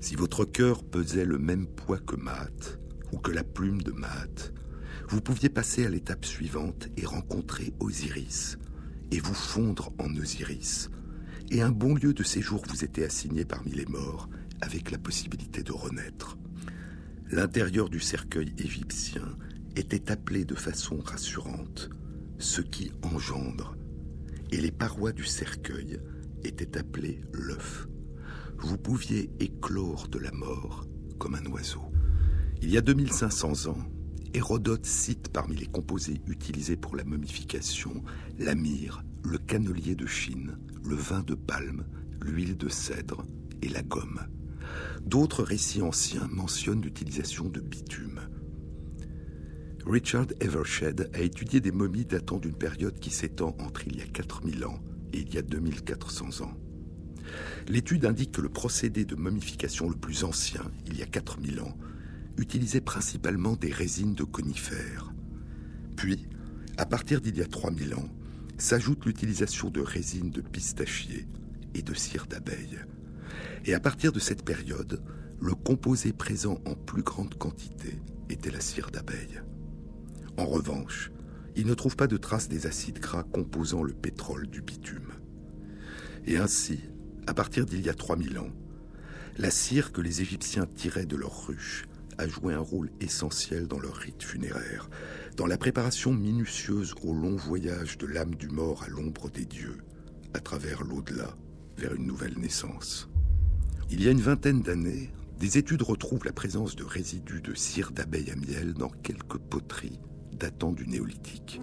Si 0.00 0.16
votre 0.16 0.44
cœur 0.44 0.84
pesait 0.84 1.24
le 1.24 1.38
même 1.38 1.66
poids 1.66 1.98
que 1.98 2.16
Maat, 2.16 2.78
ou 3.12 3.18
que 3.18 3.30
la 3.30 3.44
plume 3.44 3.82
de 3.82 3.92
Maat, 3.92 4.52
vous 5.08 5.20
pouviez 5.20 5.48
passer 5.48 5.86
à 5.86 5.90
l'étape 5.90 6.24
suivante 6.24 6.88
et 6.96 7.06
rencontrer 7.06 7.72
Osiris, 7.80 8.58
et 9.10 9.20
vous 9.20 9.34
fondre 9.34 9.92
en 9.98 10.14
Osiris, 10.16 10.90
et 11.50 11.60
un 11.60 11.70
bon 11.70 11.94
lieu 11.94 12.14
de 12.14 12.22
séjour 12.22 12.64
vous 12.68 12.84
était 12.84 13.04
assigné 13.04 13.44
parmi 13.44 13.72
les 13.72 13.86
morts, 13.86 14.28
avec 14.60 14.90
la 14.90 14.98
possibilité 14.98 15.62
de 15.62 15.72
renaître. 15.72 16.38
L'intérieur 17.32 17.88
du 17.88 17.98
cercueil 17.98 18.52
égyptien 18.58 19.22
était 19.74 20.12
appelé 20.12 20.44
de 20.44 20.54
façon 20.54 20.98
rassurante 20.98 21.88
ce 22.38 22.60
qui 22.60 22.92
engendre, 23.02 23.74
et 24.50 24.58
les 24.58 24.70
parois 24.70 25.12
du 25.12 25.24
cercueil 25.24 25.98
étaient 26.44 26.76
appelées 26.76 27.22
l'œuf. 27.32 27.88
Vous 28.58 28.76
pouviez 28.76 29.30
éclore 29.40 30.08
de 30.08 30.18
la 30.18 30.30
mort 30.30 30.86
comme 31.18 31.34
un 31.34 31.46
oiseau. 31.46 31.80
Il 32.60 32.70
y 32.70 32.76
a 32.76 32.82
2500 32.82 33.70
ans, 33.70 33.78
Hérodote 34.34 34.84
cite 34.84 35.30
parmi 35.30 35.56
les 35.56 35.66
composés 35.66 36.20
utilisés 36.26 36.76
pour 36.76 36.96
la 36.96 37.04
momification 37.04 38.02
la 38.38 38.54
myrrhe, 38.54 39.02
le 39.24 39.38
cannelier 39.38 39.94
de 39.94 40.06
Chine, 40.06 40.58
le 40.84 40.96
vin 40.96 41.22
de 41.22 41.34
palme, 41.34 41.86
l'huile 42.20 42.58
de 42.58 42.68
cèdre 42.68 43.24
et 43.62 43.70
la 43.70 43.82
gomme. 43.82 44.20
D'autres 45.04 45.42
récits 45.42 45.82
anciens 45.82 46.28
mentionnent 46.30 46.82
l'utilisation 46.82 47.48
de 47.48 47.60
bitume. 47.60 48.20
Richard 49.84 50.26
Evershed 50.40 51.10
a 51.12 51.20
étudié 51.20 51.60
des 51.60 51.72
momies 51.72 52.04
datant 52.04 52.38
d'une 52.38 52.54
période 52.54 53.00
qui 53.00 53.10
s'étend 53.10 53.56
entre 53.58 53.86
il 53.86 53.96
y 53.96 54.02
a 54.02 54.06
4000 54.06 54.64
ans 54.64 54.80
et 55.12 55.20
il 55.20 55.34
y 55.34 55.38
a 55.38 55.42
2400 55.42 56.44
ans. 56.44 56.54
L'étude 57.68 58.06
indique 58.06 58.32
que 58.32 58.40
le 58.40 58.48
procédé 58.48 59.04
de 59.04 59.16
momification 59.16 59.88
le 59.88 59.96
plus 59.96 60.24
ancien, 60.24 60.62
il 60.86 60.96
y 60.96 61.02
a 61.02 61.06
4000 61.06 61.60
ans, 61.60 61.76
utilisait 62.38 62.80
principalement 62.80 63.56
des 63.56 63.72
résines 63.72 64.14
de 64.14 64.24
conifères. 64.24 65.12
Puis, 65.96 66.28
à 66.76 66.86
partir 66.86 67.20
d'il 67.20 67.36
y 67.36 67.42
a 67.42 67.46
3000 67.46 67.94
ans, 67.94 68.08
s'ajoute 68.58 69.04
l'utilisation 69.04 69.70
de 69.70 69.80
résines 69.80 70.30
de 70.30 70.40
pistachier 70.40 71.26
et 71.74 71.82
de 71.82 71.94
cire 71.94 72.26
d'abeille. 72.26 72.78
Et 73.64 73.74
à 73.74 73.80
partir 73.80 74.12
de 74.12 74.18
cette 74.18 74.44
période, 74.44 75.02
le 75.40 75.54
composé 75.54 76.12
présent 76.12 76.60
en 76.66 76.74
plus 76.74 77.02
grande 77.02 77.34
quantité 77.36 78.00
était 78.28 78.50
la 78.50 78.60
cire 78.60 78.90
d'abeille. 78.90 79.40
En 80.36 80.46
revanche, 80.46 81.10
il 81.54 81.66
ne 81.66 81.74
trouve 81.74 81.96
pas 81.96 82.06
de 82.06 82.16
traces 82.16 82.48
des 82.48 82.66
acides 82.66 82.98
gras 82.98 83.22
composant 83.22 83.82
le 83.82 83.92
pétrole 83.92 84.46
du 84.46 84.62
bitume. 84.62 85.12
Et 86.26 86.38
ainsi, 86.38 86.80
à 87.26 87.34
partir 87.34 87.66
d'il 87.66 87.84
y 87.84 87.88
a 87.88 87.94
3000 87.94 88.38
ans, 88.38 88.50
la 89.38 89.50
cire 89.50 89.92
que 89.92 90.00
les 90.00 90.22
Égyptiens 90.22 90.66
tiraient 90.66 91.06
de 91.06 91.16
leurs 91.16 91.46
ruches 91.46 91.86
a 92.18 92.28
joué 92.28 92.54
un 92.54 92.60
rôle 92.60 92.90
essentiel 93.00 93.66
dans 93.66 93.78
leur 93.78 93.94
rite 93.94 94.22
funéraire, 94.22 94.90
dans 95.36 95.46
la 95.46 95.56
préparation 95.56 96.12
minutieuse 96.12 96.94
au 97.02 97.12
long 97.14 97.36
voyage 97.36 97.96
de 97.98 98.06
l'âme 98.06 98.34
du 98.34 98.48
mort 98.48 98.82
à 98.82 98.88
l'ombre 98.88 99.30
des 99.30 99.46
dieux, 99.46 99.78
à 100.34 100.40
travers 100.40 100.82
l'au-delà, 100.82 101.36
vers 101.76 101.94
une 101.94 102.06
nouvelle 102.06 102.38
naissance. 102.38 103.08
Il 103.92 104.02
y 104.02 104.08
a 104.08 104.10
une 104.10 104.22
vingtaine 104.22 104.62
d'années, 104.62 105.10
des 105.38 105.58
études 105.58 105.82
retrouvent 105.82 106.24
la 106.24 106.32
présence 106.32 106.76
de 106.76 106.82
résidus 106.82 107.42
de 107.42 107.52
cire 107.52 107.90
d'abeille 107.90 108.30
à 108.30 108.36
miel 108.36 108.72
dans 108.72 108.88
quelques 108.88 109.36
poteries 109.36 110.00
datant 110.32 110.72
du 110.72 110.86
néolithique. 110.86 111.60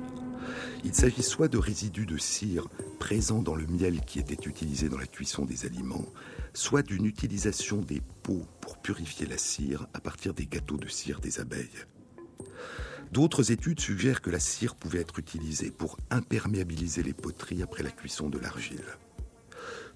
Il 0.83 0.93
s'agit 0.93 1.23
soit 1.23 1.47
de 1.47 1.57
résidus 1.57 2.05
de 2.05 2.19
cire 2.19 2.67
présents 2.99 3.41
dans 3.41 3.55
le 3.55 3.65
miel 3.65 4.01
qui 4.01 4.19
était 4.19 4.47
utilisé 4.47 4.89
dans 4.89 4.99
la 4.99 5.07
cuisson 5.07 5.43
des 5.43 5.65
aliments, 5.65 6.05
soit 6.53 6.83
d'une 6.83 7.07
utilisation 7.07 7.81
des 7.81 8.03
pots 8.21 8.45
pour 8.61 8.77
purifier 8.77 9.25
la 9.25 9.39
cire 9.39 9.87
à 9.95 9.99
partir 9.99 10.35
des 10.35 10.45
gâteaux 10.45 10.77
de 10.77 10.87
cire 10.87 11.21
des 11.21 11.39
abeilles. 11.39 11.87
D'autres 13.11 13.51
études 13.51 13.79
suggèrent 13.79 14.21
que 14.21 14.29
la 14.29 14.39
cire 14.39 14.75
pouvait 14.75 14.99
être 14.99 15.17
utilisée 15.17 15.71
pour 15.71 15.97
imperméabiliser 16.11 17.01
les 17.01 17.13
poteries 17.13 17.63
après 17.63 17.81
la 17.81 17.89
cuisson 17.89 18.29
de 18.29 18.37
l'argile. 18.37 18.85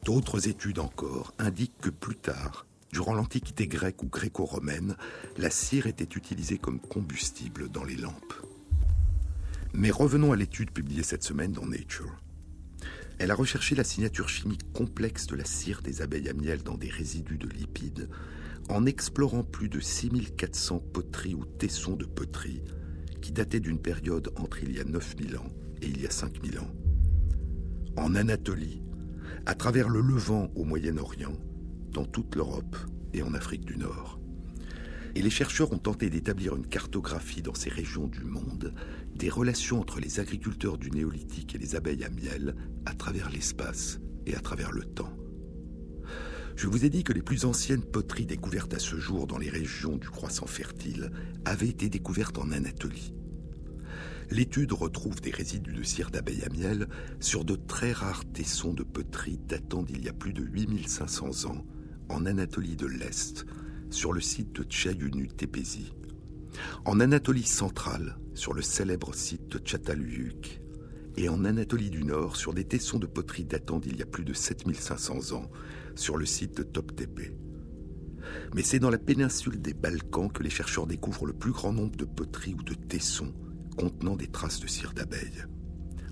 D'autres 0.03 0.49
études 0.49 0.79
encore 0.79 1.33
indiquent 1.39 1.79
que 1.79 1.89
plus 1.89 2.17
tard, 2.17 2.65
durant 2.91 3.13
l'Antiquité 3.13 3.67
grecque 3.67 4.03
ou 4.03 4.07
gréco-romaine, 4.07 4.97
la 5.37 5.49
cire 5.49 5.87
était 5.87 6.17
utilisée 6.17 6.57
comme 6.57 6.81
combustible 6.81 7.69
dans 7.69 7.85
les 7.85 7.95
lampes. 7.95 8.33
Mais 9.73 9.91
revenons 9.91 10.33
à 10.33 10.35
l'étude 10.35 10.71
publiée 10.71 11.03
cette 11.03 11.23
semaine 11.23 11.53
dans 11.53 11.65
Nature. 11.65 12.17
Elle 13.17 13.31
a 13.31 13.35
recherché 13.35 13.75
la 13.75 13.85
signature 13.85 14.27
chimique 14.27 14.73
complexe 14.73 15.25
de 15.25 15.37
la 15.37 15.45
cire 15.45 15.81
des 15.81 16.01
abeilles 16.01 16.27
à 16.27 16.33
miel 16.33 16.63
dans 16.63 16.77
des 16.77 16.89
résidus 16.89 17.37
de 17.37 17.47
lipides, 17.47 18.09
en 18.67 18.85
explorant 18.85 19.43
plus 19.43 19.69
de 19.69 19.79
6400 19.79 20.79
poteries 20.91 21.35
ou 21.35 21.45
tessons 21.45 21.95
de 21.95 22.05
poterie 22.05 22.61
qui 23.21 23.31
dataient 23.31 23.61
d'une 23.61 23.79
période 23.79 24.33
entre 24.35 24.63
il 24.63 24.75
y 24.75 24.81
a 24.81 24.83
9000 24.83 25.37
ans 25.37 25.47
et 25.81 25.87
il 25.87 26.01
y 26.01 26.05
a 26.05 26.11
5000 26.11 26.59
ans. 26.59 26.71
En 27.95 28.15
Anatolie, 28.15 28.82
à 29.45 29.55
travers 29.55 29.89
le 29.89 29.99
Levant 29.99 30.51
au 30.55 30.63
Moyen-Orient, 30.63 31.37
dans 31.91 32.05
toute 32.05 32.35
l'Europe 32.35 32.77
et 33.13 33.21
en 33.21 33.33
Afrique 33.33 33.65
du 33.65 33.77
Nord. 33.77 34.19
Et 35.15 35.21
les 35.21 35.29
chercheurs 35.29 35.71
ont 35.73 35.77
tenté 35.77 36.09
d'établir 36.09 36.55
une 36.55 36.65
cartographie 36.65 37.41
dans 37.41 37.53
ces 37.53 37.69
régions 37.69 38.07
du 38.07 38.23
monde 38.23 38.73
des 39.15 39.29
relations 39.29 39.79
entre 39.79 39.99
les 39.99 40.19
agriculteurs 40.19 40.77
du 40.77 40.89
néolithique 40.89 41.53
et 41.53 41.59
les 41.59 41.75
abeilles 41.75 42.03
à 42.03 42.09
miel 42.09 42.55
à 42.85 42.93
travers 42.93 43.29
l'espace 43.29 43.99
et 44.25 44.35
à 44.35 44.39
travers 44.39 44.71
le 44.71 44.83
temps. 44.83 45.13
Je 46.55 46.67
vous 46.67 46.85
ai 46.85 46.89
dit 46.89 47.03
que 47.03 47.13
les 47.13 47.21
plus 47.21 47.45
anciennes 47.45 47.83
poteries 47.83 48.25
découvertes 48.25 48.73
à 48.73 48.79
ce 48.79 48.95
jour 48.95 49.27
dans 49.27 49.37
les 49.37 49.49
régions 49.49 49.97
du 49.97 50.09
croissant 50.09 50.47
fertile 50.47 51.11
avaient 51.45 51.67
été 51.67 51.89
découvertes 51.89 52.37
en 52.37 52.51
Anatolie. 52.51 53.13
L'étude 54.33 54.73
retrouve 54.73 55.21
des 55.21 55.29
résidus 55.29 55.73
de 55.73 55.83
cire 55.83 56.09
d'abeille 56.09 56.43
à 56.43 56.49
miel 56.49 56.87
sur 57.19 57.45
de 57.45 57.55
très 57.55 57.91
rares 57.91 58.25
tessons 58.25 58.73
de 58.73 58.81
poterie 58.81 59.37
datant 59.37 59.83
d'il 59.83 60.03
y 60.03 60.09
a 60.09 60.13
plus 60.13 60.33
de 60.33 60.41
8500 60.41 61.51
ans 61.51 61.63
en 62.09 62.25
Anatolie 62.25 62.75
de 62.75 62.87
l'Est, 62.87 63.45
sur 63.91 64.11
le 64.11 64.21
site 64.21 64.51
de 64.53 64.63
Tchayunu 64.63 65.27
Tepesi. 65.27 65.93
En 66.83 66.99
Anatolie 66.99 67.43
centrale, 67.43 68.17
sur 68.33 68.55
le 68.55 68.63
célèbre 68.63 69.13
site 69.13 69.49
de 69.49 69.59
Çatalhöyük, 69.59 70.61
et 71.15 71.29
en 71.29 71.45
Anatolie 71.45 71.91
du 71.91 72.03
Nord, 72.03 72.35
sur 72.35 72.55
des 72.55 72.65
tessons 72.65 72.97
de 72.97 73.05
poterie 73.05 73.45
datant 73.45 73.77
d'il 73.77 73.97
y 73.97 74.01
a 74.01 74.07
plus 74.07 74.25
de 74.25 74.33
7500 74.33 75.33
ans, 75.33 75.51
sur 75.93 76.17
le 76.17 76.25
site 76.25 76.57
de 76.57 76.63
Toptepe. 76.63 77.37
Mais 78.55 78.63
c'est 78.63 78.79
dans 78.79 78.89
la 78.89 78.97
péninsule 78.97 79.61
des 79.61 79.75
Balkans 79.75 80.31
que 80.31 80.41
les 80.41 80.49
chercheurs 80.49 80.87
découvrent 80.87 81.27
le 81.27 81.33
plus 81.33 81.51
grand 81.51 81.71
nombre 81.71 81.97
de 81.97 82.05
poteries 82.05 82.55
ou 82.55 82.63
de 82.63 82.73
tessons 82.73 83.31
contenant 83.73 84.15
des 84.15 84.27
traces 84.27 84.59
de 84.59 84.67
cire 84.67 84.93
d'abeille. 84.93 85.45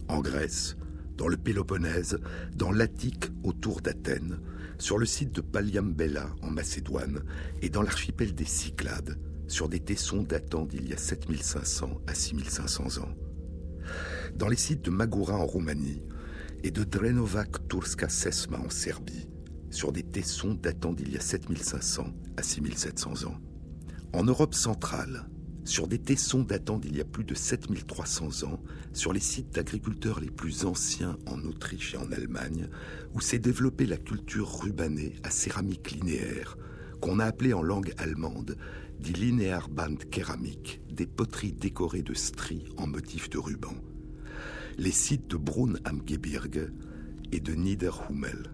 En 0.07 0.20
Grèce, 0.20 0.76
dans 1.18 1.28
le 1.28 1.38
Péloponnèse, 1.38 2.18
dans 2.55 2.72
l'Attique 2.72 3.26
autour 3.43 3.82
d'Athènes, 3.82 4.39
sur 4.80 4.97
le 4.97 5.05
site 5.05 5.36
de 5.36 5.41
Paliambella 5.41 6.28
en 6.41 6.49
Macédoine 6.49 7.24
et 7.62 7.70
dans 7.70 7.84
l'archipel 7.84 8.34
des 8.34 8.45
Cyclades, 8.45 9.20
sur 9.47 9.70
des 9.70 9.80
tessons 9.80 10.24
datant 10.24 10.66
d'il 10.66 10.88
y 10.88 10.93
a 10.93 10.97
7500 10.97 12.01
à 12.07 12.14
6500 12.16 13.03
ans. 13.03 13.14
Dans 14.36 14.47
les 14.47 14.55
sites 14.55 14.86
de 14.86 14.89
Magura 14.89 15.36
en 15.36 15.45
Roumanie 15.45 16.01
et 16.64 16.72
de 16.72 16.84
Drenovac 16.84 17.68
Turska 17.68 18.09
Sesma 18.09 18.59
en 18.59 18.70
Serbie, 18.70 19.28
sur 19.70 19.91
des 19.91 20.03
tessons 20.03 20.55
datant 20.55 20.93
d'il 20.93 21.12
y 21.12 21.18
a 21.18 21.22
7500 21.22 22.07
à 22.38 22.43
6700 22.43 23.28
ans. 23.28 23.38
En 24.14 24.24
Europe 24.24 24.53
centrale, 24.53 25.30
sur 25.64 25.88
des 25.88 25.99
tessons 25.99 26.41
datant 26.41 26.80
d'il 26.80 26.95
y 26.95 27.01
a 27.01 27.05
plus 27.05 27.24
de 27.24 27.36
7300 27.36 28.43
ans, 28.43 28.59
sur 28.93 29.14
les 29.14 29.20
sites 29.20 29.53
d'agriculteurs 29.53 30.20
les 30.20 30.32
plus 30.32 30.66
anciens 30.66 31.18
en 31.28 31.43
Autriche 31.45 31.93
et 31.93 31.97
en 31.97 32.12
Allemagne, 32.12 32.68
où 33.14 33.22
s'est 33.22 33.39
développée 33.39 33.86
la 33.86 33.97
culture 33.97 34.62
rubanée 34.62 35.14
à 35.24 35.30
céramique 35.30 35.91
linéaire, 35.91 36.57
qu'on 36.99 37.20
a 37.20 37.26
appelée 37.26 37.53
en 37.53 37.64
langue 37.64 37.93
allemande 37.97 38.57
die 38.99 39.14
Linearband 39.14 39.95
Keramik, 40.12 40.82
des 40.91 41.07
poteries 41.07 41.53
décorées 41.53 42.03
de 42.03 42.14
stries 42.14 42.66
en 42.78 42.86
motifs 42.86 43.30
de 43.30 43.39
ruban. 43.39 43.74
Les 44.78 44.91
sites 44.91 45.28
de 45.28 45.38
Brunn 45.38 45.80
am 45.86 46.01
Gebirge 46.05 46.72
et 47.32 47.39
de 47.39 47.53
Niederhummel. 47.53 48.51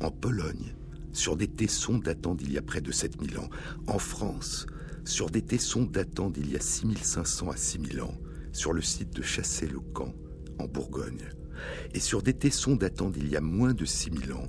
En 0.00 0.10
Pologne, 0.10 0.74
sur 1.12 1.36
des 1.36 1.48
tessons 1.48 1.98
datant 1.98 2.34
d'il 2.34 2.52
y 2.52 2.58
a 2.58 2.62
près 2.62 2.80
de 2.80 2.92
7000 2.92 3.38
ans. 3.38 3.48
En 3.86 3.98
France, 3.98 4.66
sur 5.08 5.30
des 5.30 5.40
tessons 5.40 5.84
datant 5.84 6.28
d'il 6.28 6.50
y 6.50 6.56
a 6.56 6.60
6500 6.60 7.50
à 7.50 7.56
6000 7.56 8.02
ans, 8.02 8.14
sur 8.52 8.74
le 8.74 8.82
site 8.82 9.14
de 9.16 9.22
Chassé-le-Camp, 9.22 10.14
en 10.58 10.68
Bourgogne, 10.68 11.30
et 11.94 11.98
sur 11.98 12.22
des 12.22 12.34
tessons 12.34 12.76
datant 12.76 13.08
d'il 13.08 13.26
y 13.26 13.36
a 13.36 13.40
moins 13.40 13.72
de 13.72 13.86
6000 13.86 14.34
ans, 14.34 14.48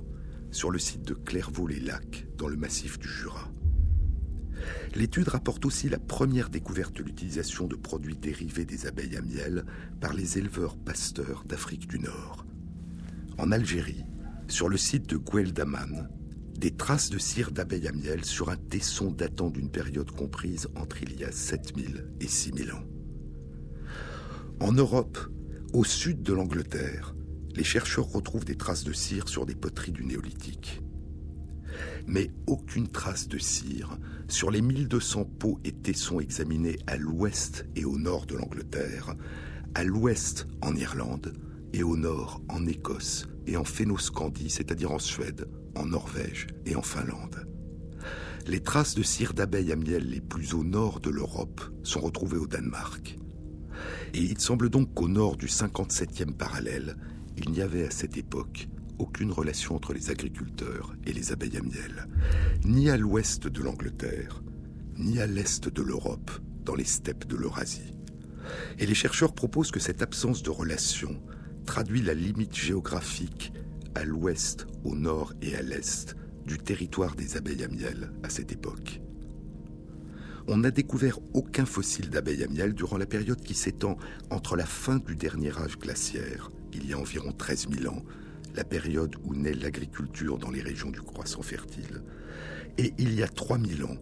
sur 0.50 0.70
le 0.70 0.78
site 0.78 1.02
de 1.02 1.14
Clairvaux-les-Lacs, 1.14 2.26
dans 2.36 2.46
le 2.46 2.56
massif 2.56 2.98
du 2.98 3.08
Jura. 3.08 3.50
L'étude 4.94 5.28
rapporte 5.28 5.64
aussi 5.64 5.88
la 5.88 5.98
première 5.98 6.50
découverte 6.50 6.94
de 6.94 7.04
l'utilisation 7.04 7.66
de 7.66 7.76
produits 7.76 8.16
dérivés 8.16 8.66
des 8.66 8.86
abeilles 8.86 9.16
à 9.16 9.22
miel 9.22 9.64
par 9.98 10.12
les 10.12 10.36
éleveurs 10.36 10.76
pasteurs 10.76 11.44
d'Afrique 11.46 11.88
du 11.88 11.98
Nord. 11.98 12.44
En 13.38 13.50
Algérie, 13.50 14.04
sur 14.46 14.68
le 14.68 14.76
site 14.76 15.08
de 15.08 15.16
Gueldaman, 15.16 16.10
des 16.60 16.70
traces 16.70 17.08
de 17.08 17.16
cire 17.16 17.52
d'abeille 17.52 17.88
à 17.88 17.92
miel 17.92 18.22
sur 18.22 18.50
un 18.50 18.56
tesson 18.56 19.10
datant 19.10 19.48
d'une 19.48 19.70
période 19.70 20.10
comprise 20.10 20.68
entre 20.76 21.02
il 21.02 21.18
y 21.18 21.24
a 21.24 21.32
7000 21.32 22.12
et 22.20 22.28
6000 22.28 22.72
ans. 22.72 22.84
En 24.60 24.72
Europe, 24.72 25.18
au 25.72 25.84
sud 25.84 26.22
de 26.22 26.34
l'Angleterre, 26.34 27.14
les 27.56 27.64
chercheurs 27.64 28.12
retrouvent 28.12 28.44
des 28.44 28.58
traces 28.58 28.84
de 28.84 28.92
cire 28.92 29.30
sur 29.30 29.46
des 29.46 29.54
poteries 29.54 29.92
du 29.92 30.04
néolithique. 30.04 30.82
Mais 32.06 32.30
aucune 32.46 32.88
trace 32.88 33.26
de 33.26 33.38
cire 33.38 33.98
sur 34.28 34.50
les 34.50 34.60
1200 34.60 35.24
pots 35.38 35.58
et 35.64 35.72
tessons 35.72 36.20
examinés 36.20 36.78
à 36.86 36.98
l'ouest 36.98 37.64
et 37.74 37.86
au 37.86 37.96
nord 37.96 38.26
de 38.26 38.36
l'Angleterre, 38.36 39.14
à 39.74 39.82
l'ouest 39.82 40.46
en 40.60 40.76
Irlande 40.76 41.32
et 41.72 41.82
au 41.82 41.96
nord 41.96 42.42
en 42.50 42.66
Écosse 42.66 43.28
et 43.46 43.56
en 43.56 43.64
Fénoscandie, 43.64 44.50
c'est-à-dire 44.50 44.92
en 44.92 44.98
Suède, 44.98 45.48
en 45.74 45.86
Norvège 45.86 46.48
et 46.66 46.76
en 46.76 46.82
Finlande. 46.82 47.46
Les 48.46 48.60
traces 48.60 48.94
de 48.94 49.02
cire 49.02 49.34
d'abeille 49.34 49.72
à 49.72 49.76
miel 49.76 50.08
les 50.08 50.20
plus 50.20 50.54
au 50.54 50.64
nord 50.64 51.00
de 51.00 51.10
l'Europe 51.10 51.60
sont 51.82 52.00
retrouvées 52.00 52.38
au 52.38 52.46
Danemark. 52.46 53.18
Et 54.14 54.22
il 54.22 54.40
semble 54.40 54.70
donc 54.70 54.92
qu'au 54.94 55.08
nord 55.08 55.36
du 55.36 55.46
57e 55.46 56.32
parallèle, 56.32 56.96
il 57.36 57.50
n'y 57.50 57.60
avait 57.60 57.86
à 57.86 57.90
cette 57.90 58.16
époque 58.16 58.68
aucune 58.98 59.32
relation 59.32 59.76
entre 59.76 59.94
les 59.94 60.10
agriculteurs 60.10 60.94
et 61.06 61.12
les 61.12 61.32
abeilles 61.32 61.56
à 61.56 61.62
miel, 61.62 62.06
ni 62.64 62.90
à 62.90 62.96
l'ouest 62.96 63.46
de 63.46 63.62
l'Angleterre, 63.62 64.42
ni 64.98 65.20
à 65.20 65.26
l'est 65.26 65.68
de 65.68 65.82
l'Europe, 65.82 66.30
dans 66.64 66.74
les 66.74 66.84
steppes 66.84 67.26
de 67.26 67.36
l'Eurasie. 67.36 67.94
Et 68.78 68.86
les 68.86 68.94
chercheurs 68.94 69.34
proposent 69.34 69.70
que 69.70 69.80
cette 69.80 70.02
absence 70.02 70.42
de 70.42 70.50
relation 70.50 71.22
traduit 71.64 72.02
la 72.02 72.14
limite 72.14 72.54
géographique 72.54 73.52
à 73.94 74.04
l'ouest, 74.04 74.66
au 74.84 74.94
nord 74.94 75.32
et 75.42 75.54
à 75.56 75.62
l'est 75.62 76.16
du 76.46 76.58
territoire 76.58 77.14
des 77.14 77.36
abeilles 77.36 77.64
à 77.64 77.68
miel 77.68 78.12
à 78.22 78.30
cette 78.30 78.52
époque. 78.52 79.00
On 80.48 80.56
n'a 80.56 80.70
découvert 80.70 81.18
aucun 81.34 81.64
fossile 81.64 82.10
d'abeilles 82.10 82.44
à 82.44 82.48
miel 82.48 82.74
durant 82.74 82.96
la 82.96 83.06
période 83.06 83.40
qui 83.40 83.54
s'étend 83.54 83.96
entre 84.30 84.56
la 84.56 84.66
fin 84.66 84.98
du 84.98 85.14
dernier 85.14 85.56
âge 85.58 85.78
glaciaire, 85.78 86.50
il 86.72 86.88
y 86.88 86.92
a 86.92 86.98
environ 86.98 87.32
13 87.32 87.68
000 87.70 87.94
ans, 87.94 88.02
la 88.54 88.64
période 88.64 89.16
où 89.24 89.34
naît 89.34 89.54
l'agriculture 89.54 90.38
dans 90.38 90.50
les 90.50 90.62
régions 90.62 90.90
du 90.90 91.00
croissant 91.00 91.42
fertile, 91.42 92.02
et 92.78 92.92
il 92.98 93.14
y 93.14 93.22
a 93.22 93.28
3000 93.28 93.84
ans, 93.84 93.96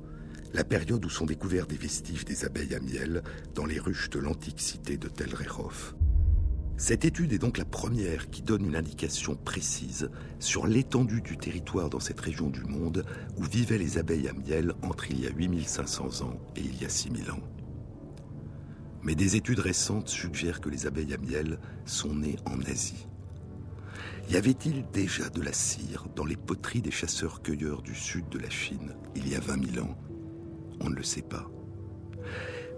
la 0.54 0.64
période 0.64 1.04
où 1.04 1.11
sont 1.11 1.26
découverts 1.26 1.66
des 1.66 1.76
vestiges 1.76 2.24
des 2.24 2.44
abeilles 2.44 2.74
à 2.74 2.80
miel 2.80 3.22
dans 3.54 3.66
les 3.66 3.78
ruches 3.78 4.11
de 4.11 4.18
l'antique 4.18 4.61
cité 4.61 4.96
de 4.96 5.09
Tel. 5.09 5.34
Cette 6.78 7.04
étude 7.04 7.32
est 7.32 7.38
donc 7.38 7.58
la 7.58 7.64
première 7.64 8.30
qui 8.30 8.40
donne 8.40 8.64
une 8.64 8.76
indication 8.76 9.34
précise 9.34 10.10
sur 10.38 10.68
l'étendue 10.68 11.20
du 11.20 11.36
territoire 11.36 11.90
dans 11.90 11.98
cette 11.98 12.20
région 12.20 12.50
du 12.50 12.62
monde 12.62 13.04
où 13.36 13.42
vivaient 13.42 13.78
les 13.78 13.98
abeilles 13.98 14.28
à 14.28 14.32
miel 14.32 14.72
entre 14.82 15.10
il 15.10 15.20
y 15.20 15.26
a 15.26 15.30
8500 15.30 16.24
ans 16.24 16.40
et 16.54 16.60
il 16.60 16.80
y 16.80 16.84
a 16.84 16.88
6000 16.88 17.32
ans. 17.32 17.42
Mais 19.02 19.16
des 19.16 19.34
études 19.34 19.58
récentes 19.58 20.08
suggèrent 20.08 20.60
que 20.60 20.68
les 20.68 20.86
abeilles 20.86 21.14
à 21.14 21.18
miel 21.18 21.58
sont 21.84 22.14
nées 22.14 22.36
en 22.44 22.60
Asie. 22.60 23.08
Y 24.30 24.36
avait-il 24.36 24.86
déjà 24.92 25.28
de 25.30 25.42
la 25.42 25.52
cire 25.52 26.06
dans 26.14 26.26
les 26.26 26.36
poteries 26.36 26.82
des 26.82 26.92
chasseurs-cueilleurs 26.92 27.82
du 27.82 27.96
sud 27.96 28.28
de 28.28 28.38
la 28.38 28.50
Chine 28.50 28.94
il 29.16 29.28
y 29.28 29.34
a 29.34 29.40
20 29.40 29.72
000 29.74 29.84
ans? 29.84 29.98
On 30.80 30.90
ne 30.90 30.94
le 30.94 31.02
sait 31.02 31.22
pas. 31.22 31.50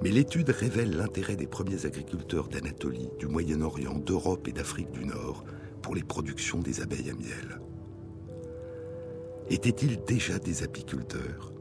Mais 0.02 0.10
l'étude 0.10 0.48
révèle 0.48 0.96
l'intérêt 0.96 1.36
des 1.36 1.46
premiers 1.46 1.84
agriculteurs 1.84 2.48
d'Anatolie, 2.48 3.10
du 3.18 3.26
Moyen-Orient, 3.26 3.98
d'Europe 3.98 4.48
et 4.48 4.52
d'Afrique 4.52 4.90
du 4.92 5.04
Nord 5.04 5.44
pour 5.82 5.94
les 5.94 6.02
productions 6.02 6.60
des 6.60 6.80
abeilles 6.80 7.10
à 7.10 7.14
miel. 7.14 7.60
Étaient-ils 9.50 10.02
déjà 10.04 10.38
des 10.38 10.62
apiculteurs? 10.62 11.52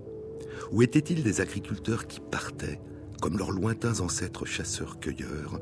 Ou 0.72 0.84
étaient-ils 0.84 1.24
des 1.24 1.42
agriculteurs 1.42 2.08
qui 2.08 2.20
partaient, 2.20 2.80
comme 3.22 3.38
leurs 3.38 3.52
lointains 3.52 4.00
ancêtres 4.00 4.46
chasseurs-cueilleurs, 4.46 5.60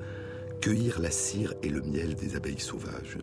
cueillir 0.62 1.00
la 1.00 1.12
cire 1.12 1.54
et 1.64 1.70
le 1.70 1.82
miel 1.82 2.16
des 2.16 2.36
abeilles 2.36 2.60
sauvages? 2.60 3.18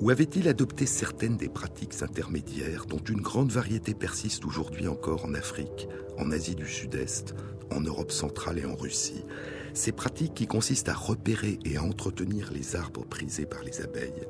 Ou 0.00 0.10
avait-il 0.10 0.48
adopté 0.48 0.86
certaines 0.86 1.36
des 1.36 1.48
pratiques 1.48 2.02
intermédiaires 2.02 2.86
dont 2.86 2.98
une 2.98 3.20
grande 3.20 3.50
variété 3.50 3.94
persiste 3.94 4.44
aujourd'hui 4.44 4.86
encore 4.86 5.24
en 5.24 5.34
Afrique, 5.34 5.88
en 6.18 6.30
Asie 6.30 6.54
du 6.54 6.66
Sud-Est, 6.66 7.34
en 7.72 7.80
Europe 7.80 8.12
centrale 8.12 8.58
et 8.58 8.64
en 8.64 8.76
Russie? 8.76 9.24
Ces 9.74 9.92
pratiques 9.92 10.34
qui 10.34 10.46
consistent 10.46 10.88
à 10.88 10.94
repérer 10.94 11.58
et 11.64 11.76
à 11.76 11.82
entretenir 11.82 12.52
les 12.52 12.76
arbres 12.76 13.04
prisés 13.04 13.46
par 13.46 13.64
les 13.64 13.80
abeilles, 13.80 14.26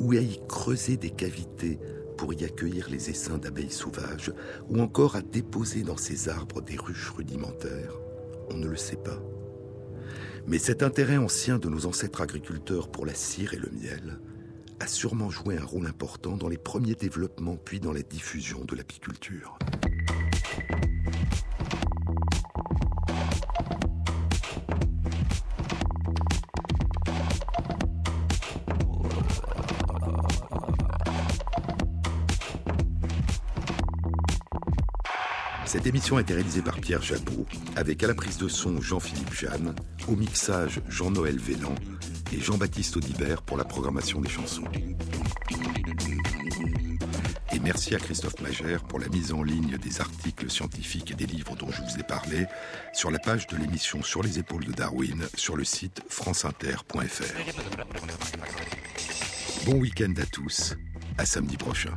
ou 0.00 0.12
à 0.12 0.20
y 0.20 0.40
creuser 0.48 0.96
des 0.96 1.10
cavités 1.10 1.78
pour 2.16 2.32
y 2.32 2.44
accueillir 2.44 2.88
les 2.90 3.10
essaims 3.10 3.38
d'abeilles 3.38 3.70
sauvages? 3.70 4.32
Ou 4.70 4.80
encore 4.80 5.16
à 5.16 5.22
déposer 5.22 5.82
dans 5.82 5.98
ces 5.98 6.30
arbres 6.30 6.62
des 6.62 6.76
ruches 6.76 7.10
rudimentaires? 7.10 7.98
On 8.50 8.56
ne 8.56 8.68
le 8.68 8.76
sait 8.76 8.96
pas. 8.96 9.22
Mais 10.46 10.58
cet 10.58 10.82
intérêt 10.82 11.16
ancien 11.16 11.58
de 11.58 11.68
nos 11.68 11.86
ancêtres 11.86 12.22
agriculteurs 12.22 12.88
pour 12.88 13.04
la 13.04 13.14
cire 13.14 13.52
et 13.52 13.58
le 13.58 13.70
miel 13.70 14.20
a 14.80 14.86
sûrement 14.86 15.30
joué 15.30 15.56
un 15.56 15.64
rôle 15.64 15.86
important 15.86 16.36
dans 16.36 16.48
les 16.48 16.58
premiers 16.58 16.94
développements 16.94 17.56
puis 17.56 17.80
dans 17.80 17.92
la 17.92 18.02
diffusion 18.02 18.64
de 18.64 18.76
l'apiculture. 18.76 19.58
Cette 35.64 35.86
émission 35.86 36.16
a 36.16 36.20
été 36.20 36.32
réalisée 36.34 36.62
par 36.62 36.80
Pierre 36.80 37.02
Jabot, 37.02 37.44
avec 37.76 38.02
à 38.02 38.06
la 38.06 38.14
prise 38.14 38.38
de 38.38 38.48
son 38.48 38.80
Jean-Philippe 38.80 39.34
Jeanne, 39.34 39.74
au 40.08 40.16
mixage 40.16 40.80
Jean-Noël 40.88 41.38
Vélan 41.38 41.74
et 42.32 42.40
Jean-Baptiste 42.40 42.96
Audibert 42.96 43.42
pour 43.42 43.56
la 43.56 43.64
programmation 43.64 44.20
des 44.20 44.28
chansons. 44.28 44.64
Et 47.52 47.58
merci 47.60 47.94
à 47.94 47.98
Christophe 47.98 48.40
Magère 48.40 48.82
pour 48.84 48.98
la 48.98 49.08
mise 49.08 49.32
en 49.32 49.42
ligne 49.42 49.78
des 49.78 50.00
articles 50.00 50.50
scientifiques 50.50 51.12
et 51.12 51.14
des 51.14 51.26
livres 51.26 51.56
dont 51.56 51.70
je 51.70 51.80
vous 51.82 51.98
ai 51.98 52.02
parlé 52.02 52.46
sur 52.92 53.10
la 53.10 53.18
page 53.18 53.46
de 53.46 53.56
l'émission 53.56 54.02
Sur 54.02 54.22
les 54.22 54.38
épaules 54.38 54.64
de 54.64 54.72
Darwin 54.72 55.26
sur 55.34 55.56
le 55.56 55.64
site 55.64 56.02
franceinter.fr. 56.08 57.24
Bon 59.64 59.74
week-end 59.76 60.14
à 60.20 60.26
tous, 60.26 60.76
à 61.18 61.24
samedi 61.24 61.56
prochain. 61.56 61.94